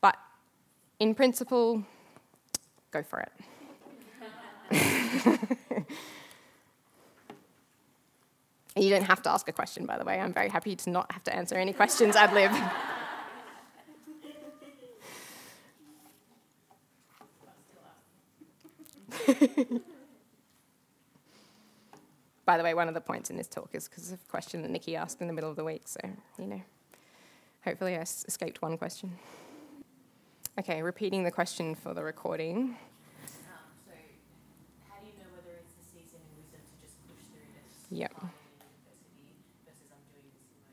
But 0.00 0.16
in 0.98 1.14
principle, 1.14 1.84
go 2.90 3.02
for 3.02 3.20
it. 3.20 3.32
you 8.76 8.90
don't 8.90 9.04
have 9.04 9.22
to 9.22 9.30
ask 9.30 9.48
a 9.48 9.52
question, 9.52 9.86
by 9.86 9.96
the 9.98 10.04
way. 10.04 10.20
I'm 10.20 10.32
very 10.32 10.48
happy 10.48 10.76
to 10.76 10.90
not 10.90 11.10
have 11.12 11.24
to 11.24 11.34
answer 11.34 11.54
any 11.54 11.72
questions 11.72 12.16
ad 12.16 12.32
lib. 12.34 12.52
By 22.46 22.56
the 22.56 22.64
way, 22.64 22.74
one 22.74 22.88
of 22.88 22.94
the 22.94 23.00
points 23.00 23.30
in 23.30 23.36
this 23.36 23.46
talk 23.48 23.70
is 23.74 23.88
because 23.88 24.10
of 24.12 24.18
a 24.24 24.28
question 24.30 24.62
that 24.62 24.70
Nikki 24.70 24.96
asked 24.96 25.20
in 25.20 25.26
the 25.28 25.32
middle 25.32 25.50
of 25.50 25.56
the 25.56 25.64
week, 25.64 25.82
so, 25.86 26.00
you 26.38 26.46
know, 26.46 26.60
hopefully 27.64 27.96
I 27.96 28.00
escaped 28.00 28.60
one 28.62 28.76
question. 28.76 29.12
Okay, 30.58 30.82
repeating 30.82 31.22
the 31.22 31.30
question 31.30 31.74
for 31.76 31.94
the 31.94 32.02
recording. 32.02 32.56
Um, 32.58 32.74
so, 33.86 33.92
how 34.88 34.96
do 35.00 35.06
you 35.06 35.12
know 35.18 35.28
whether 35.32 35.56
it's 35.60 35.72
the 35.74 35.84
season 35.84 36.18
in 36.18 36.42
wisdom 36.42 36.60
to 36.60 36.74
just 36.86 36.96
push 37.06 37.22
through 37.30 37.46
this 37.54 37.86
Yep. 37.90 38.12
time 38.14 38.30
and 38.60 38.66
adversity 38.82 39.32
versus 39.64 39.86
I'm 39.92 40.02
doing 40.10 40.26
this 40.34 40.42
in 40.42 40.58
my 40.58 40.72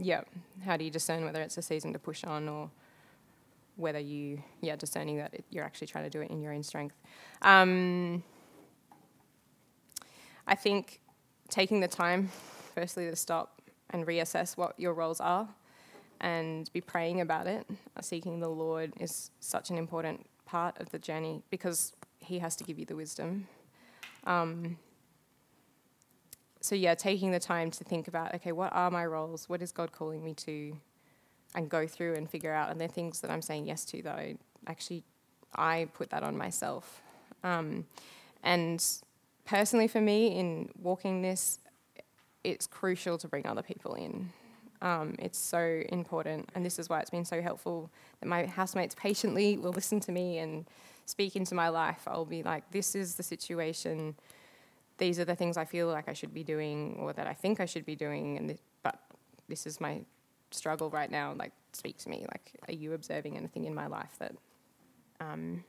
own? 0.00 0.06
Yep. 0.06 0.28
How 0.64 0.76
do 0.78 0.84
you 0.84 0.90
discern 0.90 1.24
whether 1.24 1.42
it's 1.42 1.58
a 1.58 1.62
season 1.62 1.92
to 1.92 1.98
push 1.98 2.24
on 2.24 2.48
or 2.48 2.70
whether 3.76 3.98
you, 3.98 4.42
yeah, 4.60 4.76
discerning 4.76 5.16
that 5.18 5.34
it, 5.34 5.44
you're 5.50 5.64
actually 5.64 5.86
trying 5.86 6.04
to 6.04 6.10
do 6.10 6.20
it 6.20 6.30
in 6.30 6.40
your 6.40 6.52
own 6.52 6.62
strength? 6.62 6.96
Um, 7.42 8.22
I 10.46 10.54
think 10.54 11.00
taking 11.48 11.80
the 11.80 11.88
time, 11.88 12.30
firstly, 12.74 13.08
to 13.08 13.16
stop 13.16 13.62
and 13.90 14.06
reassess 14.06 14.56
what 14.56 14.78
your 14.78 14.94
roles 14.94 15.20
are 15.20 15.48
and 16.20 16.70
be 16.72 16.80
praying 16.80 17.20
about 17.20 17.46
it, 17.46 17.66
seeking 18.00 18.40
the 18.40 18.48
Lord 18.48 18.92
is 19.00 19.30
such 19.40 19.70
an 19.70 19.78
important 19.78 20.26
part 20.46 20.80
of 20.80 20.90
the 20.90 20.98
journey 20.98 21.42
because 21.50 21.92
He 22.20 22.38
has 22.38 22.56
to 22.56 22.64
give 22.64 22.78
you 22.78 22.84
the 22.84 22.96
wisdom. 22.96 23.46
Um, 24.24 24.78
so, 26.60 26.74
yeah, 26.74 26.94
taking 26.94 27.30
the 27.30 27.40
time 27.40 27.70
to 27.72 27.84
think 27.84 28.08
about 28.08 28.34
okay, 28.36 28.52
what 28.52 28.72
are 28.72 28.90
my 28.90 29.04
roles? 29.04 29.48
What 29.48 29.60
is 29.60 29.70
God 29.70 29.92
calling 29.92 30.24
me 30.24 30.32
to? 30.34 30.76
And 31.54 31.68
go 31.68 31.86
through 31.86 32.14
and 32.14 32.28
figure 32.28 32.52
out, 32.52 32.70
and 32.70 32.80
there 32.80 32.88
things 32.88 33.20
that 33.20 33.30
I'm 33.30 33.42
saying 33.42 33.66
yes 33.66 33.84
to 33.86 34.02
that 34.02 34.16
I 34.16 34.36
actually 34.66 35.04
I 35.54 35.88
put 35.94 36.10
that 36.10 36.22
on 36.22 36.36
myself. 36.36 37.00
Um, 37.44 37.86
and 38.42 38.84
personally 39.44 39.88
for 39.88 40.00
me 40.00 40.38
in 40.38 40.70
walking 40.80 41.22
this 41.22 41.58
it's 42.42 42.66
crucial 42.66 43.16
to 43.18 43.26
bring 43.26 43.46
other 43.46 43.62
people 43.62 43.94
in. 43.94 44.30
Um, 44.82 45.14
it's 45.18 45.38
so 45.38 45.82
important. 45.88 46.50
And 46.54 46.64
this 46.64 46.78
is 46.78 46.90
why 46.90 47.00
it's 47.00 47.10
been 47.10 47.24
so 47.24 47.40
helpful 47.40 47.90
that 48.20 48.26
my 48.26 48.44
housemates 48.44 48.94
patiently 48.94 49.56
will 49.56 49.72
listen 49.72 49.98
to 50.00 50.12
me 50.12 50.38
and 50.38 50.66
speak 51.06 51.36
into 51.36 51.54
my 51.54 51.70
life. 51.70 52.02
I'll 52.06 52.26
be 52.26 52.42
like 52.42 52.70
this 52.70 52.94
is 52.94 53.14
the 53.14 53.22
situation. 53.22 54.14
These 54.98 55.18
are 55.18 55.24
the 55.24 55.34
things 55.34 55.56
i 55.56 55.64
feel 55.64 55.88
like 55.88 56.08
i 56.08 56.12
should 56.12 56.32
be 56.32 56.44
doing 56.44 56.96
or 57.00 57.12
that 57.14 57.26
i 57.26 57.32
think 57.32 57.58
i 57.60 57.64
should 57.64 57.86
be 57.86 57.96
doing. 57.96 58.36
And 58.36 58.48
th- 58.48 58.60
but 58.82 59.00
this 59.48 59.66
is 59.66 59.80
my 59.80 60.02
struggle 60.54 60.90
right 60.90 61.10
now 61.10 61.34
like 61.36 61.52
speak 61.72 61.98
to 61.98 62.08
me 62.08 62.24
like 62.32 62.52
are 62.68 62.74
you 62.74 62.92
observing 62.92 63.36
anything 63.36 63.64
in 63.64 63.74
my 63.74 63.86
life 63.86 64.14
that 64.18 64.34
um, 65.20 65.64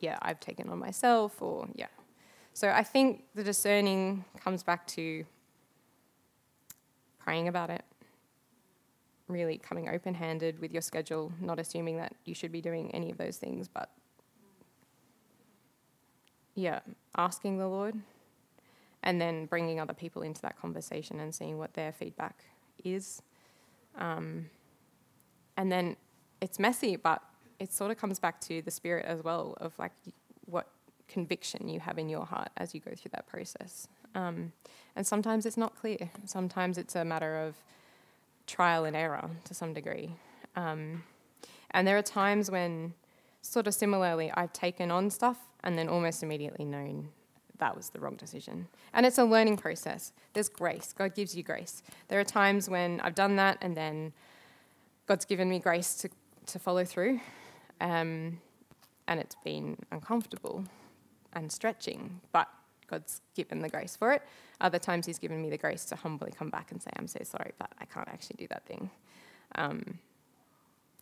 yeah 0.00 0.18
i've 0.22 0.40
taken 0.40 0.68
on 0.68 0.78
myself 0.78 1.42
or 1.42 1.66
yeah 1.74 1.86
so 2.56 2.70
I 2.70 2.84
think 2.84 3.24
the 3.34 3.44
discerning 3.44 4.24
comes 4.42 4.62
back 4.62 4.86
to 4.86 5.26
praying 7.18 7.48
about 7.48 7.68
it, 7.68 7.84
really 9.28 9.58
coming 9.58 9.90
open 9.90 10.14
handed 10.14 10.58
with 10.58 10.72
your 10.72 10.80
schedule, 10.80 11.30
not 11.38 11.58
assuming 11.58 11.98
that 11.98 12.14
you 12.24 12.34
should 12.34 12.50
be 12.50 12.62
doing 12.62 12.90
any 12.94 13.10
of 13.10 13.18
those 13.18 13.36
things, 13.36 13.68
but 13.68 13.90
yeah, 16.54 16.80
asking 17.18 17.58
the 17.58 17.68
Lord 17.68 17.94
and 19.02 19.20
then 19.20 19.44
bringing 19.44 19.78
other 19.78 19.92
people 19.92 20.22
into 20.22 20.40
that 20.40 20.58
conversation 20.58 21.20
and 21.20 21.34
seeing 21.34 21.58
what 21.58 21.74
their 21.74 21.92
feedback 21.92 22.46
is. 22.82 23.20
Um, 23.98 24.50
and 25.56 25.70
then 25.72 25.96
it's 26.40 26.58
messy, 26.58 26.96
but 26.96 27.22
it 27.58 27.72
sort 27.72 27.90
of 27.90 27.96
comes 27.96 28.18
back 28.18 28.40
to 28.42 28.62
the 28.62 28.70
spirit 28.70 29.06
as 29.06 29.22
well 29.22 29.56
of 29.60 29.78
like 29.78 29.92
what 30.44 30.68
conviction 31.08 31.68
you 31.68 31.80
have 31.80 31.98
in 31.98 32.08
your 32.08 32.26
heart 32.26 32.50
as 32.56 32.74
you 32.74 32.80
go 32.80 32.92
through 32.94 33.10
that 33.12 33.26
process. 33.26 33.88
Um, 34.14 34.52
and 34.94 35.06
sometimes 35.06 35.46
it's 35.46 35.56
not 35.56 35.76
clear. 35.76 36.10
Sometimes 36.24 36.78
it's 36.78 36.94
a 36.96 37.04
matter 37.04 37.36
of 37.38 37.56
trial 38.46 38.84
and 38.84 38.96
error 38.96 39.30
to 39.44 39.54
some 39.54 39.72
degree. 39.72 40.14
Um, 40.54 41.04
and 41.70 41.86
there 41.86 41.98
are 41.98 42.02
times 42.02 42.50
when, 42.50 42.94
sort 43.42 43.66
of 43.66 43.74
similarly, 43.74 44.30
I've 44.34 44.52
taken 44.52 44.90
on 44.90 45.10
stuff 45.10 45.38
and 45.62 45.78
then 45.78 45.88
almost 45.88 46.22
immediately 46.22 46.64
known 46.64 47.08
that 47.58 47.76
was 47.76 47.90
the 47.90 48.00
wrong 48.00 48.16
decision. 48.16 48.68
And 48.92 49.06
it's 49.06 49.18
a 49.18 49.24
learning 49.24 49.56
process. 49.56 50.12
There's 50.32 50.48
grace. 50.48 50.94
God 50.96 51.14
gives 51.14 51.36
you 51.36 51.42
grace. 51.42 51.82
There 52.08 52.20
are 52.20 52.24
times 52.24 52.68
when 52.68 53.00
I've 53.00 53.14
done 53.14 53.36
that 53.36 53.58
and 53.60 53.76
then 53.76 54.12
God's 55.06 55.24
given 55.24 55.48
me 55.48 55.58
grace 55.58 55.94
to, 55.96 56.10
to 56.46 56.58
follow 56.58 56.84
through. 56.84 57.20
Um, 57.80 58.40
and 59.08 59.20
it's 59.20 59.36
been 59.44 59.76
uncomfortable 59.92 60.64
and 61.32 61.50
stretching, 61.50 62.20
but 62.32 62.48
God's 62.88 63.20
given 63.34 63.60
the 63.60 63.68
grace 63.68 63.96
for 63.96 64.12
it. 64.12 64.22
Other 64.60 64.78
times 64.78 65.06
He's 65.06 65.18
given 65.18 65.40
me 65.42 65.50
the 65.50 65.58
grace 65.58 65.84
to 65.86 65.96
humbly 65.96 66.32
come 66.36 66.50
back 66.50 66.72
and 66.72 66.82
say, 66.82 66.90
I'm 66.96 67.06
so 67.06 67.20
sorry, 67.24 67.52
but 67.58 67.70
I 67.78 67.84
can't 67.84 68.08
actually 68.08 68.36
do 68.38 68.46
that 68.48 68.64
thing. 68.66 68.90
Um, 69.54 69.98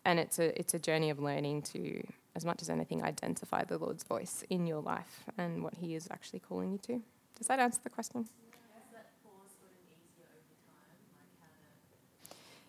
and 0.03 0.19
it's 0.19 0.39
a, 0.39 0.57
it's 0.59 0.73
a 0.73 0.79
journey 0.79 1.09
of 1.09 1.19
learning 1.19 1.63
to, 1.63 2.05
as 2.35 2.45
much 2.45 2.61
as 2.61 2.69
anything, 2.69 3.03
identify 3.03 3.63
the 3.63 3.77
Lord's 3.77 4.03
voice 4.03 4.43
in 4.49 4.67
your 4.67 4.81
life 4.81 5.25
and 5.37 5.63
what 5.63 5.75
He 5.75 5.95
is 5.95 6.07
actually 6.11 6.39
calling 6.39 6.71
you 6.71 6.77
to. 6.79 7.01
Does 7.37 7.47
that 7.47 7.59
answer 7.59 7.79
the 7.83 7.89
question? 7.89 8.27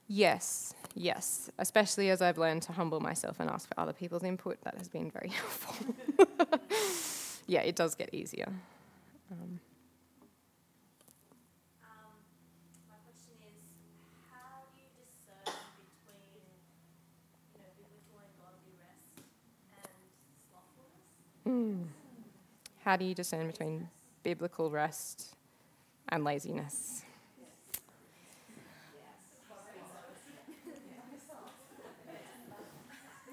Yes, 0.08 0.72
yes. 0.94 1.50
Especially 1.58 2.10
as 2.10 2.22
I've 2.22 2.38
learned 2.38 2.62
to 2.62 2.72
humble 2.72 3.00
myself 3.00 3.40
and 3.40 3.50
ask 3.50 3.68
for 3.68 3.78
other 3.78 3.92
people's 3.92 4.22
input, 4.22 4.58
that 4.62 4.76
has 4.76 4.88
been 4.88 5.10
very 5.10 5.28
helpful. 5.30 5.94
yeah, 7.46 7.62
it 7.62 7.74
does 7.74 7.94
get 7.94 8.14
easier. 8.14 8.52
Um, 9.32 9.58
my 12.88 12.98
question 13.02 13.34
is, 13.50 13.66
how 14.30 14.62
do 14.70 14.78
you 14.78 14.86
discern 14.94 15.58
between, 15.74 16.38
you 17.50 17.58
know, 17.58 17.66
biblical 17.74 18.22
and 18.22 18.30
godly 18.38 18.78
rest 18.78 19.10
and 19.74 19.90
slothfulness? 21.46 21.84
How 22.84 22.96
do 22.96 23.04
you 23.04 23.14
discern 23.14 23.46
between 23.46 23.88
biblical 24.24 24.70
rest 24.70 25.36
and 26.08 26.24
laziness? 26.24 27.02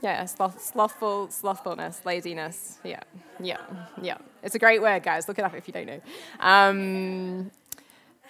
Yeah, 0.04 0.26
sloth, 0.26 0.62
slothful, 0.62 1.30
slothfulness, 1.30 2.02
laziness. 2.06 2.78
Yeah, 2.84 3.00
yeah, 3.40 3.62
yeah. 4.02 4.18
It's 4.44 4.54
a 4.54 4.60
great 4.60 4.82
word, 4.82 5.02
guys. 5.02 5.28
Look 5.28 5.40
it 5.40 5.46
up 5.46 5.56
if 5.56 5.66
you 5.66 5.74
don't 5.74 5.88
know. 5.88 6.02
Um, 6.42 7.52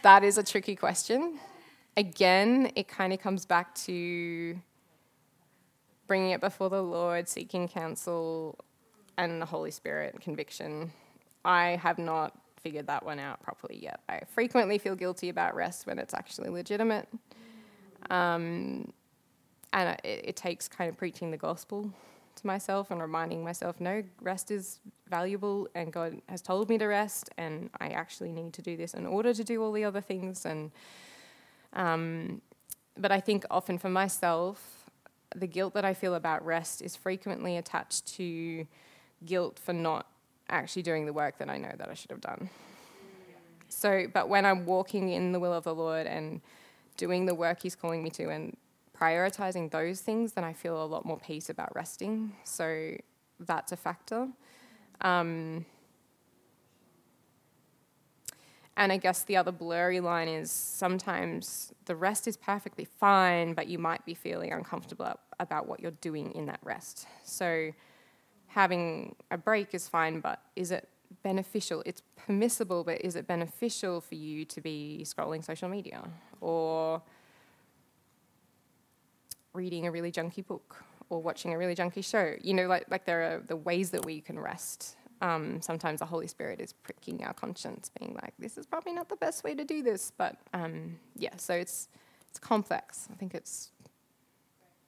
that 0.04 0.24
is 0.24 0.38
a 0.38 0.44
tricky 0.44 0.76
question. 0.76 1.40
Again, 1.98 2.72
it 2.76 2.88
kind 2.88 3.12
of 3.12 3.20
comes 3.20 3.46
back 3.46 3.74
to 3.76 4.56
bringing 6.08 6.30
it 6.30 6.42
before 6.42 6.70
the 6.70 6.84
Lord, 6.84 7.28
seeking 7.28 7.68
counsel, 7.68 8.60
and 9.18 9.42
the 9.42 9.46
Holy 9.46 9.72
Spirit 9.72 10.20
conviction. 10.22 10.92
I 11.46 11.80
have 11.82 11.98
not 11.98 12.34
figured 12.62 12.88
that 12.88 13.06
one 13.06 13.20
out 13.20 13.42
properly 13.42 13.78
yet. 13.82 14.00
I 14.08 14.22
frequently 14.34 14.78
feel 14.78 14.96
guilty 14.96 15.30
about 15.30 15.56
rest 15.56 15.86
when 15.86 16.00
it's 16.00 16.14
actually 16.14 16.50
legitimate. 16.50 17.08
Um, 18.10 18.92
and 19.74 20.00
it, 20.04 20.22
it 20.24 20.36
takes 20.36 20.68
kind 20.68 20.90
of 20.90 20.98
preaching 20.98 21.32
the 21.32 21.38
gospel 21.38 21.92
to 22.36 22.48
myself 22.48 22.90
and 22.90 23.02
reminding 23.02 23.44
myself 23.44 23.80
no, 23.80 24.04
rest 24.22 24.50
is 24.50 24.80
valuable 25.10 25.68
and 25.76 25.92
God 25.92 26.22
has 26.30 26.42
told 26.42 26.70
me 26.70 26.78
to 26.78 26.86
rest 26.86 27.30
and 27.38 27.70
I 27.80 27.90
actually 27.90 28.32
need 28.32 28.54
to 28.54 28.62
do 28.62 28.78
this 28.78 28.94
in 28.94 29.06
order 29.06 29.34
to 29.34 29.44
do 29.44 29.62
all 29.62 29.72
the 29.72 29.84
other 29.84 30.02
things. 30.02 30.46
And 30.46 30.72
um, 31.74 32.42
but 32.98 33.12
I 33.12 33.20
think 33.20 33.46
often 33.50 33.78
for 33.78 33.90
myself, 33.90 34.90
the 35.36 35.48
guilt 35.48 35.74
that 35.74 35.86
I 35.86 35.94
feel 35.94 36.16
about 36.16 36.46
rest 36.46 36.82
is 36.82 36.96
frequently 36.96 37.58
attached 37.58 38.08
to 38.16 38.68
guilt 39.26 39.60
for 39.60 39.74
not 39.74 40.08
actually 40.50 40.82
doing 40.82 41.06
the 41.06 41.14
work 41.14 41.38
that 41.38 41.50
I 41.50 41.58
know 41.58 41.72
that 41.78 41.90
I 41.90 41.94
should 41.94 42.12
have 42.12 42.22
done. 42.22 42.50
So, 43.70 44.06
but 44.14 44.30
when 44.30 44.46
I'm 44.46 44.66
walking 44.66 45.10
in 45.10 45.32
the 45.32 45.40
will 45.40 45.54
of 45.54 45.64
the 45.64 45.74
Lord 45.74 46.06
and 46.06 46.42
doing 46.98 47.26
the 47.26 47.34
work 47.34 47.62
He's 47.62 47.76
calling 47.76 48.04
me 48.04 48.10
to 48.12 48.30
and 48.30 48.56
prioritizing 48.98 49.72
those 49.72 50.02
things, 50.02 50.34
then 50.34 50.44
I 50.44 50.54
feel 50.54 50.82
a 50.84 50.86
lot 50.86 51.06
more 51.06 51.18
peace 51.18 51.50
about 51.50 51.76
resting. 51.76 52.34
So 52.44 52.96
that's 53.40 53.72
a 53.72 53.78
factor. 53.78 54.28
Um, 55.02 55.66
and 58.78 58.92
I 58.92 58.98
guess 58.98 59.24
the 59.24 59.38
other 59.38 59.52
blurry 59.52 60.00
line 60.00 60.28
is 60.28 60.52
sometimes 60.52 61.74
the 61.86 61.96
rest 61.96 62.28
is 62.28 62.38
perfectly 62.38 62.86
fine, 62.86 63.54
but 63.54 63.68
you 63.68 63.78
might 63.78 64.06
be 64.06 64.14
feeling 64.14 64.52
uncomfortable 64.52 65.20
about 65.40 65.68
what 65.68 65.80
you're 65.80 65.92
doing 65.92 66.32
in 66.34 66.46
that 66.48 66.60
rest. 66.64 67.08
So 67.24 67.72
having 68.54 69.16
a 69.32 69.38
break 69.38 69.74
is 69.74 69.88
fine, 69.88 70.20
but 70.20 70.40
is 70.56 70.72
it 70.72 70.88
beneficial? 71.24 71.82
It's 71.86 72.02
permissible, 72.16 72.84
but 72.84 73.02
is 73.02 73.16
it 73.16 73.28
beneficial 73.28 74.00
for 74.00 74.16
you 74.16 74.46
to 74.46 74.62
be 74.62 75.04
scrolling 75.06 75.44
social 75.44 75.70
media 75.70 76.04
or 76.40 77.02
reading 79.54 79.88
a 79.88 79.92
really 79.92 80.12
junky 80.12 80.46
book 80.46 80.84
or 81.10 81.22
watching 81.22 81.54
a 81.54 81.58
really 81.58 81.76
junky 81.76 82.04
show? 82.04 82.36
You 82.42 82.54
know, 82.54 82.68
like, 82.68 82.86
like 82.90 83.06
there 83.06 83.22
are 83.24 83.40
the 83.40 83.56
ways 83.56 83.90
that 83.90 84.06
we 84.06 84.22
can 84.22 84.40
rest. 84.40 84.98
Um, 85.22 85.62
sometimes 85.62 86.00
the 86.00 86.06
Holy 86.06 86.28
Spirit 86.28 86.60
is 86.60 86.74
pricking 86.74 87.24
our 87.24 87.34
conscience, 87.34 87.90
being 87.98 88.14
like, 88.22 88.34
"This 88.38 88.58
is 88.58 88.66
probably 88.66 88.92
not 88.92 89.08
the 89.08 89.16
best 89.16 89.44
way 89.44 89.56
to 89.56 89.64
do 89.64 89.82
this." 89.82 90.12
But 90.18 90.36
um, 90.54 91.00
yeah, 91.16 91.38
so 91.38 91.54
it's 91.54 91.88
it's 92.30 92.40
complex. 92.40 93.08
I 93.10 93.16
think 93.16 93.34
it's 93.34 93.72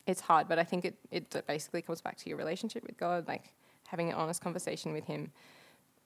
it's 0.06 0.22
hard, 0.22 0.48
but 0.48 0.60
I 0.60 0.64
think 0.64 0.86
it, 0.86 0.96
it 1.10 1.44
basically 1.48 1.82
comes 1.82 2.02
back 2.02 2.18
to 2.18 2.30
your 2.30 2.38
relationship 2.38 2.84
with 2.84 2.98
God, 2.98 3.28
like 3.28 3.55
having 3.88 4.10
an 4.10 4.16
honest 4.16 4.42
conversation 4.42 4.94
with 4.94 5.06
Him, 5.06 5.32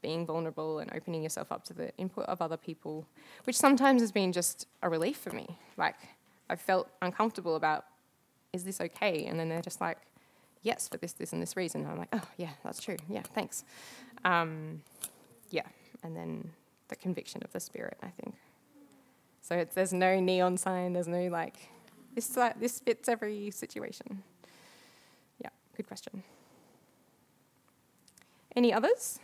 being 0.01 0.25
vulnerable 0.25 0.79
and 0.79 0.91
opening 0.93 1.23
yourself 1.23 1.51
up 1.51 1.63
to 1.65 1.73
the 1.73 1.95
input 1.97 2.25
of 2.25 2.41
other 2.41 2.57
people, 2.57 3.05
which 3.43 3.57
sometimes 3.57 4.01
has 4.01 4.11
been 4.11 4.31
just 4.31 4.67
a 4.81 4.89
relief 4.89 5.17
for 5.17 5.31
me. 5.31 5.57
Like, 5.77 5.95
I 6.49 6.55
felt 6.55 6.89
uncomfortable 7.01 7.55
about, 7.55 7.85
is 8.53 8.63
this 8.63 8.79
okay? 8.81 9.25
And 9.25 9.39
then 9.39 9.49
they're 9.49 9.61
just 9.61 9.81
like, 9.81 9.97
yes, 10.61 10.87
for 10.87 10.97
this, 10.97 11.13
this, 11.13 11.33
and 11.33 11.41
this 11.41 11.55
reason. 11.55 11.81
And 11.81 11.91
I'm 11.91 11.97
like, 11.97 12.09
oh, 12.13 12.27
yeah, 12.37 12.51
that's 12.63 12.81
true. 12.81 12.97
Yeah, 13.07 13.23
thanks. 13.33 13.63
Um, 14.23 14.81
yeah, 15.49 15.67
and 16.03 16.15
then 16.15 16.51
the 16.87 16.95
conviction 16.95 17.41
of 17.43 17.51
the 17.51 17.59
Spirit, 17.59 17.97
I 18.01 18.09
think. 18.21 18.35
So 19.41 19.65
there's 19.73 19.93
no 19.93 20.19
neon 20.19 20.57
sign, 20.57 20.93
there's 20.93 21.07
no 21.07 21.27
like, 21.27 21.55
this, 22.15 22.35
like, 22.35 22.59
this 22.59 22.79
fits 22.79 23.09
every 23.09 23.51
situation. 23.51 24.23
Yeah, 25.41 25.49
good 25.75 25.87
question. 25.87 26.23
Any 28.55 28.73
others? 28.73 29.19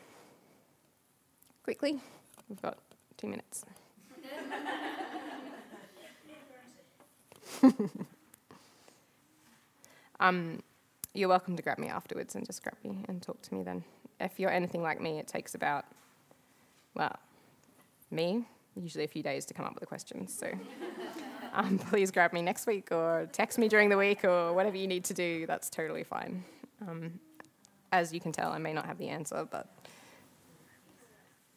Quickly, 1.64 2.00
we've 2.48 2.62
got 2.62 2.78
two 3.18 3.28
minutes. 3.28 3.66
um, 10.20 10.62
you're 11.14 11.30
welcome 11.30 11.56
to 11.56 11.64
grab 11.64 11.80
me 11.80 11.88
afterwards 11.88 12.36
and 12.36 12.46
just 12.46 12.62
grab 12.62 12.76
me 12.84 13.04
and 13.08 13.22
talk 13.22 13.42
to 13.44 13.54
me 13.54 13.64
then. 13.64 13.84
If 14.20 14.40
you're 14.40 14.52
anything 14.52 14.84
like 14.84 15.02
me, 15.02 15.18
it 15.18 15.28
takes 15.28 15.56
about, 15.56 15.86
well, 16.94 17.16
me, 18.12 18.46
usually 18.76 19.06
a 19.06 19.08
few 19.08 19.24
days 19.24 19.46
to 19.46 19.54
come 19.54 19.66
up 19.66 19.74
with 19.74 19.82
the 19.82 19.88
questions. 19.88 20.38
So 20.38 20.52
um, 21.54 21.80
please 21.80 22.12
grab 22.12 22.32
me 22.34 22.42
next 22.42 22.68
week 22.68 22.92
or 22.92 23.28
text 23.32 23.58
me 23.58 23.68
during 23.68 23.90
the 23.90 23.98
week 23.98 24.24
or 24.24 24.54
whatever 24.54 24.78
you 24.78 24.88
need 24.88 25.04
to 25.06 25.14
do. 25.14 25.46
That's 25.48 25.70
totally 25.70 26.04
fine. 26.04 26.44
Um, 26.88 27.20
as 27.96 28.14
you 28.14 28.20
can 28.20 28.32
tell, 28.32 28.52
I 28.52 28.58
may 28.58 28.74
not 28.74 28.86
have 28.86 28.98
the 28.98 29.08
answer, 29.08 29.48
but 29.50 29.68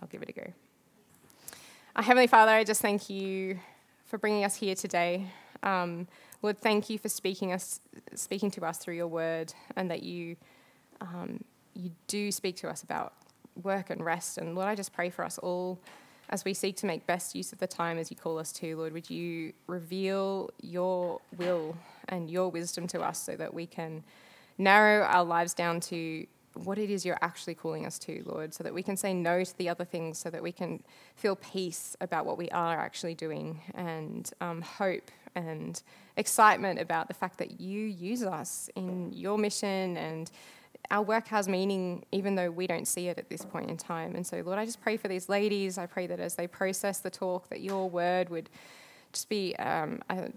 I'll 0.01 0.09
give 0.09 0.23
it 0.23 0.29
a 0.29 0.33
go. 0.33 0.53
Our 1.97 2.03
Heavenly 2.03 2.29
Father, 2.29 2.53
I 2.53 2.65
just 2.65 2.81
thank 2.81 3.11
you 3.11 3.59
for 4.07 4.19
bringing 4.19 4.45
us 4.45 4.55
here 4.55 4.75
today. 4.75 5.27
Um, 5.63 6.07
Lord, 6.41 6.59
thank 6.59 6.89
you 6.89 6.99
for 6.99 7.09
speaking 7.09 7.53
us, 7.53 7.81
speaking 8.15 8.51
to 8.53 8.65
us 8.65 8.79
through 8.79 8.95
your 8.95 9.09
word, 9.09 9.53
and 9.77 9.91
that 9.91 10.05
you, 10.05 10.37
um, 11.01 11.43
you 11.75 11.91
do 12.07 12.31
speak 12.31 12.57
to 12.59 12.69
us 12.69 12.85
about 12.85 13.15
work 13.61 13.91
and 13.91 14.05
rest. 14.05 14.39
And 14.39 14.55
Lord, 14.55 14.69
I 14.69 14.77
just 14.77 14.93
pray 14.93 15.11
for 15.11 15.25
us 15.25 15.39
all 15.39 15.81
as 16.31 16.45
we 16.45 16.55
seek 16.55 16.77
to 16.77 16.87
make 16.87 17.07
best 17.07 17.35
use 17.35 17.53
of 17.53 17.59
the 17.59 17.67
time 17.67 17.99
as 17.99 18.11
you 18.11 18.17
call 18.17 18.39
us 18.39 18.53
to. 18.53 18.77
Lord, 18.77 18.93
would 18.93 19.11
you 19.11 19.53
reveal 19.67 20.51
your 20.63 21.21
will 21.37 21.77
and 22.09 22.31
your 22.31 22.49
wisdom 22.51 22.87
to 22.89 23.01
us 23.01 23.19
so 23.19 23.35
that 23.35 23.53
we 23.53 23.67
can 23.67 24.05
narrow 24.59 25.05
our 25.05 25.25
lives 25.25 25.55
down 25.55 25.81
to 25.81 26.27
what 26.65 26.79
it 26.79 26.91
is 26.91 27.07
you're 27.07 27.19
actually 27.23 27.55
calling 27.55 27.87
us 27.87 27.99
to, 28.01 28.23
Lord, 28.27 28.53
so 28.53 28.65
that 28.65 28.75
we 28.75 28.83
can 28.83 28.97
say 28.97 29.15
no 29.15 29.45
to 29.45 29.59
the 29.59 29.69
other 29.69 29.85
things, 29.85 30.19
so 30.19 30.29
that 30.31 30.43
we 30.43 30.53
can 30.53 30.83
feel 31.15 31.37
peace 31.37 31.97
about 32.01 32.27
what 32.27 32.37
we 32.37 32.49
are 32.51 32.79
actually 32.79 33.15
doing, 33.15 33.61
and 33.75 34.31
um, 34.41 34.63
hope 34.63 35.11
and 35.35 35.83
excitement 36.17 36.81
about 36.81 37.07
the 37.07 37.15
fact 37.15 37.39
that 37.39 37.61
you 37.61 37.81
use 37.85 38.25
us 38.25 38.69
in 38.75 39.13
your 39.13 39.39
mission 39.39 39.97
and 39.97 40.31
our 40.91 41.03
work 41.03 41.29
has 41.29 41.49
meaning 41.49 42.05
even 42.13 42.35
though 42.35 42.51
we 42.51 42.67
don't 42.67 42.89
see 42.89 43.09
it 43.09 43.19
at 43.19 43.29
this 43.29 43.45
point 43.45 43.71
in 43.71 43.77
time. 43.77 44.15
And 44.15 44.27
so, 44.27 44.43
Lord, 44.45 44.59
I 44.59 44.65
just 44.65 44.81
pray 44.81 44.97
for 44.97 45.09
these 45.09 45.29
ladies. 45.29 45.77
I 45.77 45.87
pray 45.87 46.07
that 46.07 46.19
as 46.19 46.35
they 46.35 46.47
process 46.47 46.99
the 46.99 47.11
talk, 47.11 47.49
that 47.51 47.61
your 47.61 47.89
word 47.91 48.31
would 48.31 48.49
just 49.13 49.29
be 49.29 49.55
um, 49.57 50.01
a, 50.09 50.31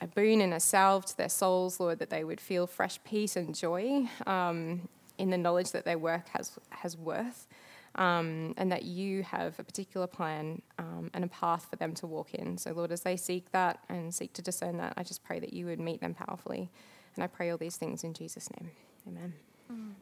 a, 0.00 0.06
boon 0.06 0.40
and 0.40 0.54
a 0.54 0.60
salve 0.60 1.06
to 1.06 1.16
their 1.16 1.28
souls, 1.28 1.80
Lord, 1.80 1.98
that 1.98 2.10
they 2.10 2.24
would 2.24 2.40
feel 2.40 2.66
fresh 2.66 2.98
peace 3.04 3.36
and 3.36 3.54
joy 3.54 4.08
um, 4.26 4.88
in 5.18 5.30
the 5.30 5.38
knowledge 5.38 5.72
that 5.72 5.84
their 5.84 5.98
work 5.98 6.28
has, 6.30 6.58
has 6.70 6.96
worth. 6.96 7.46
Um, 7.94 8.54
and 8.56 8.70
that 8.70 8.84
you 8.84 9.24
have 9.24 9.58
a 9.58 9.64
particular 9.64 10.06
plan 10.06 10.62
um, 10.78 11.10
and 11.14 11.24
a 11.24 11.26
path 11.26 11.66
for 11.68 11.74
them 11.76 11.94
to 11.94 12.06
walk 12.06 12.32
in. 12.32 12.56
So, 12.56 12.70
Lord, 12.72 12.92
as 12.92 13.00
they 13.00 13.16
seek 13.16 13.50
that 13.50 13.80
and 13.88 14.14
seek 14.14 14.34
to 14.34 14.42
discern 14.42 14.76
that, 14.76 14.92
I 14.96 15.02
just 15.02 15.24
pray 15.24 15.40
that 15.40 15.52
you 15.52 15.66
would 15.66 15.80
meet 15.80 16.00
them 16.00 16.14
powerfully. 16.14 16.70
And 17.16 17.24
I 17.24 17.26
pray 17.26 17.50
all 17.50 17.58
these 17.58 17.76
things 17.76 18.04
in 18.04 18.14
Jesus' 18.14 18.48
name. 18.60 18.70
Amen. 19.08 19.32
Mm. 19.72 19.94